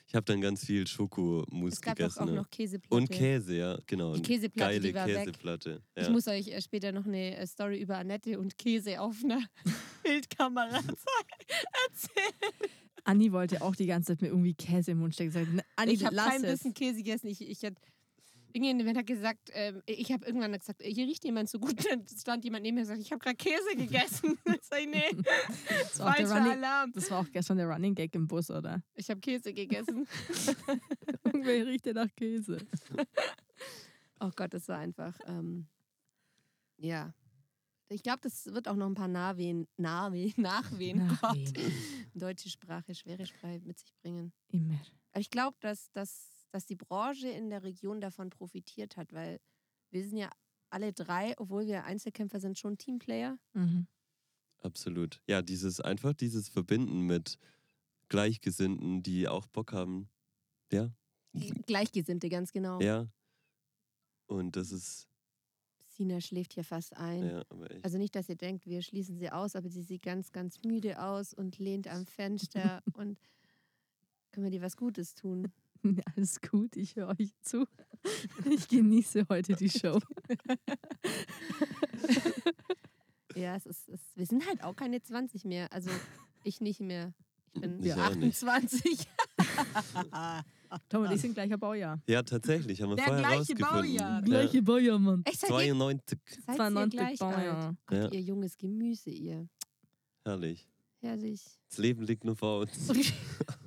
Ich 0.05 0.15
habe 0.15 0.25
dann 0.25 0.39
ganz 0.41 0.65
viel 0.65 0.85
Schokomus 0.87 1.73
Es 1.73 1.81
gab 1.81 1.97
doch 1.97 2.03
gegessen. 2.05 2.19
auch 2.23 2.27
ja. 2.27 2.33
noch 2.35 2.49
Käseplatte. 2.49 2.95
Und 2.95 3.09
Käse, 3.09 3.55
ja, 3.55 3.77
genau. 3.87 4.13
Die 4.13 4.21
Käseplatte, 4.21 4.73
Geile 4.75 4.87
die 4.87 4.93
war 4.93 5.07
weg. 5.07 5.17
Käseplatte. 5.17 5.81
Ich 5.95 6.03
Ja. 6.05 6.09
muss 6.11 6.27
euch 6.27 6.47
äh, 6.49 6.61
später 6.61 6.91
noch 6.91 7.05
eine 7.05 7.35
äh, 7.37 7.47
Story 7.47 7.81
über 7.81 7.97
Annette 7.97 8.37
und 8.39 8.57
Käse 8.57 9.01
auf 9.01 9.23
einer 9.23 9.41
Bildkamera 10.03 10.79
zeigen. 10.81 10.95
erzählen. 11.89 12.71
Anni 13.03 13.31
wollte 13.31 13.61
auch 13.61 13.75
die 13.75 13.85
ganze 13.85 14.07
Zeit 14.13 14.21
mir 14.21 14.27
irgendwie 14.29 14.53
Käse 14.53 14.91
im 14.91 14.99
Mund 14.99 15.13
stecken. 15.13 15.31
Sagt, 15.31 15.47
"Na, 15.53 15.63
Anni, 15.77 15.93
ich 15.93 16.05
habe 16.05 16.15
kein 16.15 16.41
bisschen 16.41 16.73
Käse 16.73 16.97
gegessen. 16.97 17.27
Ich, 17.27 17.41
ich 17.41 17.63
hatte 17.63 17.75
Irgendjemand 18.53 18.97
hat 18.97 19.05
gesagt, 19.05 19.49
ähm, 19.53 19.81
ich 19.85 20.11
habe 20.11 20.25
irgendwann 20.25 20.51
gesagt, 20.53 20.81
hier 20.81 21.05
riecht 21.05 21.23
jemand 21.25 21.49
so 21.49 21.59
gut. 21.59 21.75
Dann 21.89 22.05
stand 22.07 22.43
jemand 22.43 22.63
neben 22.63 22.75
mir 22.75 22.81
und 22.81 22.87
gesagt, 22.87 23.01
ich 23.01 23.11
habe 23.11 23.19
gerade 23.19 23.35
Käse 23.35 23.75
gegessen. 23.75 24.37
Sag 24.61 24.79
ich, 24.79 24.87
nee, 24.87 25.11
Das 25.69 25.99
war, 25.99 26.13
falscher 26.15 26.37
Running, 26.37 26.51
Alarm. 26.63 26.91
das 26.93 27.11
war 27.11 27.21
auch 27.21 27.31
gestern 27.31 27.57
der 27.57 27.67
Running 27.67 27.95
Gag 27.95 28.15
im 28.15 28.27
Bus, 28.27 28.49
oder? 28.49 28.81
Ich 28.95 29.09
habe 29.09 29.19
Käse 29.19 29.53
gegessen. 29.53 30.07
Irgendwer 31.23 31.65
riecht 31.65 31.85
ja 31.85 31.93
nach 31.93 32.13
Käse. 32.15 32.57
Oh 34.19 34.31
Gott, 34.35 34.53
das 34.53 34.67
war 34.67 34.79
einfach, 34.79 35.17
ähm, 35.27 35.67
ja. 36.77 37.13
Ich 37.89 38.03
glaube, 38.03 38.19
das 38.21 38.45
wird 38.47 38.67
auch 38.67 38.75
noch 38.75 38.87
ein 38.87 38.95
paar 38.95 39.07
Nachwehen, 39.07 39.67
Nachwehen, 39.77 40.33
Nachwehen, 40.37 41.07
Nachwehen. 41.07 41.53
Gott. 41.53 41.63
Deutsche 42.13 42.49
Sprache, 42.49 42.93
schwere 42.93 43.25
Sprache 43.25 43.61
mit 43.63 43.79
sich 43.79 43.93
bringen. 44.01 44.33
Immer. 44.49 44.79
Aber 45.11 45.21
ich 45.21 45.29
glaube, 45.29 45.55
dass, 45.61 45.89
dass, 46.47 46.63
dass 46.63 46.65
die 46.65 46.75
Branche 46.75 47.29
in 47.29 47.49
der 47.49 47.63
Region 47.63 48.01
davon 48.01 48.29
profitiert 48.29 48.97
hat, 48.97 49.13
weil 49.13 49.39
wir 49.91 50.03
sind 50.03 50.17
ja 50.17 50.29
alle 50.69 50.93
drei, 50.93 51.33
obwohl 51.37 51.65
wir 51.65 51.85
Einzelkämpfer 51.85 52.39
sind, 52.39 52.57
schon 52.57 52.77
Teamplayer. 52.77 53.37
Mhm. 53.53 53.87
Absolut. 54.61 55.21
Ja, 55.27 55.41
dieses 55.41 55.79
einfach 55.79 56.13
dieses 56.13 56.49
Verbinden 56.49 57.01
mit 57.01 57.37
Gleichgesinnten, 58.09 59.03
die 59.03 59.27
auch 59.27 59.45
Bock 59.47 59.71
haben. 59.71 60.09
Ja. 60.71 60.91
Gleichgesinnte, 61.65 62.29
ganz 62.29 62.51
genau. 62.51 62.81
Ja. 62.81 63.07
Und 64.25 64.55
das 64.55 64.71
ist, 64.71 65.07
Sina 65.87 66.19
schläft 66.19 66.53
hier 66.53 66.63
fast 66.63 66.97
ein. 66.97 67.23
ja, 67.23 67.43
aber 67.49 67.71
echt. 67.71 67.85
Also 67.85 67.97
nicht, 67.97 68.15
dass 68.15 68.27
ihr 68.29 68.35
denkt, 68.35 68.65
wir 68.65 68.81
schließen 68.81 69.17
sie 69.17 69.29
aus, 69.29 69.55
aber 69.55 69.69
sie 69.69 69.83
sieht 69.83 70.01
ganz, 70.01 70.31
ganz 70.31 70.63
müde 70.63 71.01
aus 71.01 71.33
und 71.33 71.59
lehnt 71.59 71.87
am 71.87 72.05
Fenster 72.05 72.81
und 72.93 73.19
können 74.31 74.45
wir 74.45 74.51
dir 74.51 74.61
was 74.61 74.75
Gutes 74.75 75.15
tun? 75.15 75.51
Alles 76.15 76.41
gut, 76.41 76.75
ich 76.75 76.95
höre 76.95 77.09
euch 77.19 77.33
zu. 77.41 77.65
Ich 78.49 78.67
genieße 78.67 79.25
heute 79.29 79.53
die 79.55 79.69
Show. 79.69 79.99
Ja, 83.35 83.55
es 83.55 83.65
ist, 83.65 83.87
es, 83.89 83.99
wir 84.15 84.25
sind 84.25 84.47
halt 84.47 84.63
auch 84.63 84.75
keine 84.75 85.01
20 85.01 85.45
mehr. 85.45 85.71
Also 85.71 85.89
ich 86.43 86.59
nicht 86.61 86.79
mehr. 86.79 87.13
Ich 87.53 87.61
bin 87.61 87.83
Ich 87.83 87.93
auch 87.93 88.15
nicht. 88.15 88.43
28. 88.43 89.07
Tom 90.89 91.03
und 91.05 91.11
ich 91.11 91.21
sind 91.21 91.33
gleicher 91.33 91.57
Baujahr. 91.57 92.01
Ja, 92.07 92.21
tatsächlich, 92.23 92.81
haben 92.81 92.89
wir 92.89 92.95
Der 92.97 93.05
vorher 93.05 93.21
gleiche 93.23 93.39
rausgefunden. 93.39 93.75
Baujahr. 93.97 94.21
Gleiche 94.21 94.61
Baujahr, 94.61 94.99
Mann. 94.99 95.21
Echt, 95.25 95.39
seid 95.39 95.49
ihr, 95.49 95.73
92. 95.75 96.19
seid 96.45 96.47
ihr 96.49 96.55
92 96.55 96.99
gleich 96.99 97.21
alt? 97.21 97.35
Baujahr. 97.35 97.75
Gott, 97.85 97.97
Ja. 97.97 98.09
ihr 98.11 98.21
junges 98.21 98.57
Gemüse, 98.57 99.09
ihr. 99.09 99.47
Herrlich. 100.25 100.67
Herrlich. 100.99 101.43
Das 101.69 101.77
Leben 101.77 102.03
liegt 102.03 102.23
nur 102.25 102.35
vor 102.35 102.61
uns. 102.61 102.89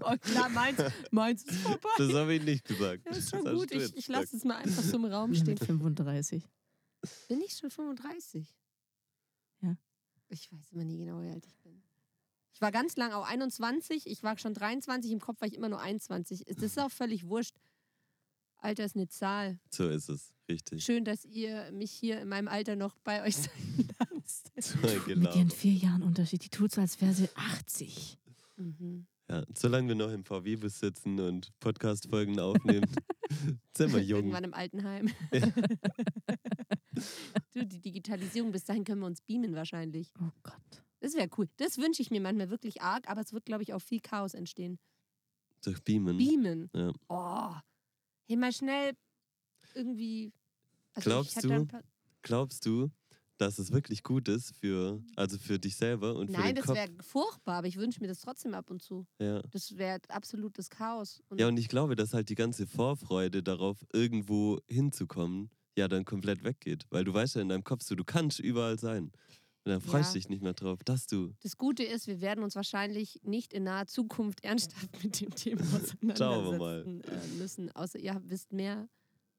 oh 0.04 0.16
klar, 0.20 0.48
meins, 0.48 0.78
meins 1.10 1.44
ist 1.44 1.60
vorbei. 1.60 1.88
Das 1.98 2.12
habe 2.14 2.34
ich 2.34 2.42
nicht 2.42 2.64
gesagt. 2.64 3.06
Ja, 3.06 3.12
ist 3.12 3.30
schon 3.30 3.44
Das 3.44 3.54
gut. 3.54 3.70
Ich, 3.72 3.96
ich 3.96 4.08
lasse 4.08 4.36
es 4.36 4.44
mal 4.44 4.56
einfach 4.56 4.82
so 4.82 4.96
im 4.96 5.04
Raum 5.04 5.34
stehen. 5.34 5.48
mit 5.60 5.64
35. 5.64 6.44
Bin 7.28 7.40
ich 7.40 7.54
schon 7.54 7.70
35? 7.70 8.46
Ja. 9.62 9.76
Ich 10.28 10.52
weiß 10.52 10.72
immer 10.72 10.84
nie 10.84 10.98
genau, 10.98 11.22
wie 11.22 11.30
alt 11.30 11.46
ich 11.46 11.56
bin. 11.58 11.82
Ich 12.52 12.60
war 12.60 12.72
ganz 12.72 12.96
lang 12.96 13.12
auch 13.12 13.26
21, 13.26 14.06
ich 14.06 14.22
war 14.22 14.36
schon 14.36 14.52
23, 14.52 15.12
im 15.12 15.20
Kopf 15.20 15.40
war 15.40 15.48
ich 15.48 15.54
immer 15.54 15.68
nur 15.68 15.80
21. 15.80 16.44
Das 16.46 16.62
ist 16.62 16.78
auch 16.78 16.90
völlig 16.90 17.26
wurscht. 17.26 17.56
Alter 18.58 18.84
ist 18.84 18.96
eine 18.96 19.08
Zahl. 19.08 19.58
So 19.70 19.88
ist 19.88 20.10
es. 20.10 20.34
Richtig. 20.48 20.84
Schön, 20.84 21.04
dass 21.04 21.24
ihr 21.24 21.70
mich 21.72 21.90
hier 21.90 22.20
in 22.20 22.28
meinem 22.28 22.48
Alter 22.48 22.76
noch 22.76 22.98
bei 22.98 23.22
euch 23.22 23.36
sein 23.36 23.88
lasst. 23.98 24.52
So 24.60 24.78
Mit 24.78 25.04
genau. 25.06 25.34
ihren 25.34 25.50
vier 25.50 25.72
Jahren 25.72 26.02
Unterschied. 26.02 26.44
Die 26.44 26.50
tut 26.50 26.72
so, 26.72 26.80
als 26.82 27.00
wäre 27.00 27.14
sie 27.14 27.28
80. 27.34 28.18
Mhm. 28.56 29.06
Ja, 29.30 29.44
solange 29.56 29.86
wir 29.86 29.94
noch 29.94 30.10
im 30.10 30.24
VW-Bus 30.24 30.80
sitzen 30.80 31.20
und 31.20 31.52
Podcast-Folgen 31.60 32.40
aufnehmen, 32.40 32.90
sind 33.76 33.92
wir 33.92 34.02
jung. 34.02 34.18
Irgendwann 34.18 34.42
im 34.42 34.54
Altenheim. 34.54 35.08
du, 37.52 37.64
die 37.64 37.80
Digitalisierung, 37.80 38.50
bis 38.50 38.64
dahin 38.64 38.82
können 38.82 39.00
wir 39.02 39.06
uns 39.06 39.20
beamen 39.20 39.54
wahrscheinlich. 39.54 40.12
Oh 40.20 40.32
Gott. 40.42 40.82
Das 40.98 41.14
wäre 41.14 41.28
cool. 41.38 41.48
Das 41.58 41.78
wünsche 41.78 42.02
ich 42.02 42.10
mir 42.10 42.20
manchmal 42.20 42.50
wirklich 42.50 42.82
arg, 42.82 43.08
aber 43.08 43.20
es 43.20 43.32
wird, 43.32 43.44
glaube 43.44 43.62
ich, 43.62 43.72
auch 43.72 43.80
viel 43.80 44.00
Chaos 44.00 44.34
entstehen. 44.34 44.80
Durch 45.62 45.80
Beamen. 45.84 46.16
Beamen. 46.16 46.68
Ja. 46.74 46.92
Oh. 47.08 47.54
Hey, 48.26 48.36
mal 48.36 48.52
schnell 48.52 48.94
irgendwie. 49.76 50.32
Also 50.94 51.08
Glaubst 51.08 51.44
du? 51.44 51.68
Glaubst 52.22 52.66
du, 52.66 52.90
dass 53.40 53.58
es 53.58 53.72
wirklich 53.72 54.02
gut 54.02 54.28
ist 54.28 54.54
für, 54.56 55.02
also 55.16 55.38
für 55.38 55.58
dich 55.58 55.76
selber 55.76 56.14
und 56.16 56.26
für 56.28 56.32
Nein, 56.38 56.48
den 56.54 56.56
das 56.56 56.66
Kopf? 56.66 56.76
wäre 56.76 56.90
furchtbar, 57.02 57.58
aber 57.58 57.66
ich 57.68 57.76
wünsche 57.76 58.00
mir 58.00 58.08
das 58.08 58.20
trotzdem 58.20 58.54
ab 58.54 58.70
und 58.70 58.82
zu. 58.82 59.06
Ja. 59.18 59.40
Das 59.50 59.76
wäre 59.76 59.98
absolutes 60.08 60.68
Chaos. 60.70 61.22
Und 61.28 61.40
ja, 61.40 61.48
und 61.48 61.56
ich 61.56 61.68
glaube, 61.68 61.96
dass 61.96 62.12
halt 62.14 62.28
die 62.28 62.34
ganze 62.34 62.66
Vorfreude 62.66 63.42
darauf, 63.42 63.84
irgendwo 63.92 64.58
hinzukommen, 64.68 65.50
ja 65.76 65.88
dann 65.88 66.04
komplett 66.04 66.44
weggeht. 66.44 66.84
Weil 66.90 67.04
du 67.04 67.14
weißt 67.14 67.36
ja 67.36 67.42
in 67.42 67.48
deinem 67.48 67.64
Kopf 67.64 67.82
so, 67.82 67.94
du 67.94 68.04
kannst 68.04 68.40
überall 68.40 68.78
sein. 68.78 69.12
Und 69.64 69.72
dann 69.72 69.80
freust 69.80 70.08
Ja. 70.10 70.12
du 70.14 70.18
dich 70.18 70.28
nicht 70.30 70.42
mehr 70.42 70.54
drauf, 70.54 70.82
dass 70.84 71.06
du. 71.06 71.32
das 71.42 71.56
Gute 71.58 71.82
ist, 71.84 72.06
wir 72.06 72.20
werden 72.20 72.42
uns 72.44 72.56
wahrscheinlich 72.56 73.20
nicht 73.22 73.52
in 73.52 73.64
naher 73.64 73.86
Zukunft 73.86 74.42
ernsthaft 74.44 75.02
mit 75.02 75.20
dem 75.20 75.34
Thema 75.34 75.62
Schauen 76.16 76.52
wir 76.52 76.58
mal. 76.58 76.80
auseinandersetzen 76.82 77.00
äh, 77.02 77.38
müssen. 77.38 77.70
Außer 77.72 77.98
ihr 77.98 78.20
wisst 78.24 78.52
mehr 78.52 78.88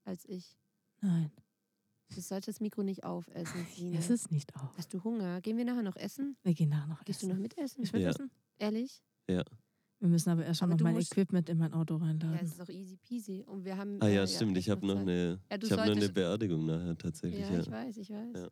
als 0.06 0.24
ich. 0.26 0.58
Nein, 1.02 1.32
Du 2.14 2.20
solltest 2.22 2.48
das 2.48 2.60
Mikro 2.60 2.84
nicht 2.84 3.04
aufessen, 3.04 3.66
Sina. 3.76 3.98
es 4.00 4.10
ist 4.10 4.32
nicht 4.32 4.54
auf. 4.56 4.70
Hast 4.78 4.94
du 4.94 5.04
Hunger? 5.04 5.40
Gehen 5.42 5.58
wir 5.58 5.66
nachher 5.66 5.84
noch 5.84 5.96
essen? 5.96 6.36
Wir 6.44 6.54
gehen 6.54 6.70
nachher 6.70 6.88
noch 6.88 7.04
Gehst 7.06 7.22
du 7.22 7.28
essen. 7.28 7.36
noch 7.36 7.42
mitessen? 7.42 7.84
Ich 7.84 7.94
will 7.94 8.02
Ja. 8.02 8.10
essen. 8.10 8.30
Ehrlich? 8.58 9.02
Wir 9.28 10.10
müssen 10.10 10.30
aber 10.32 10.44
erst 10.46 10.60
schon 10.60 10.66
Aber 10.66 10.74
noch 10.74 10.78
du 10.80 10.84
mein 10.96 11.00
Equipment 11.02 11.48
in 11.48 11.58
mein 11.60 11.74
Auto 11.74 11.98
Ja, 12.00 12.06
reinladen. 12.06 12.40
es 12.44 12.54
ist 12.54 12.62
auch 12.62 12.70
easy 12.70 12.98
peasy. 12.98 13.44
Und 13.46 13.64
wir 13.66 13.78
haben. 13.78 14.02
Ah 14.02 14.08
äh, 14.08 14.16
ja, 14.16 14.28
stimmt. 14.28 14.58
Ich 14.58 14.68
echt 14.68 14.72
habe 14.76 14.88
noch 14.88 14.98
eine, 15.00 15.40
Ja, 15.50 15.58
du 15.58 15.68
ich 15.68 15.72
habe 15.74 15.86
noch 15.90 15.96
eine 15.96 16.10
Beerdigung 16.10 16.66
nachher 16.66 16.98
tatsächlich. 16.98 17.40
Ja, 17.42 17.54
Ja, 17.54 17.60
ich 17.62 17.72
weiß, 17.72 17.98
ich 17.98 18.10
weiß. 18.10 18.36
Ja. 18.36 18.48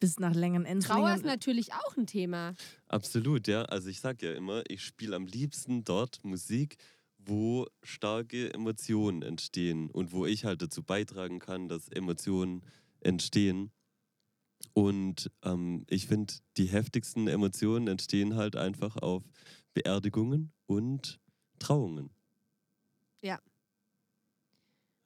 Bis 0.00 0.18
nach 0.18 0.34
längeren 0.34 0.64
Trauer 0.80 1.10
Endslingen. 1.10 1.14
ist 1.16 1.24
natürlich 1.26 1.74
auch 1.74 1.96
ein 1.98 2.06
Thema. 2.06 2.54
Absolut, 2.88 3.46
ja. 3.46 3.62
Also 3.66 3.88
ich 3.90 4.00
sag 4.00 4.22
ja 4.22 4.32
immer, 4.32 4.62
ich 4.68 4.82
spiele 4.82 5.14
am 5.16 5.26
liebsten 5.26 5.84
dort 5.84 6.24
Musik, 6.24 6.76
wo 7.18 7.66
starke 7.82 8.52
Emotionen 8.54 9.20
entstehen 9.20 9.90
und 9.90 10.12
wo 10.12 10.24
ich 10.24 10.46
halt 10.46 10.62
dazu 10.62 10.82
beitragen 10.82 11.38
kann, 11.40 11.68
dass 11.68 11.88
Emotionen 11.90 12.62
entstehen. 13.00 13.70
Und 14.72 15.30
ähm, 15.42 15.84
ich 15.88 16.06
finde, 16.06 16.34
die 16.56 16.66
heftigsten 16.66 17.28
Emotionen 17.28 17.88
entstehen 17.88 18.36
halt 18.36 18.56
einfach 18.56 18.96
auf 18.96 19.24
Beerdigungen 19.74 20.52
und 20.66 21.20
Trauungen. 21.58 22.10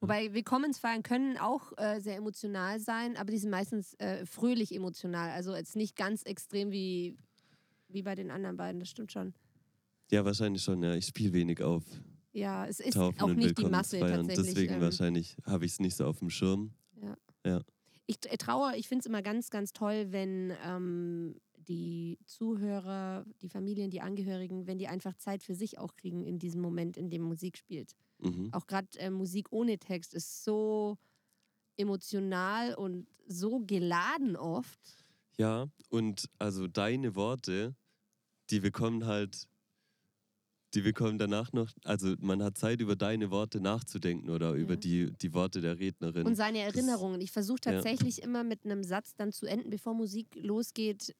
Wobei 0.04 0.34
Willkommensfeiern 0.34 1.02
können 1.02 1.38
auch 1.38 1.72
äh, 1.78 1.98
sehr 1.98 2.16
emotional 2.16 2.78
sein, 2.78 3.16
aber 3.16 3.30
die 3.30 3.38
sind 3.38 3.48
meistens 3.48 3.94
äh, 3.94 4.26
fröhlich 4.26 4.74
emotional. 4.74 5.30
Also 5.30 5.56
jetzt 5.56 5.76
nicht 5.76 5.96
ganz 5.96 6.24
extrem 6.24 6.70
wie, 6.70 7.16
wie 7.88 8.02
bei 8.02 8.14
den 8.14 8.30
anderen 8.30 8.58
beiden, 8.58 8.80
das 8.80 8.90
stimmt 8.90 9.12
schon. 9.12 9.32
Ja, 10.10 10.22
wahrscheinlich 10.26 10.62
schon, 10.62 10.82
ja. 10.82 10.94
Ich 10.94 11.06
spiele 11.06 11.32
wenig 11.32 11.62
auf 11.62 11.84
Ja, 12.32 12.66
es 12.66 12.80
ist 12.80 12.92
Taufen 12.92 13.18
auch 13.18 13.32
nicht 13.32 13.56
die 13.56 13.64
Masse 13.64 13.98
tatsächlich. 13.98 14.48
Deswegen 14.48 14.74
ähm, 14.74 14.80
wahrscheinlich 14.82 15.38
habe 15.46 15.64
ich 15.64 15.72
es 15.72 15.80
nicht 15.80 15.96
so 15.96 16.04
auf 16.04 16.18
dem 16.18 16.28
Schirm. 16.28 16.74
Ich 18.06 18.20
t- 18.20 18.36
traue, 18.36 18.76
ich 18.76 18.88
finde 18.88 19.00
es 19.00 19.06
immer 19.06 19.22
ganz, 19.22 19.50
ganz 19.50 19.72
toll, 19.72 20.06
wenn 20.10 20.52
ähm, 20.64 21.40
die 21.56 22.18
Zuhörer, 22.26 23.24
die 23.42 23.48
Familien, 23.48 23.90
die 23.90 24.00
Angehörigen, 24.00 24.66
wenn 24.66 24.78
die 24.78 24.88
einfach 24.88 25.16
Zeit 25.16 25.42
für 25.42 25.54
sich 25.54 25.78
auch 25.78 25.96
kriegen 25.96 26.24
in 26.24 26.38
diesem 26.38 26.60
Moment, 26.60 26.96
in 26.96 27.10
dem 27.10 27.22
Musik 27.22 27.56
spielt. 27.56 27.92
Mhm. 28.18 28.50
Auch 28.52 28.66
gerade 28.66 28.88
äh, 28.98 29.10
Musik 29.10 29.48
ohne 29.50 29.78
Text 29.78 30.14
ist 30.14 30.44
so 30.44 30.98
emotional 31.76 32.74
und 32.74 33.08
so 33.26 33.60
geladen 33.60 34.36
oft. 34.36 34.80
Ja, 35.36 35.68
und 35.90 36.28
also 36.38 36.68
deine 36.68 37.14
Worte, 37.16 37.74
die 38.50 38.60
bekommen 38.60 39.06
halt, 39.06 39.48
die 40.74 40.80
bekommen 40.82 41.18
danach 41.18 41.52
noch, 41.52 41.70
also 41.84 42.14
man 42.20 42.42
hat 42.42 42.58
Zeit, 42.58 42.80
über 42.80 42.96
deine 42.96 43.30
Worte 43.30 43.60
nachzudenken 43.60 44.30
oder 44.30 44.52
über 44.54 44.74
Ja. 44.74 44.80
die, 44.80 45.12
die 45.12 45.32
Worte 45.32 45.60
der 45.60 45.78
Rednerin. 45.78 46.26
Und 46.26 46.36
seine 46.36 46.58
Erinnerungen. 46.60 47.20
Ich 47.20 47.30
versuche 47.30 47.60
ja. 47.66 47.72
tatsächlich 47.72 48.22
immer 48.22 48.44
mit 48.44 48.64
einem 48.64 48.82
Satz 48.82 49.14
dann 49.14 49.32
zu 49.32 49.46
enden, 49.46 49.70
bevor 49.70 49.94
Musik 49.94 50.26
losgeht, 50.34 51.14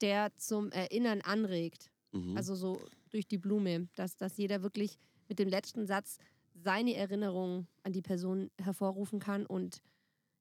der 0.00 0.30
zum 0.36 0.70
Erinnern 0.70 1.20
anregt. 1.22 1.90
mhm. 2.12 2.36
Also 2.36 2.54
so 2.54 2.80
durch 3.10 3.26
die 3.26 3.38
Blume, 3.38 3.88
dass, 3.94 4.16
dass 4.16 4.36
jeder 4.36 4.62
wirklich 4.62 4.98
mit 5.28 5.38
dem 5.38 5.48
letzten 5.48 5.86
Satz 5.86 6.18
seine 6.54 6.94
Erinnerung 6.94 7.66
an 7.82 7.92
die 7.92 8.02
Person 8.02 8.50
hervorrufen 8.60 9.20
kann 9.20 9.46
und 9.46 9.80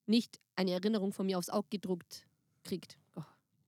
nicht 0.05 0.39
eine 0.55 0.71
Erinnerung 0.71 1.11
von 1.13 1.25
mir 1.25 1.37
aufs 1.37 1.49
Auge 1.49 1.67
gedruckt 1.69 2.27
kriegt. 2.63 2.97
Oh, 3.15 3.21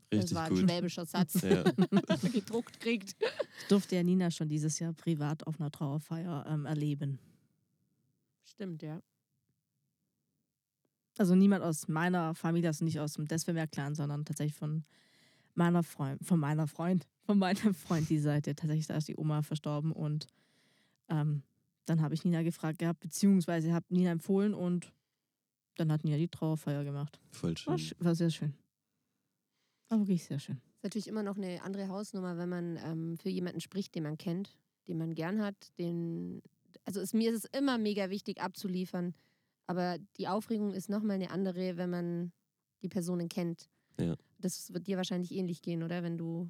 das 0.10 0.20
Richtig 0.24 0.36
war 0.36 0.44
ein 0.46 0.50
gut. 0.52 0.60
schwäbischer 0.60 1.06
Satz. 1.06 1.42
Ja. 1.42 1.64
gedruckt 2.34 2.80
kriegt. 2.80 3.16
Ich 3.62 3.68
durfte 3.68 3.96
ja 3.96 4.04
Nina 4.04 4.32
schon 4.32 4.50
dieses 4.50 4.80
Jahr 4.80 4.94
privat 4.94 5.46
auf 5.46 5.60
einer 5.60 5.72
Trauerfeier 5.72 6.46
ähm, 6.48 6.66
erleben. 6.66 7.20
Stimmt, 8.44 8.82
ja. 8.82 9.02
Also 11.18 11.36
niemand 11.36 11.64
aus 11.64 11.88
meiner 11.88 12.34
Familie, 12.34 12.70
also 12.70 12.86
nicht 12.86 13.00
aus 13.00 13.14
dem 13.14 13.28
Desvermeer-Clan, 13.28 13.94
sondern 13.94 14.24
tatsächlich 14.26 14.56
von 14.56 14.86
meiner 15.54 15.84
Freund, 15.84 16.26
von 16.26 16.40
meiner 16.40 16.66
Freund, 16.68 17.08
von 17.24 17.38
meinem 17.38 17.74
Freund 17.74 18.10
die 18.10 18.20
Seite. 18.20 18.56
Tatsächlich, 18.56 18.88
da 18.88 18.96
ist 18.96 19.08
die 19.10 19.18
Oma 19.18 19.42
verstorben 19.42 19.92
und 19.92 20.28
ähm, 21.10 21.44
dann 21.86 22.02
habe 22.02 22.14
ich 22.14 22.24
Nina 22.24 22.42
gefragt 22.44 22.80
gehabt, 22.80 23.00
beziehungsweise 23.02 23.74
habe 23.74 23.86
Nina 23.90 24.12
empfohlen 24.12 24.54
und 24.54 24.94
dann 25.76 25.92
hat 25.92 26.04
Nina 26.04 26.18
die 26.18 26.28
Trauerfeier 26.30 26.84
gemacht. 26.84 27.20
Voll 27.32 27.54
War, 27.66 27.78
schön. 27.78 27.88
sch- 27.98 28.04
war 28.04 28.16
sehr 28.16 28.30
schön. 28.30 28.54
War 29.90 30.00
wirklich 30.00 30.24
sehr 30.24 30.40
schön. 30.40 30.58
Ist 30.76 30.84
natürlich 30.84 31.08
immer 31.08 31.24
noch 31.24 31.38
eine 31.38 31.62
andere 31.64 31.90
Hausnummer, 31.90 32.38
wenn 32.38 32.50
man 32.50 32.78
ähm, 32.84 33.18
für 33.18 33.30
jemanden 33.30 33.60
spricht, 33.60 33.96
den 33.96 34.04
man 34.04 34.18
kennt, 34.18 34.56
den 34.88 34.98
man 34.98 35.14
gern 35.16 35.42
hat, 35.42 35.56
den. 35.78 36.42
Also 36.86 37.02
ist, 37.02 37.14
mir 37.14 37.32
ist 37.32 37.46
es 37.46 37.60
immer 37.60 37.78
mega 37.78 38.10
wichtig 38.10 38.42
abzuliefern. 38.42 39.14
Aber 39.68 39.98
die 40.18 40.28
Aufregung 40.28 40.74
ist 40.74 40.90
nochmal 40.90 41.16
eine 41.16 41.30
andere, 41.32 41.78
wenn 41.78 41.90
man 41.90 42.32
die 42.82 42.90
Personen 42.90 43.30
kennt. 43.30 43.70
Ja. 44.00 44.16
Das 44.40 44.74
wird 44.74 44.88
dir 44.88 44.98
wahrscheinlich 44.98 45.32
ähnlich 45.32 45.62
gehen, 45.62 45.84
oder? 45.84 46.02
Wenn 46.02 46.18
du, 46.18 46.50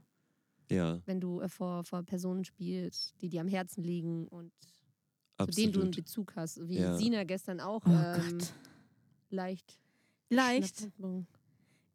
Ja, 0.70 1.02
wenn 1.06 1.20
du 1.20 1.42
äh, 1.42 1.50
vor, 1.50 1.84
vor 1.84 2.04
Personen 2.04 2.46
spielst, 2.46 3.22
die 3.22 3.30
dir 3.30 3.42
am 3.42 3.48
Herzen 3.48 3.84
liegen 3.84 4.28
und 4.28 4.52
zu 5.38 5.46
denen 5.48 5.74
du 5.74 5.80
einen 5.80 5.90
absolut. 5.90 5.96
Bezug 5.96 6.36
hast. 6.36 6.68
Wie 6.68 6.80
Ja. 6.80 6.96
Sina 6.98 7.24
gestern 7.24 7.60
auch. 7.60 7.86
Oh 7.86 7.90
ähm, 7.90 8.38
Gott. 8.38 8.54
Leicht. 9.30 9.80
Leicht. 10.30 10.90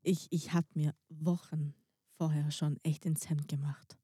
Ich, 0.05 0.28
ich 0.30 0.52
habe 0.52 0.66
mir 0.74 0.94
Wochen 1.09 1.74
vorher 2.18 2.50
schon 2.50 2.78
echt 2.82 3.07
ins 3.07 3.28
Hemd 3.28 3.48
gemacht. 3.48 3.98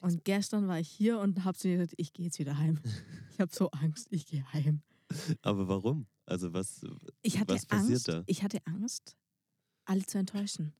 Und 0.00 0.24
gestern 0.24 0.66
war 0.66 0.80
ich 0.80 0.88
hier 0.88 1.20
und 1.20 1.44
habe 1.44 1.56
zu 1.56 1.68
mir 1.68 1.76
gesagt, 1.76 1.94
ich 1.96 2.12
gehe 2.12 2.26
jetzt 2.26 2.38
wieder 2.38 2.58
heim. 2.58 2.80
Ich 3.32 3.40
habe 3.40 3.50
so 3.50 3.70
Angst, 3.70 4.08
ich 4.10 4.26
gehe 4.26 4.44
heim. 4.52 4.82
Aber 5.40 5.66
warum? 5.66 6.06
Also 6.26 6.52
was, 6.52 6.84
Ich 7.22 7.38
hatte 7.40 7.54
Was 7.54 7.64
passiert 7.64 7.90
Angst, 7.92 8.08
da? 8.08 8.22
ich 8.26 8.42
hatte 8.42 8.58
Angst, 8.66 9.16
alle 9.86 10.04
zu 10.04 10.18
enttäuschen. 10.18 10.74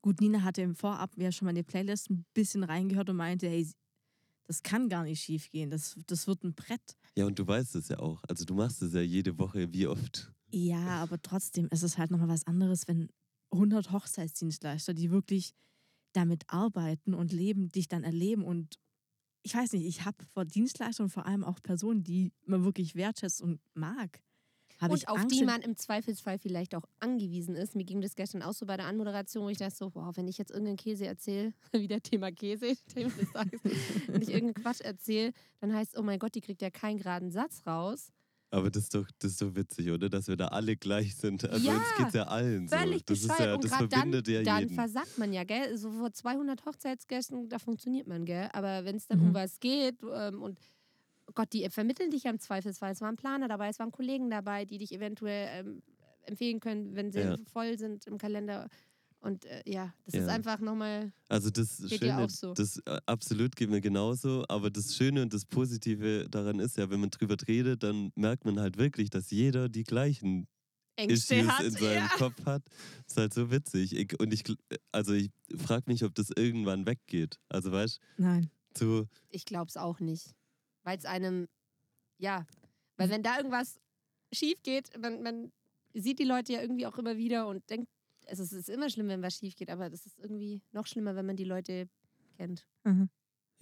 Gut, 0.00 0.20
Nina 0.20 0.42
hatte 0.42 0.62
im 0.62 0.76
Vorab 0.76 1.16
ja 1.16 1.32
schon 1.32 1.46
mal 1.46 1.50
in 1.50 1.56
die 1.56 1.62
Playlist 1.64 2.08
ein 2.10 2.24
bisschen 2.34 2.62
reingehört 2.62 3.10
und 3.10 3.16
meinte, 3.16 3.48
hey, 3.48 3.66
das 4.44 4.62
kann 4.62 4.88
gar 4.88 5.02
nicht 5.02 5.22
schief 5.22 5.50
gehen. 5.50 5.70
Das, 5.70 5.96
das 6.06 6.26
wird 6.28 6.44
ein 6.44 6.54
Brett. 6.54 6.96
ja 7.16 7.26
und 7.26 7.36
du 7.38 7.46
weißt 7.46 7.74
es 7.74 7.88
ja 7.88 7.98
auch. 7.98 8.22
Also 8.28 8.44
du 8.44 8.54
machst 8.54 8.80
es 8.82 8.92
ja 8.94 9.00
jede 9.00 9.36
Woche, 9.38 9.72
wie 9.72 9.88
oft. 9.88 10.32
Ja, 10.54 11.02
aber 11.02 11.20
trotzdem 11.20 11.68
ist 11.70 11.82
es 11.82 11.98
halt 11.98 12.12
nochmal 12.12 12.28
was 12.28 12.46
anderes, 12.46 12.86
wenn 12.86 13.08
100 13.50 13.90
Hochzeitsdienstleister, 13.90 14.94
die 14.94 15.10
wirklich 15.10 15.52
damit 16.12 16.44
arbeiten 16.46 17.12
und 17.12 17.32
leben, 17.32 17.70
dich 17.70 17.88
dann 17.88 18.04
erleben. 18.04 18.44
Und 18.44 18.78
ich 19.42 19.54
weiß 19.54 19.72
nicht, 19.72 19.84
ich 19.84 20.04
habe 20.04 20.24
vor 20.32 20.44
Dienstleistern 20.44 21.10
vor 21.10 21.26
allem 21.26 21.42
auch 21.42 21.60
Personen, 21.60 22.04
die 22.04 22.32
man 22.46 22.64
wirklich 22.64 22.94
wertschätzt 22.94 23.42
und 23.42 23.60
mag. 23.74 24.20
Und 24.80 24.94
ich 24.94 25.08
auf 25.08 25.18
Angst, 25.18 25.34
die 25.34 25.44
man 25.44 25.60
im 25.62 25.76
Zweifelsfall 25.76 26.38
vielleicht 26.38 26.74
auch 26.76 26.84
angewiesen 27.00 27.56
ist. 27.56 27.74
Mir 27.74 27.84
ging 27.84 28.00
das 28.00 28.14
gestern 28.14 28.42
auch 28.42 28.52
so 28.52 28.64
bei 28.66 28.76
der 28.76 28.86
Anmoderation, 28.86 29.44
wo 29.44 29.48
ich 29.48 29.58
dachte 29.58 29.74
so, 29.74 29.92
wow, 29.94 30.16
wenn 30.16 30.28
ich 30.28 30.38
jetzt 30.38 30.50
irgendeinen 30.50 30.76
Käse 30.76 31.06
erzähle, 31.06 31.52
wieder 31.72 32.00
Thema 32.00 32.30
Käse, 32.30 32.74
Thema 32.94 33.10
des 33.10 33.32
Tages, 33.32 33.60
wenn 34.06 34.22
ich 34.22 34.28
irgendeinen 34.28 34.62
Quatsch 34.62 34.82
erzähle, 34.82 35.32
dann 35.60 35.74
heißt 35.74 35.94
es, 35.94 35.98
oh 35.98 36.02
mein 36.04 36.20
Gott, 36.20 36.34
die 36.36 36.40
kriegt 36.40 36.62
ja 36.62 36.70
keinen 36.70 36.98
geraden 36.98 37.32
Satz 37.32 37.66
raus. 37.66 38.12
Aber 38.54 38.70
das 38.70 38.84
ist 38.84 38.94
doch, 38.94 39.06
das 39.18 39.32
ist 39.32 39.42
doch 39.42 39.54
witzig, 39.56 39.90
oder? 39.90 40.08
Dass 40.08 40.28
wir 40.28 40.36
da 40.36 40.48
alle 40.48 40.76
gleich 40.76 41.16
sind. 41.16 41.44
Also 41.48 41.66
Ja, 41.66 41.76
uns 41.76 41.94
geht's 41.94 42.14
ja 42.14 42.24
allen 42.24 42.68
so. 42.68 42.76
Völlig 42.76 43.04
Das 43.04 43.18
ist 43.18 43.26
bescheuert. 43.28 43.48
ja, 43.48 43.54
und 43.54 43.64
das 43.64 43.70
gerade 43.72 43.88
dann, 43.88 44.00
verbindet 44.02 44.28
ja 44.28 44.40
dann 44.42 44.60
jeden. 44.60 44.74
versagt 44.74 45.18
man 45.18 45.32
ja, 45.32 45.44
gell? 45.44 45.76
So 45.76 45.90
vor 45.90 46.12
200 46.12 46.64
Hochzeitsgästen, 46.64 47.48
da 47.48 47.58
funktioniert 47.58 48.06
man, 48.06 48.24
gell? 48.24 48.48
Aber 48.52 48.84
wenn 48.84 48.96
es 48.96 49.06
dann 49.08 49.18
Mhm. 49.20 49.26
um 49.28 49.34
was 49.34 49.58
geht 49.60 49.96
ähm, 50.12 50.42
und 50.42 50.58
Gott, 51.34 51.52
die 51.52 51.68
vermitteln 51.70 52.10
dich 52.10 52.24
ja 52.24 52.30
im 52.30 52.38
Zweifelsfall. 52.38 52.92
Es 52.92 53.00
waren 53.00 53.16
Planer 53.16 53.48
dabei, 53.48 53.68
es 53.68 53.78
waren 53.78 53.92
Kollegen 53.92 54.30
dabei, 54.30 54.64
die 54.66 54.78
dich 54.78 54.92
eventuell 54.92 55.48
ähm, 55.66 55.82
empfehlen 56.26 56.60
können, 56.60 56.94
wenn 56.96 57.10
sie 57.12 57.20
Ja. 57.20 57.36
voll 57.46 57.78
sind 57.78 58.06
im 58.06 58.18
Kalender. 58.18 58.68
Und 59.24 59.46
äh, 59.46 59.62
ja, 59.66 59.94
das 60.04 60.14
ist 60.14 60.26
Ja. 60.26 60.34
einfach 60.34 60.60
nochmal. 60.60 61.10
Also 61.30 61.48
das 61.48 61.78
Geht 61.78 62.00
Schöne, 62.00 62.18
auch 62.18 62.28
so? 62.28 62.52
das 62.52 62.76
äh, 62.84 63.00
absolut 63.06 63.56
geht 63.56 63.70
mir 63.70 63.80
genauso, 63.80 64.44
aber 64.50 64.70
das 64.70 64.94
Schöne 64.94 65.22
und 65.22 65.32
das 65.32 65.46
Positive 65.46 66.28
daran 66.28 66.58
ist 66.60 66.76
ja, 66.76 66.90
wenn 66.90 67.00
man 67.00 67.08
drüber 67.08 67.36
redet, 67.48 67.82
dann 67.82 68.12
merkt 68.16 68.44
man 68.44 68.60
halt 68.60 68.76
wirklich, 68.76 69.08
dass 69.08 69.30
jeder 69.30 69.70
die 69.70 69.84
gleichen 69.84 70.46
Ängste 70.96 71.36
Issues 71.36 71.48
hat. 71.52 71.64
in 71.64 71.70
seinem 71.70 71.94
ja. 71.94 72.08
Kopf 72.18 72.44
hat. 72.44 72.62
ist 73.08 73.16
halt 73.16 73.32
so 73.32 73.50
witzig. 73.50 73.96
Ich, 73.96 74.20
und 74.20 74.30
ich, 74.34 74.44
also 74.92 75.14
ich 75.14 75.30
frage 75.56 75.84
mich, 75.86 76.04
ob 76.04 76.14
das 76.14 76.28
irgendwann 76.36 76.84
weggeht. 76.86 77.40
Also 77.48 77.72
weißt 77.72 77.98
Nein. 78.18 78.50
du, 78.74 78.98
so, 78.98 79.08
Ich 79.30 79.46
glaube 79.46 79.70
es 79.70 79.78
auch 79.78 80.00
nicht. 80.00 80.34
Weil 80.82 80.98
es 80.98 81.06
einem, 81.06 81.48
ja, 82.18 82.46
weil 82.98 83.08
wenn 83.08 83.22
da 83.22 83.38
irgendwas 83.38 83.80
schief 84.34 84.62
geht, 84.62 84.90
man, 85.00 85.22
man 85.22 85.50
sieht 85.94 86.18
die 86.18 86.24
Leute 86.24 86.52
ja 86.52 86.60
irgendwie 86.60 86.86
auch 86.86 86.98
immer 86.98 87.16
wieder 87.16 87.48
und 87.48 87.68
denkt, 87.70 87.88
also 88.26 88.42
es 88.42 88.52
ist 88.52 88.68
immer 88.68 88.90
schlimm, 88.90 89.08
wenn 89.08 89.22
was 89.22 89.36
schief 89.36 89.56
geht, 89.56 89.70
aber 89.70 89.90
das 89.90 90.06
ist 90.06 90.18
irgendwie 90.18 90.62
noch 90.72 90.86
schlimmer, 90.86 91.16
wenn 91.16 91.26
man 91.26 91.36
die 91.36 91.44
Leute 91.44 91.88
kennt. 92.36 92.66
Mhm. 92.84 93.08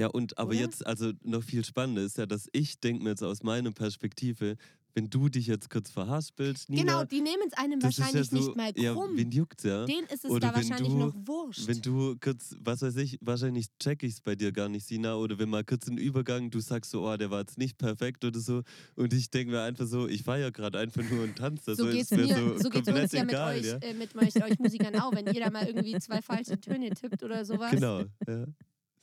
ja 0.00 0.08
und 0.08 0.38
aber 0.38 0.50
Oder? 0.50 0.60
jetzt, 0.60 0.86
also 0.86 1.12
noch 1.22 1.42
viel 1.44 1.64
spannender 1.64 2.02
ist 2.02 2.18
ja, 2.18 2.26
dass 2.26 2.48
ich 2.52 2.80
denke 2.80 3.04
mir 3.04 3.10
jetzt 3.10 3.22
aus 3.22 3.42
meiner 3.42 3.72
Perspektive, 3.72 4.56
wenn 4.94 5.08
du 5.08 5.28
dich 5.28 5.46
jetzt 5.46 5.70
kurz 5.70 5.90
verhaspelst, 5.90 6.68
Nina, 6.68 6.82
genau, 6.82 7.04
die 7.04 7.20
nehmen 7.20 7.42
es 7.46 7.52
einem 7.54 7.80
das 7.80 7.98
wahrscheinlich 7.98 8.30
ja 8.30 8.38
so, 8.38 8.46
nicht 8.46 8.56
mal 8.56 8.72
ja, 8.76 8.92
krumm. 8.92 9.16
wen 9.16 9.30
juckt's 9.30 9.64
ja? 9.64 9.86
Denen 9.86 10.06
ist 10.08 10.24
es 10.24 10.30
Oder 10.30 10.48
da 10.52 10.54
wenn 10.58 10.68
wahrscheinlich 10.68 10.92
du- 10.92 10.98
noch 10.98 11.14
wurscht. 11.26 11.66
Wenn 11.66 11.80
du 11.80 12.16
kurz, 12.20 12.54
was 12.60 12.82
weiß 12.82 12.96
ich, 12.96 13.18
wahrscheinlich 13.22 13.66
check 13.78 14.02
ich 14.02 14.12
es 14.14 14.20
bei 14.20 14.34
dir 14.34 14.52
gar 14.52 14.68
nicht, 14.68 14.86
Sina, 14.86 15.14
oder 15.16 15.38
wenn 15.38 15.48
mal 15.48 15.64
kurz 15.64 15.86
ein 15.88 15.96
Übergang, 15.98 16.50
du 16.50 16.60
sagst 16.60 16.90
so, 16.90 17.08
oh, 17.08 17.16
der 17.16 17.30
war 17.30 17.40
jetzt 17.40 17.56
nicht 17.58 17.78
perfekt 17.78 18.24
oder 18.24 18.38
so, 18.40 18.62
und 18.94 19.12
ich 19.12 19.30
denke 19.30 19.52
mir 19.52 19.62
einfach 19.62 19.86
so, 19.86 20.06
ich 20.08 20.22
feiere 20.22 20.50
gerade 20.52 20.78
einfach 20.78 21.02
nur 21.10 21.24
und 21.24 21.36
tanze. 21.36 21.74
so 21.74 21.84
Also 21.84 21.96
geht's 21.96 22.10
ist 22.12 22.18
mir 22.18 22.26
mir, 22.26 22.36
so, 22.36 22.58
so, 22.64 22.70
geht's 22.70 22.88
uns 22.88 23.12
ja 23.12 23.22
mit 23.24 23.30
egal, 23.32 23.58
euch, 23.58 23.66
ja. 23.66 23.76
Äh, 23.78 23.94
mit 23.94 24.14
euch, 24.14 24.42
euch 24.44 24.58
Musikern 24.58 24.94
auch, 25.00 25.12
wenn 25.14 25.26
jeder 25.32 25.50
mal 25.50 25.66
irgendwie 25.66 25.98
zwei 25.98 26.20
falsche 26.20 26.60
Töne 26.60 26.90
tippt 26.90 27.22
oder 27.22 27.44
sowas. 27.44 27.70
Genau, 27.70 28.00
ja. 28.28 28.44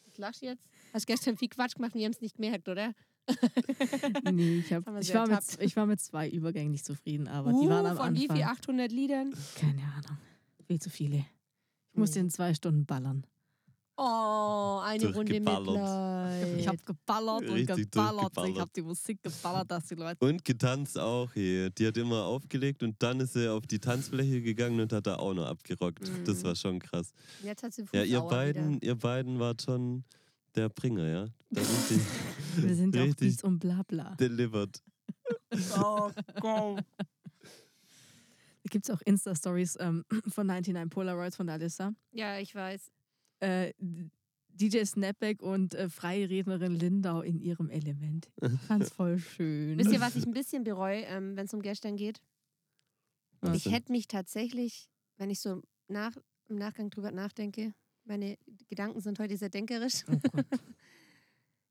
Ich 0.06 0.18
lach 0.18 0.34
jetzt. 0.42 0.64
Hast 0.94 1.08
gestern 1.08 1.38
viel 1.38 1.50
Quatsch 1.50 1.76
gemacht 1.76 1.94
und 1.94 2.00
wir 2.00 2.06
haben 2.06 2.14
es 2.14 2.22
nicht 2.22 2.36
gemerkt, 2.36 2.68
oder? 2.68 2.94
Nee, 4.32 4.60
ich, 4.60 4.74
hab, 4.74 4.84
ich, 5.02 5.14
war 5.14 5.28
mit, 5.28 5.40
ich 5.60 5.76
war 5.76 5.86
mit 5.86 6.00
zwei 6.02 6.30
Übergängen 6.30 6.72
nicht 6.72 6.86
zufrieden, 6.86 7.28
aber 7.28 7.52
die 7.52 7.68
waren 7.70 7.86
Uh, 7.86 7.90
am 7.90 7.98
von 7.98 8.06
Anfang. 8.08 8.16
wie 8.16 8.28
viel? 8.28 8.44
800 8.44 8.92
Liedern? 8.92 9.34
Keine 9.60 9.82
Ahnung. 9.84 10.18
Viel 10.68 10.80
zu 10.82 10.90
viele. 10.90 11.26
Ich 11.92 11.98
musste 11.98 12.20
Nee. 12.20 12.26
in 12.26 12.30
zwei 12.32 12.54
Stunden 12.54 12.86
ballern. 12.86 13.26
Oh, 14.02 14.80
eine 14.82 15.14
Runde. 15.14 15.34
Mitleid. 15.42 16.58
Ich 16.58 16.68
habe 16.70 16.78
geballert 16.86 17.42
und 17.42 17.50
Richtig 17.56 17.92
geballert. 17.92 18.32
Ich 18.48 18.58
habe 18.58 18.72
die 18.74 18.82
Musik 18.82 19.22
geballert, 19.22 19.70
dass 19.70 19.88
die 19.88 19.96
Leute. 19.96 20.26
Und 20.26 20.46
getanzt 20.46 20.98
auch 20.98 21.34
hier. 21.34 21.70
Die 21.70 21.86
hat 21.86 21.98
immer 21.98 22.24
aufgelegt 22.24 22.82
und 22.82 22.96
dann 23.04 23.20
ist 23.20 23.34
sie 23.34 23.50
auf 23.52 23.68
die 23.68 23.80
Tanzfläche 23.80 24.42
gegangen 24.42 24.80
und 24.80 24.94
hat 24.94 25.06
da 25.06 25.16
auch 25.18 25.34
noch 25.34 25.48
abgerockt. 25.48 26.10
Das 26.26 26.38
Mhm. 26.40 26.44
war 26.44 26.56
schon 26.56 26.80
krass. 26.80 27.12
Jetzt 27.44 27.62
hat 27.64 27.74
sie 27.74 27.84
Ja, 27.92 28.04
ihr 28.04 28.22
beiden, 28.22 28.76
Wieder. 28.76 28.86
ihr 28.88 28.96
beiden 28.96 29.38
wart 29.40 29.64
schon 29.64 30.06
der 30.56 30.70
Bringer, 30.70 31.08
ja? 31.08 31.28
Da 31.50 31.62
richtig 31.62 32.02
Wir 32.58 32.76
sind 32.76 32.96
auch 32.98 33.02
Richtig. 33.02 33.30
Beats 33.30 33.44
und 33.44 33.60
Blabla. 33.60 34.16
delivered. 34.16 34.82
Oh, 35.78 36.12
Gott. 36.40 36.84
Da 38.62 38.70
gibt 38.70 38.88
es 38.88 38.92
auch 38.96 39.02
Insta-Stories 39.02 39.78
ähm, 39.80 40.06
von 40.28 40.46
99 40.48 40.90
Polaroids 40.92 41.36
von 41.36 41.50
Alissa. 41.50 41.94
Ja, 42.12 42.38
ich 42.40 42.54
weiß. 42.54 42.92
Äh, 43.40 43.74
DJ 44.50 44.84
Snapback 44.84 45.42
und 45.42 45.74
äh, 45.74 45.90
freie 45.90 46.30
Rednerin 46.30 46.74
Lindau 46.76 47.22
in 47.22 47.40
ihrem 47.40 47.70
Element. 47.70 48.30
Ich 48.42 48.60
fand's 48.68 48.90
voll 48.92 49.18
schön. 49.36 49.78
Wisst 49.80 49.92
ihr, 49.92 50.02
was 50.02 50.16
ich 50.16 50.26
ein 50.26 50.34
bisschen 50.34 50.64
bereue, 50.64 51.02
ähm, 51.06 51.36
wenn 51.36 51.46
es 51.46 51.54
um 51.54 51.62
gestern 51.62 51.96
geht? 51.96 52.22
Was 53.42 53.56
Ich 53.58 53.64
denn? 53.64 53.72
hätte 53.74 53.92
mich 53.92 54.08
tatsächlich, 54.08 54.90
wenn 55.18 55.30
ich 55.30 55.40
so 55.40 55.62
nach, 55.88 56.16
im 56.48 56.58
Nachgang 56.58 56.90
drüber 56.90 57.12
nachdenke, 57.12 57.74
meine 58.10 58.38
Gedanken 58.68 59.00
sind 59.00 59.20
heute 59.20 59.38
sehr 59.38 59.50
denkerisch. 59.50 60.04
Oh. 60.08 60.18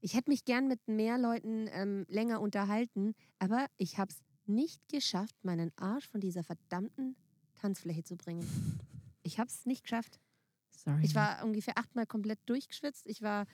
Ich 0.01 0.15
hätte 0.15 0.31
mich 0.31 0.45
gern 0.45 0.69
mit 0.69 0.87
mehr 0.87 1.19
Leuten 1.19 1.69
ähm, 1.73 2.07
länger 2.09 2.41
unterhalten, 2.41 3.17
aber 3.41 3.67
ich 3.79 3.99
habe 3.99 4.13
es 4.13 4.21
nicht 4.47 4.81
geschafft, 4.89 5.35
meinen 5.43 5.73
Arsch 5.77 6.09
von 6.09 6.21
dieser 6.21 6.45
verdammten 6.45 7.17
Tanzfläche 7.57 8.05
zu 8.05 8.17
bringen. 8.17 8.47
Ich 9.25 9.39
habe 9.39 9.49
es 9.49 9.67
nicht 9.67 9.83
geschafft. 9.83 10.19
Sorry. 10.71 11.05
Ich 11.05 11.15
war 11.15 11.45
ungefähr 11.45 11.77
achtmal 11.77 12.07
komplett 12.07 12.39
durchgeschwitzt. 12.47 13.07
Ich 13.07 13.21
war 13.21 13.45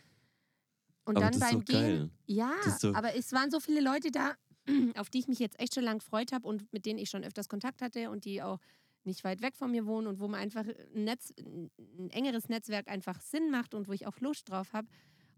und 1.05 1.17
Aber 1.17 1.31
dann 1.31 1.41
beim 1.41 1.65
Gehen. 1.65 1.81
geil. 1.81 2.11
Ja, 2.27 2.53
aber 2.93 3.17
es 3.17 3.33
waren 3.33 3.51
so 3.51 3.59
viele 3.59 3.81
Leute 3.81 4.13
da, 4.13 4.35
auf 4.95 5.11
die 5.11 5.19
ich 5.19 5.27
mich 5.27 5.41
jetzt 5.41 5.59
echt 5.59 5.75
schon 5.75 5.83
lang 5.83 5.99
gefreut 5.99 6.31
habe 6.31 6.47
und 6.47 6.73
mit 6.73 6.87
denen 6.87 7.01
ich 7.01 7.11
schon 7.11 7.25
öfters 7.25 7.49
Kontakt 7.49 7.83
hatte 7.83 8.11
und 8.11 8.25
die 8.25 8.41
auch 8.41 8.61
nicht 9.07 9.25
weit 9.25 9.43
weg 9.43 9.57
von 9.57 9.71
mir 9.71 9.87
wohnen 9.87 10.07
und 10.07 10.21
wo 10.21 10.29
man 10.29 10.41
einfach 10.41 10.65
ein, 10.67 11.05
Netz, 11.05 11.33
ein 11.39 12.11
engeres 12.11 12.49
Netzwerk 12.49 12.89
einfach 12.89 13.21
Sinn 13.21 13.51
macht 13.51 13.75
und 13.75 13.89
wo 13.89 13.93
ich 13.93 14.07
auch 14.07 14.19
Lust 14.21 14.51
drauf 14.51 14.73
habe. 14.73 14.89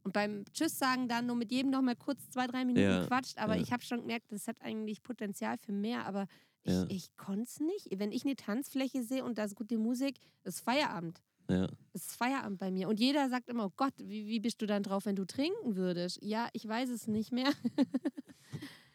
Und 0.05 0.13
beim 0.13 0.45
Tschüss 0.53 0.79
sagen 0.79 1.09
dann 1.09 1.27
nur 1.27 1.35
mit 1.37 1.51
jedem 1.51 1.71
noch 1.73 1.83
mal 1.83 1.97
kurz 1.97 2.31
zwei, 2.31 2.47
drei 2.47 2.65
Minuten 2.65 2.85
Ja, 2.87 3.07
quatscht. 3.07 3.39
Aber 3.39 3.57
ja. 3.57 3.63
ich 3.63 3.73
habe 3.73 3.83
schon 3.83 4.03
gemerkt, 4.03 4.31
das 4.31 4.47
hat 4.47 4.61
eigentlich 4.63 5.03
Potenzial 5.03 5.59
für 5.59 5.73
mehr. 5.73 6.07
Aber 6.07 6.27
ich, 6.63 6.73
Ja. 6.73 6.87
ich 6.89 7.17
konnte 7.17 7.43
es 7.43 7.59
nicht. 7.59 7.89
Wenn 7.99 8.13
ich 8.13 8.25
eine 8.25 8.37
Tanzfläche 8.37 9.03
sehe 9.03 9.25
und 9.25 9.37
da 9.39 9.45
ist 9.45 9.57
gute 9.57 9.79
Musik, 9.79 10.19
ist 10.45 10.61
Feierabend. 10.61 11.21
Ja. 11.51 11.67
Es 11.93 12.07
ist 12.07 12.17
Feierabend 12.17 12.59
bei 12.59 12.71
mir. 12.71 12.89
Und 12.89 13.01
jeder 13.01 13.29
sagt 13.29 13.49
immer, 13.49 13.67
oh 13.67 13.73
Gott, 13.77 13.95
wie, 13.99 14.27
wie 14.29 14.39
bist 14.41 14.63
du 14.63 14.67
dann 14.67 14.85
drauf, 14.85 15.07
wenn 15.07 15.17
du 15.17 15.25
trinken 15.25 15.75
würdest? 15.75 16.19
Ja, 16.23 16.49
ich 16.53 16.67
weiß 16.69 16.89
es 16.91 17.09
nicht 17.09 17.33
mehr. 17.33 17.51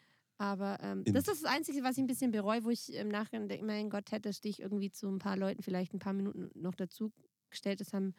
Aber 0.42 0.76
ähm, 0.82 1.04
das 1.04 1.28
ist 1.28 1.44
das 1.44 1.44
Einzige, 1.44 1.84
was 1.84 1.96
ich 1.96 2.02
ein 2.02 2.08
bisschen 2.08 2.32
bereue, 2.32 2.64
wo 2.64 2.70
ich 2.70 2.92
im 2.92 3.06
Nachhinein 3.06 3.46
denke, 3.48 3.64
mein 3.64 3.90
Gott, 3.90 4.10
hättest 4.10 4.42
dich 4.42 4.58
irgendwie 4.58 4.90
zu 4.90 5.06
ein 5.06 5.20
paar 5.20 5.36
Leuten 5.36 5.62
vielleicht 5.62 5.94
ein 5.94 6.00
paar 6.00 6.14
Minuten 6.14 6.50
noch 6.60 6.74
dazu 6.74 7.12
gestellt. 7.48 7.80
Das 7.80 7.92
haben 7.92 8.12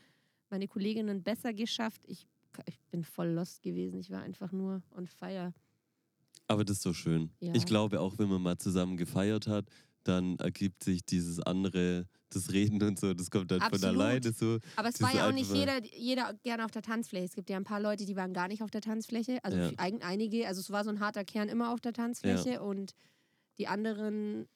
meine 0.49 0.69
Kolleginnen 0.69 1.21
besser 1.21 1.53
geschafft. 1.53 2.01
Ich, 2.05 2.26
ich 2.65 2.80
bin 2.91 3.03
voll 3.03 3.28
lost 3.28 3.61
gewesen. 3.61 3.99
Ich 3.99 4.09
war 4.09 4.21
einfach 4.21 4.53
nur 4.53 4.82
on 4.95 5.05
fire. 5.05 5.53
Aber 6.47 6.63
das 6.63 6.78
ist 6.78 6.84
so 6.84 6.93
schön. 6.93 7.30
Ja. 7.41 7.53
Ich 7.55 7.65
glaube, 7.65 7.99
auch 7.99 8.17
wenn 8.17 8.30
man 8.30 8.41
mal 8.41 8.57
zusammen 8.57 8.95
gefeiert 8.95 9.47
hat, 9.47 9.65
dann 10.04 10.38
ergibt 10.39 10.84
sich 10.84 11.06
dieses 11.06 11.39
andere, 11.39 12.08
das 12.30 12.51
Reden 12.51 12.82
und 12.84 12.99
so, 12.99 13.14
das 13.14 13.30
kommt 13.30 13.51
dann 13.51 13.62
Absolut. 13.62 13.82
von 13.82 13.89
alleine 14.01 14.34
so. 14.34 14.58
Aber 14.76 14.89
es 14.89 15.01
war 15.01 15.14
ja 15.14 15.28
auch 15.28 15.32
nicht 15.34 15.51
jeder, 15.54 15.84
jeder 15.84 16.34
gerne 16.43 16.66
auf 16.66 16.72
der 16.72 16.82
Tanzfläche. 16.82 17.26
Es 17.26 17.36
gibt 17.36 17.49
ja 17.49 17.58
ein 17.58 17.64
paar 17.64 17.80
Leute, 17.80 18.06
die 18.06 18.16
waren 18.16 18.34
gar 18.34 18.47
nicht 18.47 18.62
auf 18.64 18.72
der 18.72 18.82
Tanzfläche. 18.82 19.43
Also 19.43 19.58
Ja. 19.58 19.72
ein- 19.78 20.01
einige, 20.01 20.47
also 20.47 20.60
es 20.62 20.70
war 20.72 20.84
so 20.84 20.89
ein 20.89 20.99
harter 20.99 21.24
Kern 21.24 21.47
immer 21.49 21.72
auf 21.72 21.80
der 21.80 21.93
Tanzfläche 21.93 22.62
und 22.62 22.93
die 23.58 23.68
anderen 23.68 24.47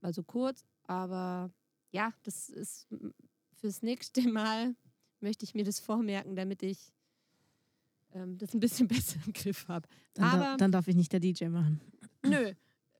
war 0.00 0.12
so 0.12 0.22
kurz. 0.22 0.64
Aber 0.84 1.50
ja, 1.92 2.12
das 2.22 2.48
ist 2.48 2.86
fürs 3.60 3.82
nächste 3.82 4.22
Mal 4.28 4.74
möchte 5.20 5.44
ich 5.44 5.54
mir 5.54 5.64
das 5.64 5.80
vormerken, 5.80 6.36
damit 6.36 6.62
ich 6.62 6.92
ähm, 8.14 8.38
das 8.38 8.54
ein 8.54 8.60
bisschen 8.60 8.88
besser 8.88 9.18
im 9.26 9.32
Griff 9.32 9.66
habe. 9.68 9.88
dann, 10.14 10.24
da, 10.24 10.32
aber- 10.50 10.56
dann 10.56 10.72
darf 10.72 10.86
ich 10.88 10.94
nicht 10.96 11.12
der 11.12 11.20
DJ 11.20 11.46
machen. 11.48 11.80
Nö, 12.24 12.52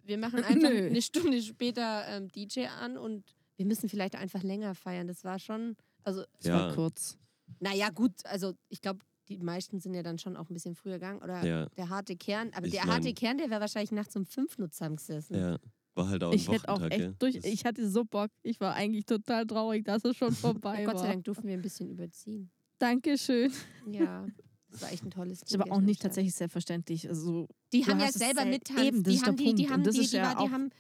wir 0.05 0.19
machen 0.19 0.43
einfach 0.45 0.71
Nö. 0.71 0.87
eine 0.87 1.03
Stunde 1.03 1.41
später 1.43 2.05
ähm, 2.09 2.29
DJ 2.29 2.67
an 2.67 2.97
und 2.97 3.25
wir 3.57 3.67
müssen 3.67 3.89
vielleicht 3.89 4.17
einfach 4.17 4.43
länger 4.43 4.75
feiern. 4.75 5.07
Das 5.07 5.25
war 5.25 5.39
schon, 5.39 5.77
also 6.03 6.23
Das 6.39 6.47
Ja. 6.47 6.55
war 6.59 6.75
kurz. 6.75 7.17
naja, 7.61 7.91
gut, 7.91 8.13
also 8.25 8.55
ich 8.69 8.81
glaube, 8.81 9.01
die 9.29 9.39
meisten 9.39 9.81
sind 9.81 9.95
ja 9.95 10.03
dann 10.03 10.19
schon 10.19 10.37
auch 10.37 10.51
ein 10.51 10.55
bisschen 10.55 10.75
früher 10.75 10.95
gegangen. 10.95 11.23
Oder 11.23 11.45
Ja. 11.45 11.67
der 11.77 11.89
harte 11.89 12.17
Kern. 12.17 12.51
Aber 12.55 12.67
Ich 12.67 12.73
der 12.73 12.85
mein- 12.85 12.95
harte 12.97 13.15
Kern, 13.15 13.39
der 13.39 13.49
wäre 13.51 13.61
wahrscheinlich 13.61 13.93
nachts 13.93 14.15
um 14.17 14.27
fünf 14.27 14.59
nur 14.59 14.71
zusammengesessen. 14.71 15.37
Ja. 15.37 15.59
War 15.95 16.09
halt 16.09 16.25
auch 16.25 16.33
ein 16.33 16.37
Ich 16.37 16.49
hätte 16.51 16.69
auch 16.69 16.81
Wochentag, 16.81 17.01
echt 17.01 17.23
durch. 17.23 17.37
Ich 17.37 17.65
hatte 17.65 17.89
so 17.89 18.05
Bock. 18.05 18.31
Ich 18.43 18.59
war 18.61 18.75
eigentlich 18.75 19.07
total 19.07 19.47
traurig, 19.47 19.85
dass 19.85 20.05
es 20.05 20.17
schon 20.17 20.33
vorbei 20.61 20.81
Ja, 20.83 20.87
Gott 20.87 20.99
sei 20.99 21.05
war. 21.05 21.13
Dank 21.13 21.25
durften 21.25 21.47
wir 21.47 21.55
ein 21.55 21.63
bisschen 21.63 21.89
überziehen. 21.89 22.51
Dankeschön. 22.79 23.53
Ja, 23.91 24.27
das 24.75 24.83
war 24.83 24.93
echt 24.93 25.05
ein 25.05 25.11
tolles 25.11 25.43
Ist 25.43 25.55
aber 25.55 25.65
Ding 25.65 25.73
auch 25.73 25.81
nicht 25.81 26.03
tatsächlich 26.03 26.35
selbstverständlich. 26.35 27.09
Also, 27.09 27.49
Die 27.73 27.87
haben 27.87 28.01
ja 28.01 28.11
selber 28.13 28.43
sel- 28.43 28.51
mittanzt. 28.51 28.83
Eben, 28.83 29.03
das 29.03 29.15
die 29.15 29.21
haben 29.23 29.37
die, 29.37 29.55
die 29.55 29.71
haben 29.71 29.83
das 29.85 29.95
die, 29.95 30.07
die, 30.07 30.17
war- 30.19 30.35
die 30.45 30.51
haben, 30.53 30.71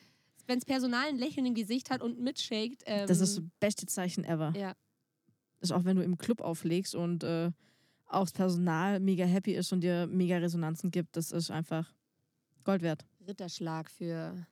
wenn 0.46 0.58
das 0.58 0.64
Personal 0.66 1.08
ein 1.08 1.16
Lächeln 1.16 1.46
im 1.46 1.54
Gesicht 1.54 1.90
hat 1.90 2.02
und 2.02 2.18
mitshakt. 2.20 2.82
Ähm, 2.86 3.06
das 3.06 3.20
ist 3.20 3.38
das 3.38 3.44
beste 3.60 3.86
Zeichen 3.86 4.24
ever. 4.24 4.52
ja. 4.56 4.74
Das 5.60 5.70
ist 5.70 5.76
auch, 5.76 5.84
wenn 5.84 5.96
du 5.96 6.02
im 6.02 6.18
Club 6.18 6.42
auflegst 6.42 6.94
und 6.94 7.24
äh, 7.24 7.50
auch 8.06 8.24
das 8.24 8.32
Personal 8.32 9.00
mega 9.00 9.24
happy 9.24 9.54
ist 9.54 9.72
und 9.72 9.80
dir 9.80 10.06
mega 10.06 10.36
Resonanzen 10.36 10.90
gibt. 10.90 11.16
Das 11.16 11.32
ist 11.32 11.50
einfach 11.50 11.90
Gold 12.64 12.82
wert. 12.82 13.06
Ritterschlag 13.26 13.90
für 13.90 14.46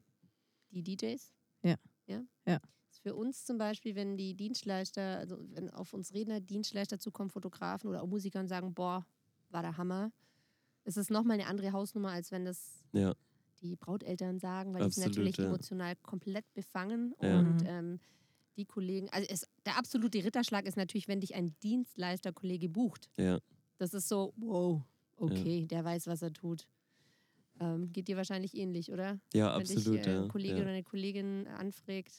die 0.71 0.83
DJs. 0.83 1.35
Ja. 1.63 1.77
Ja. 2.07 2.23
Ja. 2.47 2.61
Für 3.03 3.15
uns 3.15 3.45
zum 3.45 3.59
Beispiel, 3.59 3.95
wenn 3.95 4.17
die 4.17 4.35
Dienstleister, 4.35 5.19
also 5.19 5.37
wenn 5.55 5.69
auf 5.71 5.93
uns 5.93 6.15
Redner 6.15 6.41
Dienstleister 6.41 6.99
zukommen, 6.99 7.29
Fotografen 7.31 7.91
oder 7.91 8.03
auch 8.03 8.07
Musiker 8.07 8.41
und 8.41 8.49
sagen, 8.49 8.73
boah, 8.73 9.05
war 9.53 9.63
der 9.63 9.77
Hammer, 9.77 10.13
ist 10.85 10.97
es 10.97 11.11
nochmal 11.11 11.35
eine 11.39 11.47
andere 11.49 11.73
Hausnummer, 11.73 12.11
als 12.11 12.31
wenn 12.33 12.45
das 12.45 12.83
Ja. 12.93 13.15
die 13.61 13.77
Brauteltern 13.77 14.39
sagen, 14.39 14.75
weil 14.75 14.87
die 14.87 14.91
sind 14.93 15.05
Absolut, 15.05 15.19
natürlich 15.27 15.37
ja. 15.39 15.45
emotional 15.47 15.97
komplett 15.97 16.53
befangen 16.55 17.15
Ja. 17.21 17.39
und 17.39 17.63
Mhm. 17.63 17.67
ähm, 17.67 18.01
die 18.57 18.65
Kollegen, 18.67 19.09
also 19.11 19.27
es, 19.31 19.47
der 19.65 19.79
absolute 19.79 20.23
Ritterschlag 20.23 20.67
ist 20.67 20.77
natürlich, 20.77 21.09
wenn 21.09 21.21
dich 21.21 21.35
ein 21.35 21.55
Dienstleisterkollege 21.63 22.69
bucht. 22.69 23.09
Ja. 23.17 23.39
Das 23.79 23.95
ist 23.95 24.09
so, 24.09 24.35
wow, 24.37 24.83
okay, 25.17 25.67
der 25.67 25.85
weiß, 25.85 26.07
was 26.07 26.21
er 26.23 26.33
tut. 26.33 26.67
Ähm, 27.61 27.93
geht 27.93 28.09
dir 28.09 28.17
wahrscheinlich 28.17 28.57
ähnlich, 28.57 28.91
oder? 28.93 29.21
Ja, 29.33 29.55
Wenn 29.55 29.63
absolut. 29.63 29.99
dich 30.01 30.07
äh, 30.07 30.13
ja. 30.15 30.23
ein 30.23 30.29
Kollege 30.29 30.57
ja. 30.57 30.61
oder 30.63 30.71
eine 30.71 30.83
Kollegin 30.83 31.47
anfragt, 31.47 32.13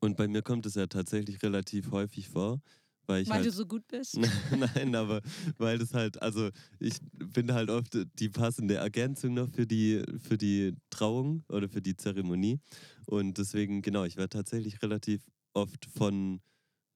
Und 0.00 0.16
bei 0.16 0.26
mir 0.26 0.42
kommt 0.42 0.66
es 0.66 0.74
ja 0.74 0.86
tatsächlich 0.86 1.42
relativ 1.42 1.90
häufig 1.92 2.28
vor, 2.28 2.60
weil 3.06 3.22
ich 3.22 3.28
weil 3.28 3.36
halt 3.36 3.46
du 3.46 3.52
so 3.52 3.66
gut 3.66 3.86
bist. 3.88 4.16
Nein, 4.76 4.94
aber 4.94 5.22
weil 5.58 5.78
das 5.78 5.94
halt, 5.94 6.20
also 6.22 6.50
ich 6.78 6.98
bin 7.12 7.52
halt 7.52 7.70
oft 7.70 7.96
die 8.18 8.28
passende 8.28 8.76
Ergänzung 8.76 9.34
noch 9.34 9.48
für 9.50 9.66
die, 9.66 10.02
für 10.20 10.38
die 10.38 10.74
Trauung 10.90 11.44
oder 11.48 11.68
für 11.68 11.82
die 11.82 11.96
Zeremonie. 11.96 12.60
Und 13.06 13.38
deswegen, 13.38 13.82
genau, 13.82 14.04
ich 14.04 14.16
werde 14.16 14.30
tatsächlich 14.30 14.82
relativ 14.82 15.22
oft 15.52 15.86
von 15.86 16.40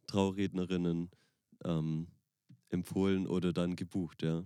Traurednerinnen 0.07 1.11
ähm, 1.65 2.09
empfohlen 2.69 3.27
oder 3.27 3.53
dann 3.53 3.77
gebucht, 3.77 4.23
ja. 4.23 4.45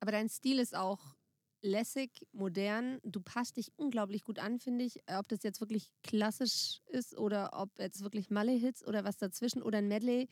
Aber 0.00 0.12
dein 0.12 0.28
Stil 0.28 0.58
ist 0.58 0.74
auch 0.74 1.16
lässig, 1.62 2.10
modern. 2.32 2.98
Du 3.02 3.20
passt 3.20 3.56
dich 3.56 3.72
unglaublich 3.76 4.24
gut 4.24 4.38
an, 4.38 4.58
finde 4.58 4.84
ich. 4.84 5.00
Ob 5.06 5.28
das 5.28 5.42
jetzt 5.42 5.60
wirklich 5.60 5.90
klassisch 6.02 6.80
ist 6.88 7.16
oder 7.16 7.50
ob 7.54 7.70
jetzt 7.78 8.02
wirklich 8.02 8.30
Malle-Hits 8.30 8.86
oder 8.86 9.04
was 9.04 9.16
dazwischen 9.16 9.62
oder 9.62 9.78
ein 9.78 9.88
Medley. 9.88 10.28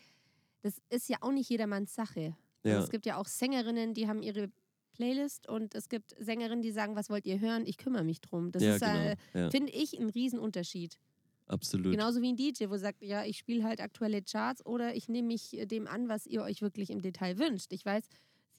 Das 0.63 0.81
ist 0.91 1.09
ja 1.09 1.17
auch 1.21 1.33
nicht 1.33 1.49
jedermanns 1.49 1.95
Sache. 1.95 2.37
Also 2.63 2.77
Ja, 2.77 2.83
es 2.83 2.91
gibt 2.91 3.07
ja 3.07 3.17
auch 3.17 3.27
Sängerinnen, 3.27 3.95
die 3.95 4.07
haben 4.07 4.23
ihre 4.23 4.51
Playlist 4.93 5.49
und 5.49 5.75
es 5.75 5.89
gibt 5.89 6.15
Sängerinnen, 6.19 6.63
die 6.63 6.73
sagen, 6.73 6.97
was 6.97 7.09
wollt 7.09 7.25
ihr 7.27 7.41
hören? 7.41 7.65
Ich 7.65 7.79
kümmere 7.79 8.05
mich 8.05 8.21
drum. 8.21 8.53
Das 8.53 8.63
ja 8.63 8.75
ist, 8.75 8.81
genau. 8.81 8.95
äh, 8.95 9.17
ja, 9.33 9.51
finde 9.51 9.73
ich, 9.73 9.99
ein 9.99 10.11
Riesenunterschied. 10.11 10.99
absolut. 11.47 11.93
Genauso 11.93 12.21
wie 12.21 12.33
ein 12.33 12.37
DJ, 12.37 12.69
wo 12.69 12.77
sagt, 12.77 13.03
ja, 13.03 13.25
ich 13.25 13.39
spiele 13.39 13.65
halt 13.65 13.81
aktuelle 13.81 14.21
Charts 14.23 14.65
oder 14.67 14.95
ich 14.95 15.09
nehme 15.09 15.29
mich 15.29 15.57
äh, 15.57 15.65
dem 15.65 15.87
an, 15.87 16.09
was 16.09 16.27
ihr 16.27 16.43
euch 16.43 16.61
wirklich 16.61 16.91
im 16.91 17.01
Detail 17.01 17.39
wünscht. 17.39 17.73
Ich 17.73 17.85
weiß, 17.85 18.05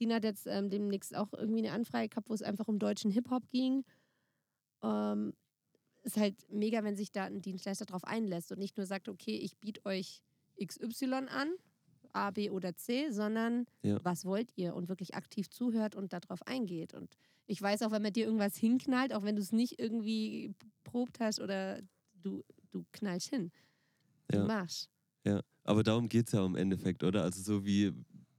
Sina 0.02 0.16
hat 0.16 0.24
jetzt 0.24 0.48
ähm, 0.48 0.68
demnächst 0.68 1.14
auch 1.14 1.32
irgendwie 1.32 1.60
eine 1.60 1.70
Anfrage 1.70 2.08
gehabt, 2.08 2.28
wo 2.28 2.34
es 2.34 2.42
einfach 2.42 2.66
um 2.66 2.80
deutschen 2.80 3.12
Hip-Hop 3.12 3.48
ging. 3.52 3.84
Ähm, 4.82 5.32
ist 6.02 6.16
halt 6.16 6.34
mega, 6.50 6.82
wenn 6.82 6.96
sich 6.96 7.12
da 7.12 7.24
ein 7.24 7.40
Dienstleister 7.40 7.84
drauf 7.84 8.02
einlässt 8.02 8.50
und 8.50 8.58
nicht 8.58 8.76
nur 8.76 8.86
sagt, 8.86 9.08
okay, 9.08 9.36
ich 9.36 9.58
biete 9.58 9.84
euch 9.86 10.20
XY 10.56 11.28
an, 11.28 11.52
A, 12.12 12.32
B 12.32 12.50
oder 12.50 12.74
C, 12.74 13.12
sondern 13.12 13.66
Ja. 13.84 14.00
was 14.02 14.24
wollt 14.24 14.50
ihr 14.56 14.74
und 14.74 14.88
wirklich 14.88 15.14
aktiv 15.14 15.48
zuhört 15.50 15.94
und 15.94 16.12
darauf 16.12 16.44
eingeht. 16.48 16.94
Und 16.94 17.14
ich 17.46 17.62
weiß 17.62 17.82
auch, 17.82 17.92
wenn 17.92 18.02
man 18.02 18.12
dir 18.12 18.24
irgendwas 18.24 18.56
hinknallt, 18.56 19.14
auch 19.14 19.22
wenn 19.22 19.36
du 19.36 19.42
es 19.42 19.52
nicht 19.52 19.78
irgendwie 19.78 20.52
probt 20.82 21.20
hast 21.20 21.38
oder 21.38 21.80
du, 22.12 22.42
du 22.72 22.84
knallst 22.90 23.28
hin. 23.28 23.52
Du 24.26 24.38
Ja. 24.38 24.46
machst. 24.46 24.90
Ja, 25.24 25.42
aber 25.62 25.84
darum 25.84 26.08
geht 26.08 26.26
es 26.26 26.32
ja 26.32 26.44
im 26.44 26.56
Endeffekt, 26.56 27.04
oder? 27.04 27.22
Also 27.22 27.40
so 27.40 27.64
wie 27.64 27.92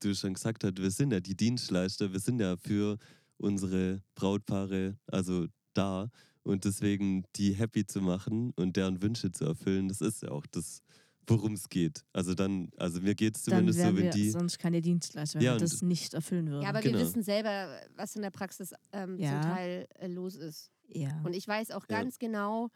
du 0.09 0.15
schon 0.15 0.33
gesagt 0.33 0.63
hast, 0.63 0.77
wir 0.77 0.91
sind 0.91 1.11
ja 1.13 1.19
die 1.19 1.35
Dienstleister, 1.35 2.11
wir 2.11 2.19
sind 2.19 2.39
ja 2.39 2.57
für 2.57 2.97
unsere 3.37 4.01
Brautpaare 4.15 4.97
also 5.07 5.47
da 5.73 6.09
und 6.43 6.65
deswegen 6.65 7.23
die 7.35 7.53
happy 7.53 7.85
zu 7.85 8.01
machen 8.01 8.51
und 8.55 8.75
deren 8.77 9.01
Wünsche 9.01 9.31
zu 9.31 9.45
erfüllen, 9.45 9.87
das 9.87 10.01
ist 10.01 10.21
ja 10.23 10.29
auch 10.29 10.45
das, 10.51 10.81
worum 11.27 11.53
es 11.53 11.69
geht. 11.69 12.03
Also 12.13 12.33
dann, 12.35 12.69
also 12.77 13.01
mir 13.01 13.15
geht 13.15 13.37
es 13.37 13.43
Dann 13.43 13.55
zumindest 13.55 13.79
so, 13.79 13.85
wenn 13.85 13.97
wir 13.97 14.09
die, 14.11 14.29
sonst 14.31 14.59
keine 14.59 14.81
Dienstleister, 14.81 15.39
wenn 15.39 15.45
Ja, 15.45 15.53
wir 15.53 15.59
das 15.59 15.81
nicht 15.81 16.13
erfüllen 16.13 16.47
würden. 16.49 16.63
Ja, 16.63 16.69
aber 16.69 16.81
Genau. 16.81 16.99
wir 16.99 17.05
wissen 17.05 17.23
selber, 17.23 17.79
was 17.95 18.15
in 18.15 18.21
der 18.21 18.31
Praxis 18.31 18.73
ähm, 18.91 19.17
Ja. 19.19 19.29
zum 19.29 19.41
Teil 19.41 19.87
äh, 19.95 20.07
los 20.07 20.35
ist. 20.35 20.69
ja. 20.89 21.21
Und 21.23 21.33
ich 21.33 21.47
weiß 21.47 21.71
auch 21.71 21.87
Ja. 21.89 21.99
ganz 22.01 22.19
genau, 22.19 22.69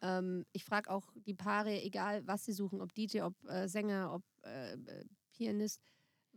ähm, 0.00 0.44
ich 0.52 0.64
frage 0.64 0.90
auch 0.90 1.12
die 1.26 1.34
Paare, 1.34 1.82
egal 1.82 2.26
was 2.26 2.44
sie 2.44 2.52
suchen, 2.52 2.80
ob 2.80 2.94
DJ, 2.94 3.22
ob 3.22 3.34
äh, 3.48 3.68
Sänger, 3.68 4.12
ob 4.14 4.22
äh, 4.44 4.74
äh, 4.74 5.04
Pianist, 5.32 5.80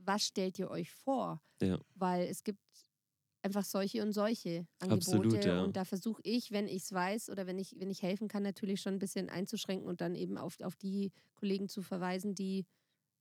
was 0.05 0.23
stellt 0.23 0.59
ihr 0.59 0.69
euch 0.69 0.91
vor? 0.91 1.41
Ja. 1.61 1.79
Weil 1.95 2.27
es 2.27 2.43
gibt 2.43 2.59
einfach 3.43 3.63
solche 3.63 4.03
und 4.03 4.13
solche 4.13 4.67
Angebote. 4.79 4.93
Absolut, 4.93 5.45
ja. 5.45 5.63
Und 5.63 5.75
da 5.75 5.85
versuche 5.85 6.21
ich, 6.23 6.51
wenn 6.51 6.67
ich 6.67 6.83
es 6.83 6.91
weiß 6.91 7.29
oder 7.29 7.47
wenn 7.47 7.57
ich, 7.57 7.75
wenn 7.77 7.89
ich 7.89 8.01
helfen 8.01 8.27
kann, 8.27 8.43
natürlich 8.43 8.81
schon 8.81 8.93
ein 8.93 8.99
bisschen 8.99 9.29
einzuschränken 9.29 9.87
und 9.87 10.01
dann 10.01 10.15
eben 10.15 10.37
auf, 10.37 10.59
auf 10.61 10.75
die 10.75 11.11
Kollegen 11.35 11.67
zu 11.67 11.81
verweisen, 11.81 12.35
die 12.35 12.65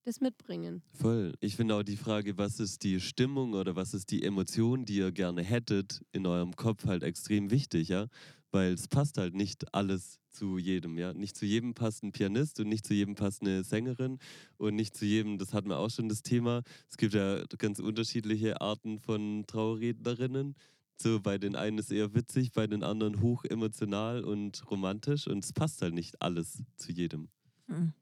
das 0.04 0.20
mitbringen. 0.20 0.82
Voll. 0.92 1.34
Ich 1.40 1.56
finde 1.56 1.76
auch 1.76 1.82
die 1.82 1.96
Frage, 1.96 2.38
was 2.38 2.58
ist 2.58 2.82
die 2.82 3.00
Stimmung 3.00 3.52
oder 3.52 3.76
was 3.76 3.92
ist 3.92 4.10
die 4.10 4.22
Emotion, 4.22 4.84
die 4.84 4.96
ihr 4.96 5.12
gerne 5.12 5.42
hättet, 5.42 6.02
in 6.12 6.26
eurem 6.26 6.56
Kopf 6.56 6.86
halt 6.86 7.02
extrem 7.02 7.50
wichtig, 7.50 7.88
ja. 7.88 8.06
Weil 8.52 8.72
es 8.72 8.88
passt 8.88 9.18
halt 9.18 9.34
nicht 9.34 9.74
alles 9.74 10.18
zu 10.30 10.58
jedem, 10.58 10.98
ja. 10.98 11.12
Nicht 11.12 11.36
zu 11.36 11.46
jedem 11.46 11.74
passt 11.74 12.02
ein 12.02 12.12
Pianist 12.12 12.58
und 12.60 12.68
nicht 12.68 12.86
zu 12.86 12.94
jedem 12.94 13.14
passt 13.14 13.42
eine 13.42 13.62
Sängerin 13.62 14.18
und 14.56 14.74
nicht 14.74 14.96
zu 14.96 15.04
jedem, 15.04 15.38
das 15.38 15.52
hatten 15.52 15.68
wir 15.68 15.78
auch 15.78 15.90
schon 15.90 16.08
das 16.08 16.22
Thema. 16.22 16.62
Es 16.88 16.96
gibt 16.96 17.14
ja 17.14 17.44
ganz 17.58 17.78
unterschiedliche 17.78 18.60
Arten 18.60 18.98
von 18.98 19.44
Trauerrednerinnen. 19.46 20.56
So 20.96 21.20
bei 21.20 21.38
den 21.38 21.56
einen 21.56 21.78
ist 21.78 21.90
eher 21.90 22.14
witzig, 22.14 22.52
bei 22.52 22.66
den 22.66 22.82
anderen 22.82 23.22
hoch 23.22 23.44
emotional 23.44 24.22
und 24.22 24.70
romantisch 24.70 25.26
und 25.26 25.44
es 25.44 25.52
passt 25.52 25.80
halt 25.80 25.94
nicht 25.94 26.20
alles 26.20 26.62
zu 26.76 26.92
jedem. 26.92 27.28
Mhm. 27.68 27.94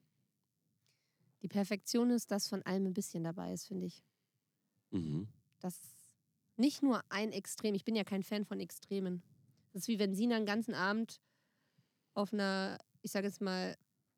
Die 1.41 1.47
Perfektion 1.47 2.09
ist, 2.09 2.31
dass 2.31 2.49
von 2.49 2.61
allem 2.63 2.87
ein 2.87 2.93
bisschen 2.93 3.23
dabei 3.23 3.53
ist, 3.53 3.67
finde 3.67 3.85
ich. 3.85 4.03
Mhm. 4.91 5.29
Das 5.59 5.79
nicht 6.57 6.83
nur 6.83 7.01
ein 7.09 7.31
Extrem. 7.31 7.73
Ich 7.73 7.85
bin 7.85 7.95
ja 7.95 8.03
kein 8.03 8.23
Fan 8.23 8.43
von 8.43 8.59
Extremen. 8.59 9.23
Das 9.71 9.83
ist 9.83 9.87
wie 9.87 9.99
wenn 9.99 10.15
Sina 10.15 10.35
einen 10.35 10.45
ganzen 10.45 10.73
Abend 10.73 11.19
auf 12.13 12.33
einer, 12.33 12.77
ich 13.01 13.11
sage 13.11 13.27
jetzt 13.27 13.41
mal, 13.41 13.75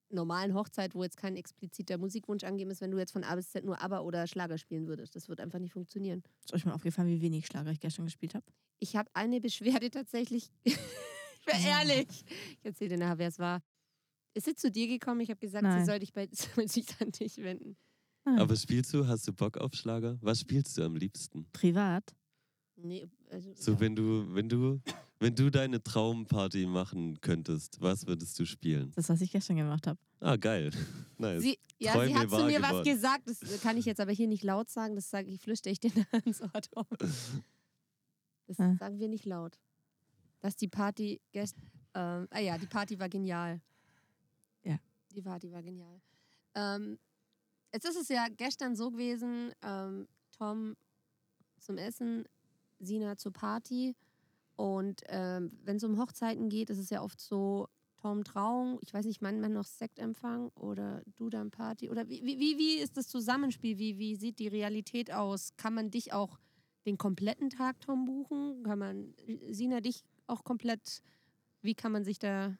normalen 0.10 0.54
Hochzeit, 0.54 0.94
wo 0.94 1.04
jetzt 1.04 1.18
kein 1.18 1.36
expliziter 1.38 1.98
Musikwunsch 1.98 2.44
angegeben 2.44 2.72
ist, 2.72 2.82
wenn 2.82 2.92
du 2.92 2.98
jetzt 2.98 3.12
von 3.14 3.24
A 3.24 3.36
bis 3.36 3.50
Z 3.52 3.64
nur 3.64 3.82
ABBA 3.82 4.00
oder 4.02 4.28
Schlager 4.28 4.58
spielen 4.58 4.88
würdest. 4.88 5.16
Das 5.16 5.30
wird 5.30 5.40
einfach 5.40 5.60
nicht 5.60 5.72
funktionieren. 5.74 6.22
Ist 6.44 6.54
euch 6.54 6.66
mal 6.66 6.74
aufgefallen, 6.74 7.08
wie 7.08 7.22
wenig 7.22 7.46
Schlager 7.48 7.72
ich 7.72 7.80
gestern 7.80 8.06
gespielt 8.06 8.36
habe? 8.36 8.46
Ich 8.80 8.96
habe 8.96 9.10
eine 9.14 9.40
Beschwerde 9.40 9.90
tatsächlich. 9.90 10.52
ich 10.64 10.76
bin 11.46 11.56
Oh. 11.56 11.68
ehrlich. 11.68 12.08
Ich 12.60 12.66
erzähle 12.66 12.90
dir 12.92 12.98
nachher, 12.98 13.18
wer 13.20 13.28
es 13.30 13.40
war. 13.40 13.62
Ist 14.34 14.46
sie 14.46 14.56
zu 14.56 14.70
dir 14.72 14.88
gekommen? 14.88 15.22
Ich 15.22 15.30
habe 15.30 15.40
gesagt, 15.40 15.64
Nein. 15.64 15.80
sie 15.80 15.86
soll, 15.86 16.00
dich 16.00 16.14
bei, 16.14 16.28
soll 16.32 16.68
sich 16.68 16.88
an 17.00 17.12
dich 17.12 17.38
wenden. 17.38 17.78
Aber 18.24 18.56
spielst 18.56 18.94
du, 18.94 19.08
hast 19.08 19.28
du 19.28 19.34
Bock 19.34 19.58
auf 19.58 19.74
Schlager? 19.74 20.18
Was 20.22 20.42
spielst 20.42 20.78
du 20.78 20.84
am 20.84 20.96
liebsten? 20.96 21.48
Privat? 21.52 22.16
Nee, 22.76 23.08
also, 23.30 23.54
So, 23.56 23.80
wenn 23.80 23.96
du, 23.96 24.34
wenn 24.36 24.48
du, 24.50 24.80
wenn 25.22 25.36
du 25.36 25.50
deine 25.50 25.82
Traumparty 25.82 26.66
machen 26.66 27.22
könntest, 27.22 27.80
was 27.80 28.06
würdest 28.08 28.38
du 28.40 28.46
spielen? 28.46 28.92
Das, 28.96 29.08
was 29.10 29.22
ich 29.22 29.32
gestern 29.32 29.56
gemacht 29.56 29.88
habe. 29.88 30.00
Ah, 30.20 30.36
geil. 30.36 30.72
Nice. 31.18 31.42
Sie, 31.44 31.60
ja, 31.78 31.94
sie 32.06 32.16
hat 32.16 32.30
zu 32.32 32.44
mir 32.46 32.62
was 32.62 32.70
geworden. 32.70 32.84
gesagt, 32.84 33.22
das 33.28 33.62
kann 33.62 33.78
ich 33.78 33.86
jetzt 33.86 34.00
aber 34.00 34.12
hier 34.12 34.28
nicht 34.28 34.44
laut 34.44 34.70
sagen, 34.70 34.96
das 34.96 35.10
sage 35.10 35.30
ich, 35.30 35.40
flüstere 35.40 35.72
ich 35.72 35.80
dir 35.80 35.92
ins 36.26 36.42
Ohr. 36.42 36.52
Tom. 36.72 36.86
Das 37.00 38.60
Ah. 38.60 38.76
sagen 38.80 39.00
wir 39.00 39.08
nicht 39.08 39.26
laut. 39.26 39.58
Dass 40.42 40.56
die 40.56 40.68
Party 40.68 41.22
gest 41.32 41.56
ähm, 41.94 42.28
ah 42.32 42.40
ja, 42.40 42.58
die 42.58 42.66
Party 42.68 42.98
war 43.00 43.08
genial. 43.10 43.62
Ja. 44.64 44.78
Die 45.14 45.22
Party 45.22 45.52
war 45.52 45.62
genial. 45.62 46.02
Ähm, 46.56 46.98
jetzt 47.74 47.86
ist 47.86 47.98
es 47.98 48.10
ja 48.10 48.28
gestern 48.36 48.76
so 48.76 48.90
gewesen, 48.92 49.52
ähm, 49.62 50.08
Tom 50.38 50.76
zum 51.60 51.78
Essen, 51.78 52.26
Sina 52.80 53.16
zur 53.18 53.32
Party. 53.34 53.96
Und 54.62 55.02
ähm, 55.08 55.50
wenn 55.64 55.78
es 55.78 55.84
um 55.84 55.98
Hochzeiten 55.98 56.48
geht, 56.48 56.70
ist 56.70 56.78
es 56.78 56.92
ja 56.92 57.02
oft 57.02 57.20
so, 57.20 57.68
Tom 58.00 58.24
Trauung, 58.24 58.78
ich 58.82 58.94
weiß 58.94 59.06
nicht, 59.06 59.20
manchmal 59.20 59.50
noch 59.50 59.66
Sektempfang 59.66 60.50
oder 60.50 61.02
du 61.18 61.30
dann 61.32 61.50
Party? 61.50 61.90
Oder 61.90 62.08
wie, 62.10 62.24
wie, 62.24 62.58
wie- 62.60 62.78
ist 62.80 62.96
das 62.96 63.08
Zusammenspiel? 63.08 63.80
Wie, 63.80 63.98
wie 63.98 64.16
sieht 64.16 64.38
die 64.38 64.48
Realität 64.48 65.12
aus? 65.12 65.56
Kann 65.58 65.74
man 65.74 65.90
dich 65.90 66.14
auch 66.14 66.40
den 66.86 67.00
kompletten 67.00 67.50
Tag, 67.50 67.80
Tom, 67.80 68.06
buchen? 68.06 68.62
Kann 68.64 68.78
man 68.78 69.16
Sina 69.50 69.82
dich 69.82 70.04
auch 70.28 70.44
komplett, 70.44 71.02
wie 71.64 71.74
kann 71.74 71.92
man 71.92 72.04
sich 72.04 72.20
da 72.20 72.56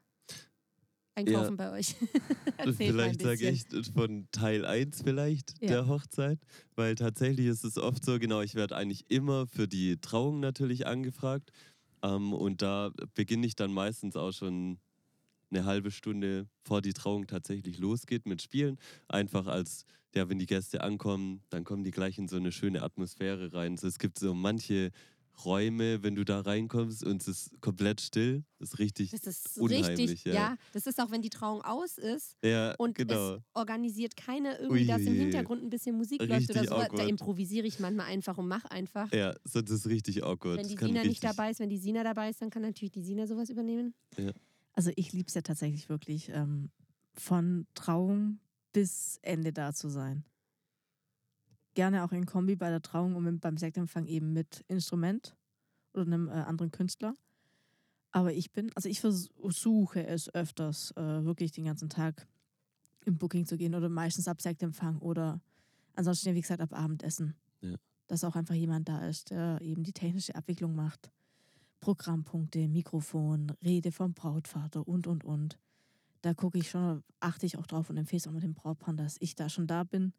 einkaufen 1.16 1.58
bei 1.58 1.72
euch? 1.72 1.96
Vielleicht 2.78 3.22
sage 3.22 3.50
ich 3.50 3.66
von 3.94 4.28
Teil 4.32 4.66
1 4.66 5.02
vielleicht 5.04 5.62
Ja. 5.62 5.70
der 5.70 5.88
Hochzeit, 5.88 6.40
weil 6.76 6.96
tatsächlich 6.96 7.48
ist 7.48 7.64
es 7.64 7.78
oft 7.78 8.04
so, 8.06 8.20
genau, 8.20 8.42
ich 8.42 8.56
werde 8.56 8.76
eigentlich 8.76 9.06
immer 9.10 9.48
für 9.48 9.68
die 9.68 10.00
Trauung 10.00 10.40
natürlich 10.40 10.86
angefragt 10.88 11.52
ähm, 12.04 12.34
und 12.34 12.62
da 12.62 12.92
beginne 13.14 13.48
ich 13.48 13.56
dann 13.56 13.74
meistens 13.74 14.16
auch 14.16 14.32
schon 14.32 14.80
eine 15.52 15.66
halbe 15.66 15.92
Stunde 15.92 16.48
vor 16.64 16.82
die 16.82 16.94
Trauung 16.94 17.28
tatsächlich 17.28 17.78
losgeht 17.78 18.26
mit 18.26 18.42
Spielen. 18.42 18.78
Einfach 19.08 19.48
als, 19.48 19.86
ja, 20.16 20.30
wenn 20.30 20.40
die 20.40 20.46
Gäste 20.46 20.82
ankommen, 20.82 21.44
dann 21.50 21.64
kommen 21.64 21.84
die 21.84 21.92
gleich 21.92 22.18
in 22.18 22.28
so 22.28 22.38
eine 22.38 22.52
schöne 22.52 22.82
Atmosphäre 22.82 23.54
rein. 23.54 23.78
So, 23.78 23.88
es 23.88 24.00
gibt 24.00 24.18
so 24.18 24.34
manche 24.34 24.92
Räume, 25.46 26.04
wenn 26.04 26.16
du 26.16 26.24
da 26.24 26.42
reinkommst 26.42 27.04
und 27.04 27.22
es 27.22 27.28
ist 27.28 27.62
komplett 27.62 28.02
still, 28.02 28.44
ist 28.60 28.80
richtig 28.80 29.12
Das 29.12 29.26
ist 29.26 29.58
unheimlich. 29.58 30.10
richtig, 30.10 30.26
ja. 30.26 30.34
ja. 30.34 30.58
Das 30.74 30.88
ist 30.88 31.00
auch, 31.02 31.12
wenn 31.12 31.22
die 31.22 31.30
Trauung 31.30 31.62
aus 31.62 31.98
ist 31.98 32.38
Ja, 32.44 32.76
und 32.76 32.96
genau. 32.96 33.36
es 33.36 33.42
organisiert 33.54 34.16
keiner 34.18 34.60
irgendwie, 34.60 34.86
dass 34.86 35.02
im. 35.02 35.16
Hintergrund 35.16 35.64
ein 35.64 35.70
bisschen 35.70 35.98
Musik 35.98 36.22
läuft 36.24 36.50
oder 36.50 36.64
so. 36.64 36.96
Da 36.96 37.04
improvisiere 37.04 37.66
ich 37.66 37.80
manchmal 37.80 38.08
einfach 38.08 38.38
und 38.38 38.48
mache 38.48 38.70
einfach. 38.72 39.12
Ja, 39.12 39.34
sonst 39.44 39.70
ist 39.70 39.86
es 39.86 39.88
richtig 39.88 40.24
awkward. 40.24 40.58
wenn 40.58 40.68
die 40.68 40.78
Sina 40.78 41.04
nicht 41.04 41.24
dabei 41.24 41.52
ist, 41.52 41.60
wenn 41.60 41.70
die 41.70 41.78
Sina 41.78 42.04
dabei 42.04 42.30
ist, 42.30 42.42
dann 42.42 42.50
kann 42.50 42.62
natürlich 42.62 42.92
die 42.92 43.04
Sina 43.04 43.28
sowas 43.28 43.50
übernehmen. 43.50 43.94
Also 44.74 44.92
ich 44.96 45.12
liebe 45.14 45.28
es 45.28 45.34
ja 45.34 45.42
tatsächlich 45.42 45.90
wirklich, 45.90 46.30
ähm, 46.30 46.70
von 47.14 47.68
Trauung 47.74 48.40
bis 48.74 49.20
Ende 49.22 49.52
da 49.52 49.74
zu 49.74 49.90
sein. 49.90 50.24
Gerne 51.74 52.04
auch 52.04 52.12
in 52.12 52.26
Kombi 52.26 52.56
bei 52.56 52.70
der 52.70 52.82
Trauung 52.82 53.16
und 53.16 53.40
beim 53.40 53.58
Sektempfang 53.58 54.06
eben 54.06 54.34
mit 54.34 54.66
Instrument 54.68 55.36
oder 55.94 56.04
einem 56.04 56.28
äh, 56.28 56.34
anderen 56.34 56.72
Künstler. 56.72 57.16
Aber 58.12 58.34
ich 58.34 58.52
bin, 58.52 58.72
also 58.76 58.90
ich 58.90 59.00
versuche 59.00 60.06
es 60.06 60.34
öfters, 60.34 60.92
äh, 60.98 61.24
wirklich 61.24 61.52
den 61.52 61.66
ganzen 61.66 61.90
Tag 61.90 62.28
im 63.06 63.18
Booking 63.18 63.46
zu 63.46 63.58
gehen 63.58 63.74
oder 63.74 63.90
meistens 63.90 64.28
ab 64.28 64.42
Sektempfang 64.42 64.98
oder 65.00 65.42
ansonsten, 65.96 66.36
wie 66.36 66.42
gesagt, 66.42 66.62
ab 66.62 66.74
Abendessen. 66.74 67.36
Ja. 67.62 67.76
Dass 68.08 68.24
auch 68.24 68.36
einfach 68.36 68.56
jemand 68.56 68.90
da 68.90 69.08
ist, 69.08 69.32
der 69.32 69.60
eben 69.62 69.84
die 69.84 69.94
technische 69.94 70.36
Abwicklung 70.36 70.76
macht. 70.76 71.10
Programmpunkte, 71.80 72.68
Mikrofon, 72.68 73.54
Rede 73.64 73.92
vom 73.92 74.14
Brautvater 74.14 74.88
und, 74.88 75.08
und, 75.08 75.24
und. 75.24 75.58
Da 76.22 76.34
gucke 76.34 76.60
ich 76.60 76.70
schon, 76.70 77.04
achte 77.20 77.46
ich 77.46 77.58
auch 77.58 77.66
drauf 77.66 77.90
und 77.90 77.98
empfehle 77.98 78.20
es 78.20 78.28
auch 78.28 78.32
mit 78.32 78.44
dem 78.44 78.54
Brautpaar, 78.54 78.94
dass 78.94 79.18
ich 79.20 79.36
da 79.36 79.50
schon 79.50 79.66
da 79.66 79.84
bin, 79.84 80.14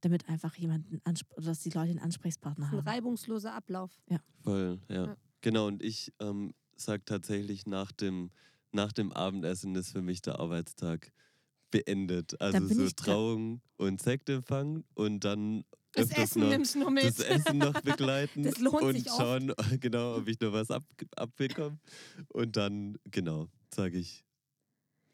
damit 0.00 0.28
einfach 0.28 0.54
jemanden, 0.56 1.00
dass 1.36 1.60
die 1.60 1.70
Leute 1.70 1.90
einen 1.90 1.98
Ansprechpartner 1.98 2.66
ein 2.66 2.72
haben. 2.72 2.86
reibungsloser 2.88 3.54
Ablauf. 3.54 3.90
Voll, 4.42 4.80
ja. 4.88 5.06
Ja. 5.06 5.16
Genau, 5.40 5.66
und 5.66 5.82
ich 5.82 6.12
ähm, 6.20 6.54
sage 6.76 7.04
tatsächlich, 7.04 7.66
nach 7.66 7.92
dem, 7.92 8.30
nach 8.72 8.92
dem 8.92 9.12
Abendessen 9.12 9.74
ist 9.76 9.90
für 9.92 10.02
mich 10.02 10.20
der 10.22 10.38
Arbeitstag 10.40 11.12
beendet. 11.70 12.40
Also 12.40 12.66
so 12.66 12.88
Trauung 12.90 13.60
und 13.76 14.00
Sektempfang 14.00 14.84
und 14.94 15.24
dann 15.24 15.64
Das 15.92 16.10
Essen 16.10 16.42
noch 16.42 16.48
nimmst 16.48 16.74
du 16.74 16.78
noch 16.80 16.90
mit. 16.90 17.04
das 17.04 17.20
Essen 17.20 17.58
noch 17.58 17.80
begleiten 17.82 18.42
Das 18.44 18.58
lohnt 18.58 18.82
und 18.82 18.94
sich 18.94 19.10
oft. 19.10 19.20
schauen, 19.20 19.52
genau, 19.80 20.16
ob 20.16 20.28
ich 20.28 20.40
noch 20.40 20.52
was 20.52 20.70
ab, 20.70 20.84
abbekomme. 21.16 21.78
Und 22.28 22.56
dann, 22.56 22.96
genau, 23.10 23.48
sage 23.74 23.98
ich 23.98 24.24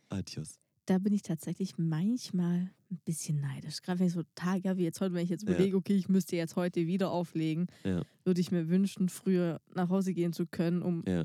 Adios. 0.09 0.61
Da 0.87 0.99
bin 0.99 1.13
ich 1.13 1.23
tatsächlich 1.23 1.79
manchmal 1.79 2.71
ein 2.95 3.01
bisschen 3.05 3.41
neidisch. 3.41 3.83
Gerade 3.83 3.99
wenn 4.01 4.07
ich 4.07 4.13
so 4.13 4.23
Tage 4.35 4.69
habe 4.69 4.79
wie 4.79 4.85
jetzt 4.85 5.01
heute, 5.01 5.15
wenn 5.15 5.25
ich 5.25 5.31
jetzt 5.31 5.45
Ja. 5.47 5.51
überlege, 5.55 5.77
okay, 5.77 5.95
ich 5.95 6.09
müsste 6.09 6.37
jetzt 6.37 6.57
heute 6.57 6.87
wieder 6.87 7.11
auflegen, 7.11 7.67
Ja. 7.85 8.03
würde 8.25 8.41
ich 8.41 8.51
mir 8.51 8.69
wünschen, 8.69 9.09
früher 9.09 9.61
nach 9.75 9.89
Hause 9.91 10.13
gehen 10.15 10.33
zu 10.33 10.47
können, 10.47 10.83
um 10.83 11.03
Ja, 11.07 11.25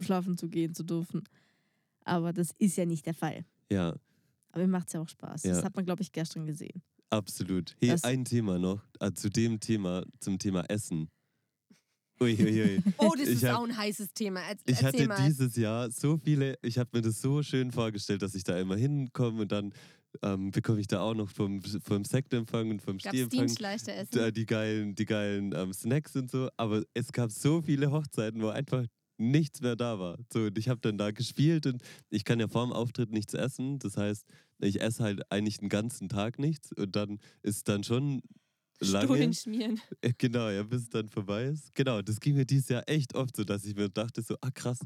schlafen 0.00 0.36
zu 0.38 0.48
gehen 0.48 0.74
zu 0.74 0.82
dürfen. 0.84 1.24
Aber 2.04 2.32
das 2.32 2.50
ist 2.58 2.76
ja 2.76 2.86
nicht 2.86 3.06
der 3.06 3.14
Fall. 3.14 3.44
ja, 3.70 3.94
Aber 4.52 4.62
mir 4.62 4.68
macht 4.68 4.88
es 4.88 4.94
ja 4.94 5.00
auch 5.00 5.08
Spaß. 5.08 5.44
Ja. 5.44 5.54
Das 5.54 5.62
hat 5.64 5.76
man, 5.76 5.84
glaube 5.84 6.02
ich, 6.02 6.10
gestern 6.12 6.44
gesehen. 6.46 6.82
absolut. 7.10 7.76
Hey, 7.80 7.90
Das- 7.90 8.04
ein 8.04 8.24
Thema 8.24 8.58
noch, 8.58 8.82
äh, 9.00 9.12
zu 9.12 9.28
dem 9.30 9.60
Thema, 9.60 10.04
zum 10.20 10.38
Thema 10.38 10.64
Essen. 10.68 11.08
Uiuiui. 12.20 12.82
Oh, 12.98 13.12
das 13.16 13.28
Ich 13.28 13.36
ist 13.36 13.44
hab- 13.44 13.60
auch 13.60 13.64
ein 13.64 13.74
heißes 13.76 14.12
Thema. 14.12 14.40
Erz- 14.40 14.60
Ich 14.66 14.82
hatte 14.82 15.06
mal. 15.08 15.26
dieses 15.26 15.56
Jahr 15.56 15.90
so 15.90 16.18
viele, 16.18 16.58
ich 16.62 16.78
habe 16.78 16.90
mir 16.92 17.00
das 17.02 17.20
so 17.20 17.42
schön 17.42 17.70
vorgestellt, 17.72 18.20
dass 18.22 18.34
ich 18.34 18.44
da 18.44 18.58
immer 18.60 18.76
hinkomme 18.76 19.42
und 19.42 19.52
dann 19.52 19.72
ähm, 20.22 20.50
bekomme 20.50 20.80
ich 20.80 20.86
da 20.86 21.00
auch 21.00 21.14
noch 21.14 21.30
vom, 21.30 21.62
vom 21.62 22.04
Sektempfang 22.04 22.70
und 22.70 22.82
vom 22.82 22.98
Gab's 22.98 23.16
Stehempfang 23.16 23.48
die 24.30 24.46
geilen, 24.46 24.94
die 24.94 25.04
geilen 25.04 25.52
ähm, 25.54 25.72
Snacks 25.72 26.16
und 26.16 26.30
so. 26.30 26.48
Aber 26.56 26.82
es 26.94 27.12
gab 27.12 27.30
so 27.30 27.62
viele 27.62 27.90
Hochzeiten, 27.90 28.42
wo 28.42 28.48
einfach 28.48 28.86
nichts 29.18 29.60
mehr 29.60 29.76
da 29.76 29.98
war. 29.98 30.18
So, 30.32 30.40
und 30.46 30.58
ich 30.58 30.68
habe 30.68 30.80
dann 30.80 30.98
da 30.98 31.10
gespielt 31.10 31.66
und 31.66 31.82
ich 32.08 32.24
kann 32.24 32.40
ja 32.40 32.48
vor 32.48 32.64
dem 32.64 32.72
Auftritt 32.72 33.12
nichts 33.12 33.34
essen. 33.34 33.78
Das 33.78 33.96
heißt, 33.96 34.24
ich 34.60 34.80
esse 34.80 35.02
halt 35.02 35.30
eigentlich 35.30 35.58
den 35.58 35.68
ganzen 35.68 36.08
Tag 36.08 36.38
nichts 36.38 36.72
und 36.72 36.96
dann 36.96 37.18
ist 37.42 37.68
dann 37.68 37.84
schon 37.84 38.22
lange. 38.80 39.06
Stullen 39.06 39.34
schmieren. 39.34 39.80
Äh, 40.00 40.12
Genau, 40.16 40.48
ja, 40.48 40.62
bis 40.62 40.82
es 40.82 40.88
dann 40.88 41.08
vorbei 41.08 41.44
ist. 41.44 41.74
Genau, 41.74 42.02
das 42.02 42.18
ging 42.18 42.34
mir 42.34 42.46
dieses 42.46 42.68
Jahr 42.68 42.82
echt 42.88 43.14
oft 43.14 43.36
so, 43.36 43.44
dass 43.44 43.64
ich 43.64 43.76
mir 43.76 43.88
dachte 43.90 44.22
so, 44.22 44.36
ah 44.40 44.50
krass, 44.50 44.78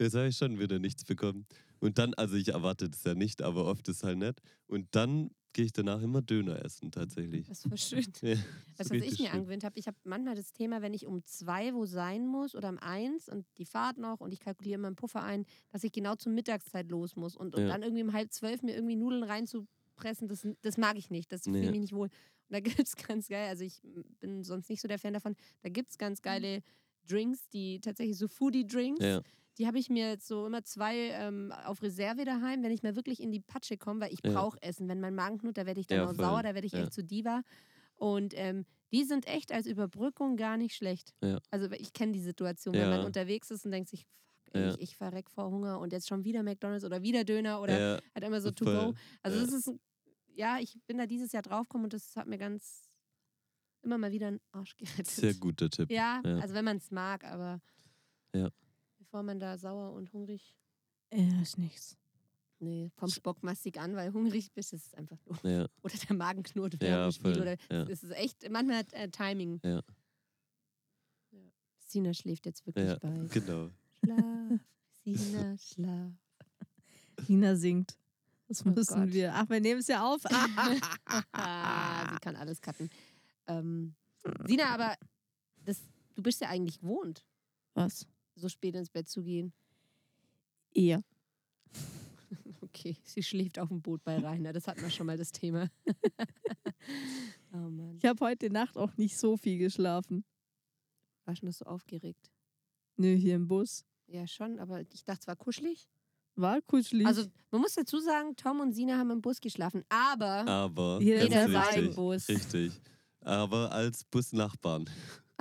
jetzt 0.00 0.14
habe 0.14 0.28
ich 0.28 0.36
schon 0.36 0.58
wieder 0.58 0.78
nichts 0.78 1.04
bekommen. 1.04 1.46
Und 1.80 1.98
dann, 1.98 2.14
also 2.14 2.36
ich 2.36 2.48
erwarte 2.48 2.88
das 2.90 3.04
ja 3.04 3.14
nicht, 3.14 3.42
aber 3.42 3.64
oft 3.66 3.88
ist 3.88 4.04
halt 4.04 4.18
nett. 4.18 4.40
Und 4.66 4.88
dann 4.94 5.30
gehe 5.52 5.64
ich 5.64 5.72
danach 5.72 6.00
immer 6.02 6.22
Döner 6.22 6.64
essen, 6.64 6.92
tatsächlich. 6.92 7.48
Das 7.48 7.68
war 7.68 7.76
schön. 7.76 8.04
Ja, 8.22 8.36
Weißt 8.76 8.90
du, 8.90 9.00
was 9.00 9.06
ich 9.12 9.18
mir 9.18 9.26
schön. 9.30 9.40
angewöhnt 9.40 9.64
habe? 9.64 9.78
Ich 9.78 9.86
habe 9.88 9.96
manchmal 10.04 10.34
das 10.36 10.52
Thema, 10.52 10.80
wenn 10.82 10.94
ich 10.94 11.06
um 11.06 11.24
zwei 11.24 11.74
wo 11.74 11.86
sein 11.86 12.26
muss 12.26 12.54
oder 12.54 12.68
um 12.68 12.78
eins 12.78 13.28
und 13.28 13.46
die 13.58 13.64
Fahrt 13.64 13.98
noch 13.98 14.20
und 14.20 14.32
ich 14.32 14.40
kalkuliere 14.40 14.76
immer 14.76 14.86
einen 14.86 14.96
Puffer 14.96 15.22
ein, 15.22 15.44
dass 15.70 15.82
ich 15.82 15.90
genau 15.92 16.14
zur 16.14 16.32
Mittagszeit 16.32 16.88
los 16.90 17.16
muss 17.16 17.36
und, 17.36 17.54
und 17.54 17.62
Ja. 17.62 17.68
dann 17.68 17.82
irgendwie 17.82 18.02
um 18.04 18.12
halb 18.12 18.32
zwölf 18.32 18.62
mir 18.62 18.74
irgendwie 18.74 18.96
Nudeln 18.96 19.24
reinzupressen, 19.24 20.28
das, 20.28 20.46
das 20.62 20.76
mag 20.76 20.96
ich 20.96 21.10
nicht. 21.10 21.32
Das 21.32 21.42
fühle 21.44 21.58
ich 21.64 21.70
mich 21.70 21.80
nicht 21.80 21.92
wohl. 21.94 22.08
Und 22.08 22.12
da 22.50 22.60
gibt 22.84 22.86
es 22.86 22.94
ganz 22.96 23.26
geil, 23.28 23.48
also 23.48 23.64
ich 23.64 23.80
bin 24.20 24.44
sonst 24.44 24.68
nicht 24.70 24.80
so 24.80 24.88
der 24.88 24.98
Fan 24.98 25.14
davon, 25.14 25.34
da 25.62 25.68
gibt 25.68 25.90
es 25.90 25.98
ganz 25.98 26.22
geile 26.22 26.62
Drinks, 27.08 27.48
die 27.48 27.80
tatsächlich 27.80 28.16
so 28.18 28.28
Foodie-Drinks. 28.28 29.00
Die 29.60 29.66
habe 29.66 29.78
ich 29.78 29.90
mir 29.90 30.08
jetzt 30.08 30.26
so 30.26 30.46
immer 30.46 30.64
zwei 30.64 30.96
ähm, 31.10 31.52
auf 31.66 31.82
Reserve 31.82 32.24
daheim, 32.24 32.62
wenn 32.62 32.70
ich 32.72 32.82
mal 32.82 32.96
wirklich 32.96 33.20
in 33.20 33.30
die 33.30 33.40
Patsche 33.40 33.76
komme, 33.76 34.00
weil 34.00 34.12
ich 34.12 34.20
Ja. 34.24 34.32
brauche 34.32 34.56
Essen. 34.62 34.88
Wenn 34.88 35.00
mein 35.00 35.14
Magen 35.14 35.36
knurrt, 35.36 35.58
da 35.58 35.66
werde 35.66 35.80
ich 35.80 35.86
dann 35.86 35.98
Ja, 35.98 36.04
auch 36.06 36.14
voll. 36.14 36.24
sauer, 36.24 36.42
da 36.42 36.54
werde 36.54 36.66
ich 36.66 36.72
Ja. 36.72 36.80
echt 36.80 36.94
zu 36.94 37.04
Diva. 37.04 37.42
Und 37.96 38.32
ähm, 38.38 38.64
die 38.90 39.04
sind 39.04 39.26
echt 39.26 39.52
als 39.52 39.66
Überbrückung 39.66 40.36
gar 40.38 40.56
nicht 40.56 40.74
schlecht. 40.74 41.14
Also 41.50 41.70
ich 41.72 41.92
kenne 41.92 42.12
die 42.12 42.20
Situation, 42.22 42.74
wenn 42.74 42.88
man 42.88 43.04
unterwegs 43.04 43.50
ist 43.50 43.66
und 43.66 43.72
denkt 43.72 43.90
sich, 43.90 44.06
Ja. 44.54 44.70
ich, 44.70 44.80
ich 44.80 44.96
verreck 44.96 45.30
vor 45.30 45.50
Hunger 45.50 45.78
und 45.78 45.92
jetzt 45.92 46.08
schon 46.08 46.24
wieder 46.24 46.42
McDonalds 46.42 46.84
oder 46.86 47.02
wieder 47.02 47.24
Döner 47.24 47.60
oder 47.60 47.78
ja, 47.78 47.98
halt 48.14 48.24
immer 48.24 48.40
so 48.40 48.50
to 48.50 48.64
go. 48.64 48.94
Also 49.22 49.38
Ja. 49.38 49.44
das 49.44 49.52
ist, 49.52 49.70
ja, 50.34 50.58
ich 50.58 50.78
bin 50.86 50.96
da 50.96 51.04
dieses 51.04 51.32
Jahr 51.32 51.42
draufgekommen 51.42 51.84
und 51.84 51.92
das 51.92 52.16
hat 52.16 52.26
mir 52.26 52.38
ganz 52.38 52.88
immer 53.82 53.98
mal 53.98 54.10
wieder 54.10 54.28
einen 54.28 54.40
Arsch 54.52 54.74
gerettet. 55.04 55.06
sehr 55.06 55.34
guter 55.34 55.68
Tipp. 55.68 55.90
Ja, 55.90 56.22
Ja. 56.24 56.38
also 56.38 56.54
wenn 56.54 56.64
man 56.64 56.78
es 56.78 56.90
mag, 56.90 57.24
aber 57.24 57.60
Ja. 58.34 58.48
Bevor 59.10 59.24
man 59.24 59.40
da 59.40 59.58
sauer 59.58 59.92
und 59.92 60.12
hungrig 60.12 60.54
Ja, 61.12 61.42
ist 61.42 61.58
nichts. 61.58 61.96
Nee, 62.60 62.90
vom 62.96 63.08
Spockmastig 63.08 63.80
an, 63.80 63.96
weil 63.96 64.12
hungrig 64.12 64.52
bist, 64.52 64.72
ist 64.72 64.86
es 64.86 64.94
einfach 64.94 65.18
nur. 65.26 65.38
Ja, 65.50 65.66
Oder 65.82 65.94
der 66.08 66.14
Magen 66.16 66.42
knurrt 66.44 66.80
Ja, 66.82 67.10
voll, 67.10 67.40
Oder 67.40 67.56
ja. 67.70 67.82
Es 67.88 68.04
ist 68.04 68.12
echt, 68.12 68.48
manchmal 68.50 68.78
hat, 68.78 68.92
äh, 68.92 69.08
Timing. 69.08 69.60
Ja. 69.64 69.80
Ja. 71.32 71.40
Sina 71.78 72.14
schläft 72.14 72.46
jetzt 72.46 72.64
wirklich 72.66 72.86
ja, 72.86 72.98
bei. 72.98 73.08
genau. 73.32 73.70
Schlaf, 74.04 74.60
Sina, 75.02 75.58
schlaf. 75.58 76.12
Tina 77.26 77.56
singt. 77.56 77.98
Das 78.46 78.64
Oh 78.64 78.68
müssen 78.70 79.06
Gott. 79.06 79.12
wir. 79.12 79.34
Ach, 79.34 79.48
wir 79.48 79.60
nehmen 79.60 79.80
es 79.80 79.88
ja 79.88 80.06
auf. 80.06 80.22
Sie 80.22 82.18
kann 82.20 82.36
alles 82.36 82.60
cutten. 82.60 82.90
Ähm, 83.48 83.94
Sina, 84.46 84.66
aber 84.74 84.94
das, 85.64 85.80
du 86.14 86.22
bist 86.22 86.40
ja 86.42 86.48
eigentlich 86.48 86.80
gewohnt, 86.80 87.24
Was? 87.74 88.06
So 88.34 88.48
spät 88.48 88.74
ins 88.74 88.90
Bett 88.90 89.08
zu 89.08 89.22
gehen. 89.22 89.52
Eher. 90.72 91.02
Okay, 92.62 92.96
sie 93.02 93.24
schläft 93.24 93.58
auf 93.58 93.68
dem 93.68 93.82
Boot 93.82 94.04
bei 94.04 94.16
Rainer. 94.18 94.52
Das 94.52 94.68
hatten 94.68 94.80
wir 94.82 94.90
schon 94.90 95.06
mal 95.06 95.16
das 95.16 95.32
Thema. 95.32 95.68
oh 97.52 97.56
Mann. 97.56 97.96
Ich 97.98 98.04
habe 98.04 98.24
heute 98.24 98.48
Nacht 98.48 98.76
auch 98.76 98.96
nicht 98.96 99.18
so 99.18 99.36
viel 99.36 99.58
geschlafen. 99.58 100.24
War 101.24 101.34
schon 101.34 101.50
so 101.50 101.64
aufgeregt. 101.64 102.30
Nö, 102.96 103.16
hier 103.16 103.34
im 103.34 103.48
Bus. 103.48 103.84
Ja, 104.06 104.24
schon, 104.28 104.60
aber 104.60 104.82
ich 104.82 105.04
dachte, 105.04 105.22
es 105.22 105.26
war 105.26 105.34
kuschelig. 105.34 105.88
War 106.36 106.60
kuschelig. 106.62 107.06
Also, 107.06 107.24
man 107.50 107.60
muss 107.60 107.74
dazu 107.74 107.98
sagen, 107.98 108.36
Tom 108.36 108.60
und 108.60 108.72
Sina 108.72 108.98
haben 108.98 109.10
im 109.10 109.20
Bus 109.20 109.40
geschlafen, 109.40 109.84
aber 109.88 110.46
Aber, 110.46 111.00
Jeder 111.02 111.52
war 111.52 111.74
im 111.74 111.92
Bus. 111.94 112.28
Richtig. 112.28 112.80
Aber 113.20 113.72
als 113.72 114.04
Busnachbarn. 114.04 114.88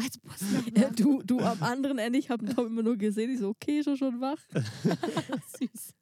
Als 0.02 0.18
Bus 0.20 0.40
Ja, 0.78 0.90
du, 0.96 1.22
du 1.24 1.40
am 1.40 1.62
anderen 1.62 1.98
Ende, 1.98 2.18
ich 2.20 2.30
habe 2.30 2.46
Tom 2.46 2.68
immer 2.68 2.84
nur 2.84 2.96
gesehen. 2.98 3.30
Ich 3.32 3.40
so, 3.40 3.50
okay, 3.50 3.84
schon 3.84 3.98
schon 3.98 4.22
wach. 4.22 4.40
Süß. 5.60 5.94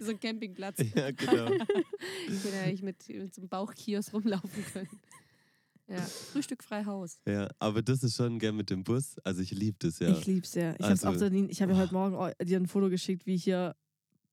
So 0.00 0.10
ein 0.10 0.18
Campingplatz. 0.20 0.78
ja, 0.94 1.10
genau. 1.12 1.50
Ich 2.28 2.44
hätte 2.44 2.58
eigentlich 2.64 2.82
mit, 2.82 3.08
mit 3.08 3.34
so 3.34 3.40
einem 3.42 3.48
Bauchkiosk 3.48 4.12
rumlaufen 4.12 4.64
können. 4.72 4.88
Ja, 5.86 6.00
Frühstück 6.00 6.64
frei 6.64 6.84
Haus. 6.84 7.20
Ja, 7.28 7.48
aber 7.58 7.82
das 7.82 8.02
ist 8.02 8.16
schon 8.16 8.38
gern 8.38 8.56
mit 8.56 8.70
dem 8.70 8.82
Bus. 8.84 9.18
Also 9.22 9.42
ich 9.42 9.50
liebe 9.50 9.76
das 9.80 9.98
ja. 9.98 10.08
Ich 10.08 10.26
lieb's 10.26 10.54
ja. 10.54 10.74
Ich 10.78 10.84
Also- 10.84 11.08
auch 11.08 11.14
so, 11.14 11.26
ich 11.26 11.62
habe 11.62 11.72
ja 11.72 11.78
heute 11.78 11.92
Morgen 11.94 12.14
eu- 12.16 12.32
dir 12.44 12.58
ein 12.58 12.66
Foto 12.66 12.88
geschickt, 12.88 13.26
wie 13.26 13.36
hier 13.36 13.76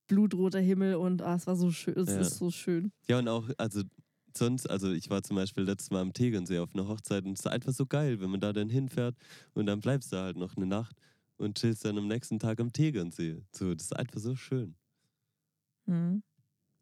blutroter 0.07 0.59
Himmel 0.59 0.95
und 0.95 1.21
ah, 1.21 1.35
es 1.35 1.47
war 1.47 1.55
so 1.55 1.69
schön. 1.71 1.95
Es 1.97 2.09
Ja. 2.09 2.19
ist 2.21 2.37
so 2.37 2.49
schön. 2.51 2.91
Ja, 3.07 3.19
und 3.19 3.27
auch, 3.27 3.49
also 3.57 3.83
sonst, 4.37 4.69
also 4.69 4.91
ich 4.91 5.09
war 5.09 5.23
zum 5.23 5.35
Beispiel 5.35 5.63
letztes 5.63 5.91
Mal 5.91 6.01
am 6.01 6.13
Tegernsee 6.13 6.59
auf 6.59 6.73
einer 6.73 6.87
Hochzeit 6.87 7.25
und 7.25 7.33
es 7.33 7.41
ist 7.41 7.47
einfach 7.47 7.73
so 7.73 7.85
geil, 7.85 8.19
wenn 8.21 8.29
man 8.29 8.39
da 8.39 8.53
dann 8.53 8.69
hinfährt 8.69 9.15
und 9.53 9.65
dann 9.65 9.79
bleibst 9.81 10.11
du 10.13 10.17
halt 10.17 10.37
noch 10.37 10.55
eine 10.57 10.65
Nacht 10.65 10.95
und 11.37 11.57
chillst 11.59 11.85
dann 11.85 11.97
am 11.97 12.07
nächsten 12.07 12.39
Tag 12.39 12.59
am 12.59 12.71
Tegernsee. 12.71 13.43
So, 13.51 13.73
das 13.73 13.85
ist 13.85 13.95
einfach 13.95 14.19
so 14.19 14.35
schön. 14.35 14.75
Mhm. 15.85 16.23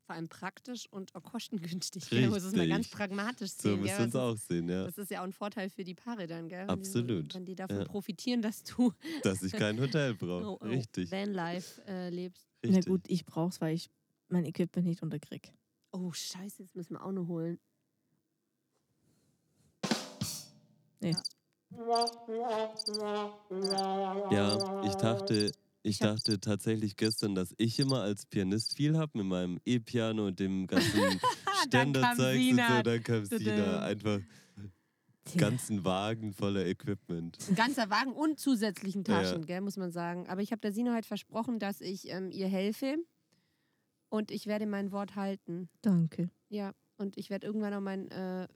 Vor 0.06 0.16
allem 0.16 0.28
praktisch 0.28 0.88
und 0.92 1.14
auch 1.14 1.22
kostengünstig. 1.24 2.10
Gell? 2.10 2.30
Muss 2.30 2.38
es 2.44 2.54
mal 2.54 2.62
Richtig. 2.62 2.70
ganz 2.72 2.90
pragmatisch 2.90 3.52
So 3.52 3.70
sehen. 3.70 3.82
müssen 3.82 3.86
gell? 3.86 3.98
wir 4.00 4.04
uns 4.06 4.14
Das 4.14 4.22
auch 4.22 4.38
sehen, 4.38 4.68
ja. 4.70 4.86
ist- 4.88 4.98
Das 4.98 5.04
ist 5.04 5.12
ja 5.12 5.20
auch 5.20 5.24
ein 5.26 5.34
Vorteil 5.34 5.70
für 5.70 5.84
die 5.84 5.94
Paare 5.94 6.26
dann, 6.26 6.50
gell? 6.50 6.68
Wenn 6.68 6.80
Die 6.80 6.86
so, 6.86 7.00
Absolut. 7.00 7.36
wenn 7.36 7.46
die 7.46 7.56
davon 7.56 7.78
Ja. 7.78 7.84
profitieren, 7.86 8.42
dass 8.42 8.64
du 8.64 8.92
Dass 9.24 9.44
ich 9.44 9.52
kein 9.54 9.80
Hotel 9.80 10.16
brauche. 10.16 10.46
oh, 10.50 10.58
oh, 10.62 10.66
Richtig. 10.66 11.12
Vanlife 11.12 11.82
äh, 11.88 12.10
lebst. 12.10 12.48
richtig. 12.66 12.86
Na 12.86 12.92
gut, 12.92 13.02
ich 13.08 13.24
brauch's, 13.26 13.62
weil 13.62 13.76
ich 13.76 13.90
mein 14.30 14.46
Equipment 14.46 14.88
nicht 14.88 15.04
unterkrieg. 15.04 15.54
Oh, 15.92 16.12
scheiße, 16.12 16.64
jetzt 16.64 16.76
müssen 16.76 16.94
wir 16.94 17.04
auch 17.04 17.12
noch 17.12 17.28
holen. 17.28 17.60
Ja, 24.32 24.84
ich 24.84 24.96
dachte, 24.96 25.52
ich 25.82 26.00
dachte 26.00 26.40
tatsächlich 26.40 26.96
gestern, 26.96 27.36
dass 27.36 27.54
ich 27.58 27.80
immer 27.80 28.02
als 28.02 28.26
Pianist 28.26 28.76
viel 28.76 28.98
habe 28.98 29.18
mit 29.18 29.28
meinem 29.28 29.60
E-Piano 29.66 30.28
und 30.28 30.40
dem 30.40 30.68
ganzen 30.68 31.20
Ständerzeug 31.66 32.40
und 32.40 32.58
so. 32.58 32.84
Dann 32.84 33.04
kam. 33.04 33.26
Sina 33.26 33.82
einfach 33.82 34.20
ganzen 35.38 35.84
Wagen 35.86 36.34
voller 36.34 36.66
Equipment. 36.66 37.38
Ein 37.50 37.56
ganzer 37.56 37.90
Wagen 37.90 38.14
und 38.14 38.40
zusätzlichen 38.40 39.04
Ja. 39.08 39.22
Taschen, 39.22 39.46
gell, 39.46 39.62
muss 39.62 39.78
man 39.78 39.92
sagen. 39.92 40.28
Aber 40.28 40.42
ich 40.42 40.52
habe 40.52 40.62
der 40.62 40.72
Sina 40.72 40.96
heute 40.96 41.08
versprochen, 41.08 41.60
dass 41.60 41.82
ich 41.82 42.10
ähm, 42.10 42.32
ihr 42.32 42.48
helfe. 42.48 42.98
Und 44.10 44.32
ich 44.32 44.48
werde 44.48 44.66
mein 44.66 44.92
Wort 44.92 45.16
halten. 45.16 45.70
Danke. 45.82 46.30
Ja, 46.50 46.74
und 46.98 47.18
ich 47.18 47.30
werde 47.30 47.48
irgendwann 47.48 47.74
auch 47.74 47.82
mein. 47.82 48.10
Äh, 48.10 48.48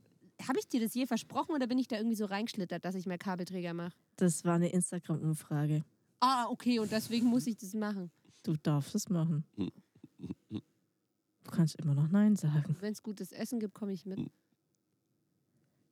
habe 0.47 0.59
ich 0.59 0.67
dir 0.67 0.81
das 0.81 0.93
je 0.93 1.05
versprochen 1.05 1.53
oder 1.53 1.67
bin 1.67 1.77
ich 1.77 1.87
da 1.87 1.95
irgendwie 1.97 2.15
so 2.15 2.25
reingeschlittert, 2.25 2.83
dass 2.83 2.95
ich 2.95 3.05
mehr 3.05 3.19
Kabelträger 3.19 3.73
mache? 3.73 3.93
Das 4.17 4.43
war 4.43 4.55
eine 4.55 4.69
Instagram-Umfrage. 4.69 5.85
Ah, 6.19 6.47
okay, 6.49 6.79
und 6.79 6.91
deswegen 6.91 7.27
muss 7.27 7.47
ich 7.47 7.55
das 7.57 7.73
machen. 7.73 8.11
Du 8.41 8.55
darfst 8.57 8.95
es 8.95 9.09
machen. 9.09 9.45
Hm. 9.55 9.71
Du 11.43 11.51
kannst 11.51 11.75
immer 11.75 11.93
noch 11.93 12.07
Nein 12.09 12.35
sagen. 12.35 12.75
Wenn 12.79 12.93
es 12.93 13.03
gutes 13.03 13.31
Essen 13.31 13.59
gibt, 13.59 13.73
komme 13.73 13.93
ich 13.93 14.05
mit. 14.05 14.19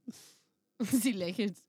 Sie 0.79 1.11
lächelt. 1.11 1.63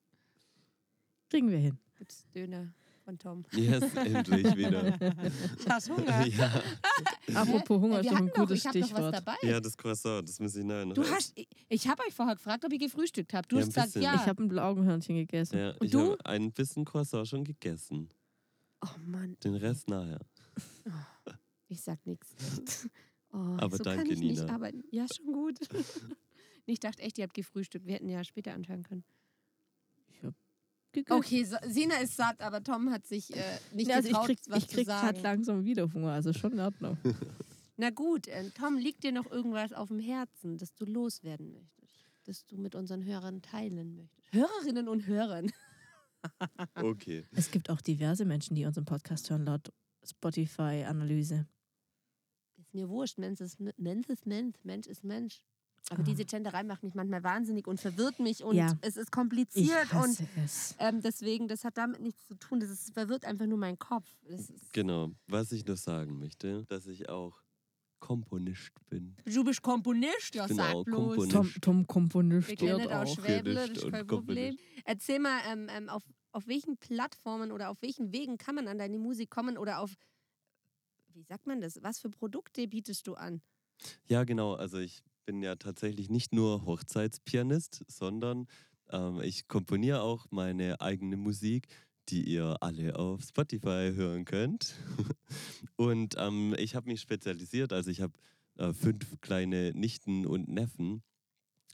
Kriegen 1.28 1.50
wir 1.50 1.58
hin. 1.58 1.78
Gibt's 1.96 2.24
Döner 2.34 2.72
von 3.02 3.18
Tom. 3.18 3.44
Yes, 3.52 3.82
endlich 3.94 4.56
wieder. 4.56 4.98
Hast 5.68 5.90
Hunger? 5.90 6.26
ja. 6.26 6.62
Apropos 7.34 7.80
Hunger 7.80 8.00
ist 8.00 8.06
doch 8.10 8.16
ein 8.16 8.16
hatten 8.16 8.26
noch, 8.26 8.34
gutes 8.48 8.58
ich 8.58 8.66
habe 8.66 8.78
noch 8.78 8.82
was 8.82 8.90
Stichwort. 8.90 9.14
dabei. 9.14 9.36
ja, 9.42 9.60
das 9.60 9.76
Croissant, 9.76 10.28
das 10.28 10.40
muss 10.40 10.56
ich 10.56 10.64
noch 10.64 10.92
Du 10.94 11.02
hast, 11.04 11.32
ich, 11.36 11.48
ich 11.68 11.88
habe 11.88 12.02
euch 12.06 12.14
vorher 12.14 12.34
gefragt, 12.36 12.64
ob 12.64 12.72
ihr 12.72 12.78
gefrühstückt 12.78 13.32
habt. 13.34 13.50
Du 13.50 13.56
Ja, 13.56 13.62
hast 13.62 13.74
gesagt, 13.74 13.94
ja. 13.96 14.14
Ich 14.14 14.26
habe 14.26 14.42
ein 14.42 14.58
Augenhörnchen 14.58 15.16
gegessen. 15.16 15.58
Ja, 15.58 15.70
Und 15.72 15.84
ich 15.84 15.90
du? 15.90 16.12
habe 16.12 16.26
ein 16.26 16.52
bisschen 16.52 16.84
Croissant 16.84 17.26
schon 17.28 17.44
gegessen. 17.44 18.08
oh 18.84 18.88
Mann, 19.04 19.36
Den 19.44 19.54
Rest 19.54 19.88
nachher. 19.88 20.20
ich 21.68 21.80
sag 21.80 22.04
nichts. 22.06 22.88
Oh, 23.34 23.56
Aber 23.56 23.78
so 23.78 23.82
danke, 23.84 24.02
kann 24.02 24.12
ich 24.12 24.18
nicht 24.20 24.40
Nina. 24.42 24.52
arbeiten. 24.52 24.84
Ja, 24.90 25.06
schon 25.10 25.32
gut. 25.32 25.58
ich 26.66 26.78
dachte 26.80 27.00
echt, 27.00 27.16
ihr 27.16 27.22
habt 27.24 27.32
gefrühstückt. 27.32 27.86
Wir 27.86 27.94
hätten 27.94 28.10
ja 28.10 28.22
später 28.24 28.52
anfangen 28.52 28.82
können. 28.82 29.04
Ich 30.94 31.04
gegessen. 31.04 31.18
Okay, 31.18 31.44
so, 31.44 31.56
Sina 31.68 31.96
ist 31.96 32.16
satt, 32.16 32.40
aber 32.42 32.62
Tom 32.62 32.90
hat 32.90 33.06
sich 33.06 33.34
äh, 33.34 33.58
nicht 33.72 33.88
Ja, 33.88 33.96
also 33.96 34.08
ich 34.08 34.12
getraut, 34.12 34.26
krieg, 34.26 34.38
was 34.48 34.58
ich 34.58 34.68
krieg 34.68 34.78
zu 34.80 34.84
sagen. 34.84 35.06
grad 35.14 35.22
langsam 35.22 35.64
wieder 35.64 35.90
Hunger, 35.92 36.12
also 36.12 36.32
schon 36.32 36.52
in 36.52 36.60
Ordnung. 36.60 36.98
Na 37.78 37.90
gut, 37.90 38.28
äh, 38.28 38.50
Tom, 38.50 38.76
liegt 38.76 39.02
dir 39.02 39.12
noch 39.12 39.30
irgendwas 39.30 39.72
auf 39.72 39.88
dem 39.88 39.98
Herzen, 40.00 40.58
das 40.58 40.74
du 40.74 40.84
loswerden 40.84 41.52
möchtest? 41.52 42.06
Das 42.24 42.46
du 42.46 42.56
mit 42.58 42.74
unseren 42.74 43.04
Hörern 43.04 43.40
teilen 43.42 43.96
möchtest? 43.96 44.32
Hörerinnen 44.32 44.88
und 44.88 45.06
Hörern. 45.06 45.50
Okay. 46.76 47.26
Es 47.32 47.50
gibt 47.50 47.68
auch 47.68 47.80
diverse 47.80 48.24
Menschen, 48.24 48.54
die 48.54 48.64
unseren 48.64 48.84
Podcast 48.84 49.28
hören, 49.28 49.44
laut 49.44 49.72
Spotify-Analyse. 50.04 51.48
Ist 52.56 52.72
mir 52.74 52.88
wurscht, 52.88 53.18
Mensch 53.18 53.40
ist 53.40 53.58
Mensch, 53.76 54.08
ist 54.08 54.24
Mensch, 54.24 54.56
Mensch 54.62 54.86
ist 54.86 55.02
Mensch. 55.02 55.42
Aber 55.90 56.00
Ah. 56.00 56.04
diese 56.04 56.24
Genderei 56.24 56.62
macht 56.62 56.82
mich 56.82 56.94
manchmal 56.94 57.22
wahnsinnig 57.22 57.66
und 57.66 57.80
verwirrt 57.80 58.18
mich 58.20 58.42
und 58.44 58.56
Ja. 58.56 58.78
es 58.82 58.96
ist 58.96 59.06
Ich 59.08 59.10
kompliziert 59.10 59.92
und 59.94 60.18
ähm, 60.78 61.00
deswegen, 61.02 61.48
das 61.48 61.64
hat 61.64 61.76
damit 61.76 62.00
nichts 62.00 62.26
zu 62.26 62.34
tun. 62.36 62.60
Das 62.60 62.70
ist, 62.70 62.92
verwirrt 62.94 63.24
einfach 63.24 63.46
nur 63.46 63.58
meinen 63.58 63.78
Kopf. 63.78 64.08
Das 64.28 64.48
ist, 64.48 64.72
Genau. 64.72 65.10
Was 65.26 65.52
ich 65.52 65.66
noch 65.66 65.76
sagen 65.76 66.18
möchte, 66.18 66.64
dass 66.68 66.86
ich 66.86 67.08
auch 67.08 67.42
Komponist 67.98 68.72
bin. 68.88 69.16
Du 69.24 69.44
bist 69.44 69.62
Komponist, 69.62 70.34
ja, 70.34 70.46
bin 70.46 70.56
sag 70.56 70.74
auch 70.74 70.84
bloß. 70.84 71.16
Komponist. 71.16 71.32
Tom, 71.32 71.60
Tom 71.60 71.86
Komponist 71.86 72.48
Wir 72.48 72.58
wird 72.60 72.78
kennen 72.80 72.92
auch. 72.92 73.06
Schwäble, 73.14 73.54
das 73.54 73.70
ist 73.70 73.90
kein 73.92 74.06
Problem. 74.06 74.58
Erzähl 74.84 75.18
mal, 75.20 75.40
ähm, 75.48 75.68
ähm, 75.70 75.88
auf, 75.88 76.02
auf 76.32 76.46
welchen 76.48 76.76
Plattformen 76.78 77.52
oder 77.52 77.70
auf 77.70 77.80
welchen 77.82 78.12
Wegen 78.12 78.38
kann 78.38 78.54
man 78.56 78.66
an 78.66 78.78
deine 78.78 78.98
Musik 78.98 79.30
kommen 79.30 79.56
oder 79.58 79.78
auf, 79.80 79.94
wie 81.12 81.22
sagt 81.22 81.46
man 81.46 81.60
das, 81.60 81.80
was 81.82 81.98
für 82.00 82.10
Produkte 82.10 82.66
bietest 82.66 83.06
du 83.06 83.14
an? 83.14 83.40
Ja, 84.06 84.24
genau. 84.24 84.54
Also 84.54 84.78
ich 84.78 85.02
bin 85.24 85.42
ja 85.42 85.56
tatsächlich 85.56 86.10
nicht 86.10 86.32
nur 86.32 86.64
Hochzeitspianist, 86.64 87.84
sondern 87.88 88.46
ähm, 88.90 89.20
ich 89.22 89.48
komponiere 89.48 90.02
auch 90.02 90.26
meine 90.30 90.80
eigene 90.80 91.16
Musik, 91.16 91.68
die 92.08 92.24
ihr 92.24 92.56
alle 92.60 92.96
auf 92.98 93.22
Spotify 93.22 93.92
hören 93.94 94.24
könnt. 94.24 94.74
Und 95.76 96.16
ähm, 96.18 96.54
ich 96.58 96.74
habe 96.74 96.88
mich 96.90 97.00
spezialisiert, 97.00 97.72
also 97.72 97.90
ich 97.90 98.00
habe 98.00 98.14
äh, 98.56 98.72
fünf 98.72 99.20
kleine 99.20 99.72
Nichten 99.72 100.26
und 100.26 100.48
Neffen, 100.48 101.02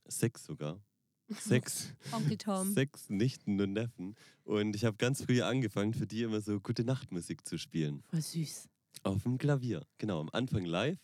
sechs 0.06 0.44
sogar. 0.44 0.80
Sechs, 1.28 1.92
Onkel 2.12 2.38
Tom. 2.38 2.72
sechs 2.72 3.10
Nichten 3.10 3.60
und 3.60 3.74
Neffen. 3.74 4.14
Und 4.44 4.74
ich 4.74 4.84
habe 4.84 4.96
ganz 4.96 5.22
früh 5.24 5.42
angefangen, 5.42 5.92
für 5.92 6.06
die 6.06 6.22
immer 6.22 6.40
so 6.40 6.58
gute 6.60 6.84
Nachtmusik 6.84 7.46
zu 7.46 7.58
spielen. 7.58 8.02
Voll 8.08 8.22
süß. 8.22 8.68
Auf 9.02 9.22
dem 9.22 9.38
Klavier, 9.38 9.82
genau. 9.98 10.20
Am 10.20 10.28
Anfang 10.32 10.64
live, 10.64 10.98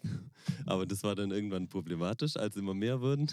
aber 0.67 0.85
das 0.87 1.03
war 1.03 1.15
dann 1.15 1.31
irgendwann 1.31 1.69
problematisch, 1.69 2.37
als 2.37 2.57
immer 2.57 2.75
mehr 2.75 3.01
wurden. 3.01 3.31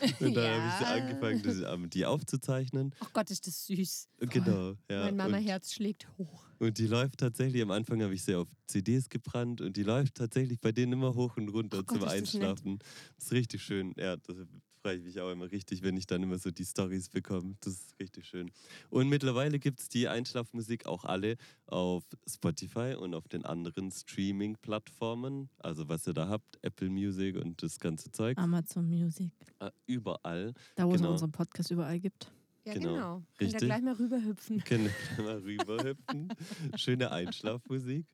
Und 0.20 0.34
dann 0.34 0.44
habe 0.44 0.68
ich 0.68 0.80
Ja. 0.80 0.94
angefangen, 0.94 1.64
ähm, 1.84 1.90
die 1.90 2.04
aufzuzeichnen. 2.06 2.94
Ach 3.00 3.12
Gott, 3.12 3.30
ist 3.30 3.46
das 3.46 3.66
süß. 3.66 4.08
Genau, 4.20 4.74
ja. 4.90 5.04
mein 5.04 5.16
Mama-Herz 5.16 5.72
schlägt 5.72 6.06
hoch. 6.18 6.44
und 6.58 6.78
die 6.78 6.86
läuft 6.86 7.18
tatsächlich, 7.18 7.60
am 7.62 7.70
Anfang 7.72 8.02
habe 8.02 8.14
ich 8.14 8.22
sie 8.22 8.34
auf 8.34 8.48
CDs 8.68 9.08
gebrannt 9.08 9.60
und 9.60 9.76
die 9.76 9.82
läuft 9.82 10.14
tatsächlich 10.14 10.60
bei 10.60 10.72
denen 10.72 10.92
immer 10.92 11.14
hoch 11.14 11.36
und 11.36 11.48
runter 11.48 11.78
Oh 11.80 11.82
Gott, 11.82 11.98
zum 11.98 12.06
ist 12.08 12.12
das. 12.12 12.12
Einschlafen. 12.12 12.78
Das 13.16 13.24
ist 13.26 13.32
richtig 13.32 13.62
schön. 13.62 13.94
Ja, 13.98 14.16
das 14.16 14.36
freue 14.82 14.96
ich 14.96 15.04
mich 15.04 15.20
auch 15.20 15.30
immer 15.30 15.50
richtig, 15.50 15.82
wenn 15.82 15.96
ich 15.96 16.06
dann 16.06 16.22
immer 16.22 16.38
so 16.38 16.50
die 16.50 16.64
Stories 16.64 17.08
bekomme. 17.08 17.54
Das 17.60 17.74
ist 17.74 17.94
richtig 18.00 18.26
schön. 18.26 18.50
Und 18.90 19.08
mittlerweile 19.08 19.58
gibt 19.60 19.78
es 19.80 19.88
die 19.88 20.08
Einschlafmusik 20.08 20.86
auch 20.86 21.04
alle 21.04 21.36
auf 21.66 22.02
Spotify 22.28 22.96
und 22.98 23.14
auf 23.14 23.28
den 23.28 23.44
anderen 23.44 23.90
Streaming-Plattformen. 23.92 25.48
Also 25.58 25.88
was 25.88 26.06
ihr 26.06 26.14
da 26.14 26.28
habt, 26.28 26.58
Apple 26.62 26.90
Music 26.90 27.36
und 27.36 27.62
das 27.62 27.78
ganze 27.78 28.10
Zeug. 28.10 28.36
Amazon 28.38 28.88
Music. 28.88 29.30
Äh, 29.60 29.70
überall. 29.86 30.52
Da, 30.74 30.86
wo 30.86 30.94
es 30.94 31.00
Genau. 31.00 31.12
unseren 31.12 31.32
Podcast 31.32 31.70
überall 31.70 32.00
gibt. 32.00 32.30
Ja, 32.64 32.74
Genau. 32.74 32.94
genau. 32.94 33.14
Könnt 33.14 33.26
ihr 33.40 33.46
Richtig. 33.46 33.60
gleich 33.68 33.82
mal 33.82 33.94
rüberhüpfen. 33.94 34.64
Können 34.64 34.90
wir 35.16 35.24
mal 35.24 35.38
rüberhüpfen. 35.38 36.28
Schöne 36.76 37.10
Einschlafmusik. 37.12 38.04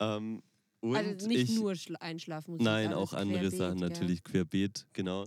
Ähm, 0.00 0.42
und 0.80 0.96
also 0.96 1.26
nicht 1.26 1.50
ich, 1.50 1.56
nur 1.56 1.74
Schla 1.74 1.98
Einschlafmusik. 2.00 2.62
Nein, 2.64 2.92
auch 2.92 3.12
andere 3.12 3.40
querbeet, 3.40 3.58
Sachen 3.58 3.78
gell? 3.80 3.88
natürlich 3.88 4.22
querbeet, 4.24 4.86
genau. 4.92 5.24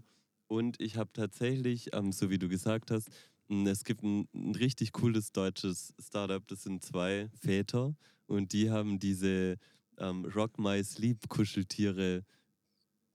Und 0.49 0.81
ich 0.81 0.97
habe 0.97 1.11
tatsächlich, 1.13 1.93
ähm, 1.93 2.11
so 2.11 2.29
wie 2.29 2.39
du 2.39 2.49
gesagt 2.49 2.91
hast, 2.91 3.09
m, 3.49 3.67
es 3.67 3.83
gibt 3.83 4.03
ein, 4.03 4.27
ein 4.33 4.55
richtig 4.55 4.91
cooles 4.93 5.31
deutsches 5.31 5.93
Startup, 5.99 6.45
das 6.47 6.63
sind 6.63 6.83
zwei 6.83 7.29
Väter 7.39 7.95
und 8.27 8.51
die 8.53 8.71
haben 8.71 8.99
diese 8.99 9.57
ähm, 9.99 10.25
Rock 10.25 10.57
My 10.59 10.83
Sleep 10.83 11.29
Kuscheltiere 11.29 12.23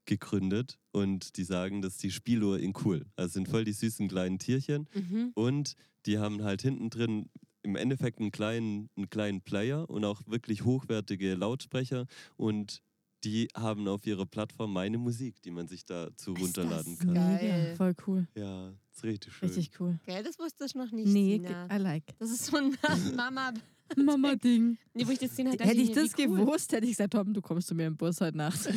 gegründet 0.06 0.78
und 0.92 1.36
die 1.38 1.44
sagen, 1.44 1.80
dass 1.82 1.96
die 1.96 2.10
Spieluhr 2.10 2.58
in 2.60 2.74
cool. 2.84 3.06
Also 3.16 3.34
sind 3.34 3.48
voll 3.48 3.64
die 3.64 3.72
süßen 3.72 4.08
kleinen 4.08 4.38
Tierchen 4.38 4.88
Mhm. 4.94 5.32
und 5.34 5.76
die 6.06 6.18
haben 6.18 6.42
halt 6.42 6.62
hinten 6.62 6.90
drin 6.90 7.30
im 7.62 7.76
Endeffekt 7.76 8.20
einen 8.20 8.30
kleinen, 8.30 8.90
einen 8.96 9.08
kleinen 9.08 9.40
Player 9.40 9.88
und 9.88 10.04
auch 10.04 10.20
wirklich 10.26 10.64
hochwertige 10.64 11.34
Lautsprecher 11.34 12.06
und 12.36 12.82
die 13.24 13.48
haben 13.54 13.88
auf 13.88 14.06
ihrer 14.06 14.26
Plattform 14.26 14.72
meine 14.72 14.98
Musik, 14.98 15.40
die 15.42 15.50
man 15.50 15.66
sich 15.66 15.84
dazu 15.84 16.34
Ist 16.34 16.42
runterladen 16.42 16.96
das 16.96 17.06
kann. 17.06 17.14
geil. 17.14 17.74
Voll 17.76 17.94
cool. 18.06 18.28
Ja, 18.34 18.72
ist 18.92 19.02
richtig 19.04 19.32
schön. 19.34 19.48
Richtig 19.48 19.70
cool. 19.80 19.98
Gell, 20.06 20.22
das 20.22 20.38
wusste 20.38 20.64
ich 20.64 20.74
noch 20.74 20.90
nicht. 20.92 21.08
Nee, 21.08 21.36
Sina. 21.38 21.66
I 21.74 21.78
like. 21.80 22.04
Das 22.18 22.30
ist 22.30 22.46
so 22.46 22.56
ein 22.56 22.76
Mama. 23.16 23.52
Mama-Ding. 23.96 24.78
Nee, 24.94 25.06
wo 25.06 25.10
ich 25.10 25.18
das 25.18 25.34
dachte 25.34 25.50
Hätte 25.64 25.80
ich 25.80 25.90
das 25.92 26.10
cool. 26.18 26.38
gewusst, 26.38 26.72
hätte 26.72 26.84
ich 26.86 26.92
gesagt, 26.92 27.12
Tom, 27.12 27.34
du 27.34 27.42
kommst 27.42 27.66
zu 27.68 27.74
mir 27.74 27.86
im 27.88 27.96
Bus 27.96 28.20
heute 28.20 28.36
Nacht. 28.36 28.62
Zum, 28.62 28.72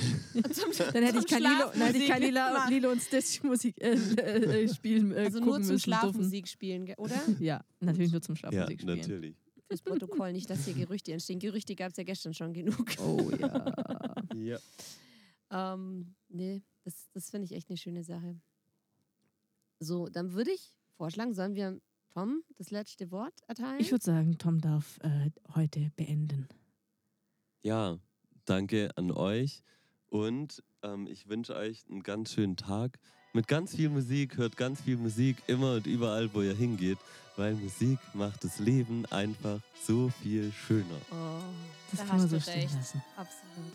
Dann 0.94 1.04
hätte 1.04 1.20
ich 1.20 1.30
Lilo, 1.30 1.72
dann 1.72 1.82
hätte 1.82 1.98
ich 2.00 2.08
kein 2.08 2.22
Schlafmusik 2.22 2.26
Lila, 2.26 2.54
machen. 2.54 2.74
Lilo 2.74 2.92
und 2.92 3.02
Stitch 3.02 3.44
Musik 3.44 3.80
äh, 3.80 3.92
äh, 3.94 4.64
äh, 4.64 4.68
spielen, 4.74 5.12
äh, 5.12 5.26
Also 5.26 5.40
nur 5.40 5.62
zum. 5.62 5.78
Schlafmusik 5.78 6.48
spielen, 6.48 6.92
oder? 6.98 7.22
Ja, 7.40 7.64
natürlich 7.80 8.12
nur 8.12 8.22
zum 8.22 8.34
ja, 8.36 8.40
Schlafmusik 8.40 8.82
spielen. 8.82 8.98
natürlich. 8.98 9.36
Fürs 9.68 9.82
Protokoll, 9.82 10.32
nicht, 10.32 10.50
dass 10.50 10.66
hier 10.66 10.74
Gerüchte 10.74 11.12
entstehen. 11.12 11.40
Gerüchte 11.40 11.76
gab 11.76 11.92
es 11.92 11.98
ja 11.98 12.04
gestern 12.04 12.34
schon 12.34 12.54
genug. 12.54 12.86
Oh 13.00 13.30
ja. 13.40 14.07
Ja. 14.36 14.60
Ähm, 15.50 16.16
nee, 16.30 16.62
das, 16.84 17.08
das 17.14 17.30
finde 17.30 17.46
ich 17.46 17.54
echt 17.54 17.70
eine 17.70 17.78
schöne 17.78 18.04
Sache. 18.04 18.40
So, 19.80 20.08
dann 20.10 20.34
würde 20.34 20.52
ich 20.52 20.74
vorschlagen, 20.98 21.34
sollen 21.34 21.56
wir 21.56 21.80
Tom 22.14 22.44
das 22.58 22.72
letzte 22.72 23.12
Wort 23.12 23.34
erteilen? 23.48 23.80
Ich 23.80 23.92
würde 23.92 24.04
sagen, 24.04 24.38
Tom 24.38 24.60
darf 24.60 25.00
äh, 25.02 25.30
heute 25.56 25.92
beenden. 25.96 26.48
ja, 27.62 27.98
danke 28.46 28.90
an 28.98 29.12
euch 29.12 29.62
und 30.10 30.64
ähm, 30.82 31.06
ich 31.08 31.28
wünsche 31.30 31.56
euch 31.56 31.86
einen 31.90 32.02
ganz 32.04 32.32
schönen 32.34 32.56
Tag 32.58 32.98
mit 33.34 33.48
ganz 33.48 33.76
viel 33.76 33.90
Musik. 33.90 34.38
Hört 34.38 34.56
ganz 34.58 34.82
viel 34.82 34.98
Musik 34.98 35.38
immer 35.48 35.76
und 35.76 35.86
überall, 35.86 36.34
wo 36.34 36.42
ihr 36.42 36.56
hingeht, 36.56 36.98
weil 37.36 37.54
Musik 37.56 38.00
macht 38.14 38.44
das 38.44 38.58
Leben 38.60 39.06
einfach 39.08 39.60
so 39.84 40.10
viel 40.10 40.52
schöner. 40.54 41.00
oh, 41.12 41.40
Das 41.92 42.00
da 42.00 42.06
kann 42.06 42.08
man 42.08 42.24
hast 42.24 42.30
so 42.32 42.36
du 42.38 42.42
stehen 42.42 42.62
recht. 42.62 42.74
lassen. 42.76 43.04
Absolut. 43.16 43.74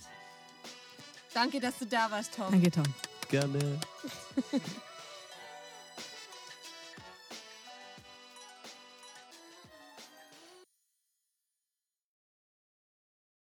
Danke, 1.34 1.60
dass 1.60 1.78
du 1.78 1.86
da 1.86 2.10
warst, 2.10 2.34
Tom. 2.34 2.50
Danke, 2.50 2.70
Tom. 2.70 2.84
Gerne. 3.28 3.80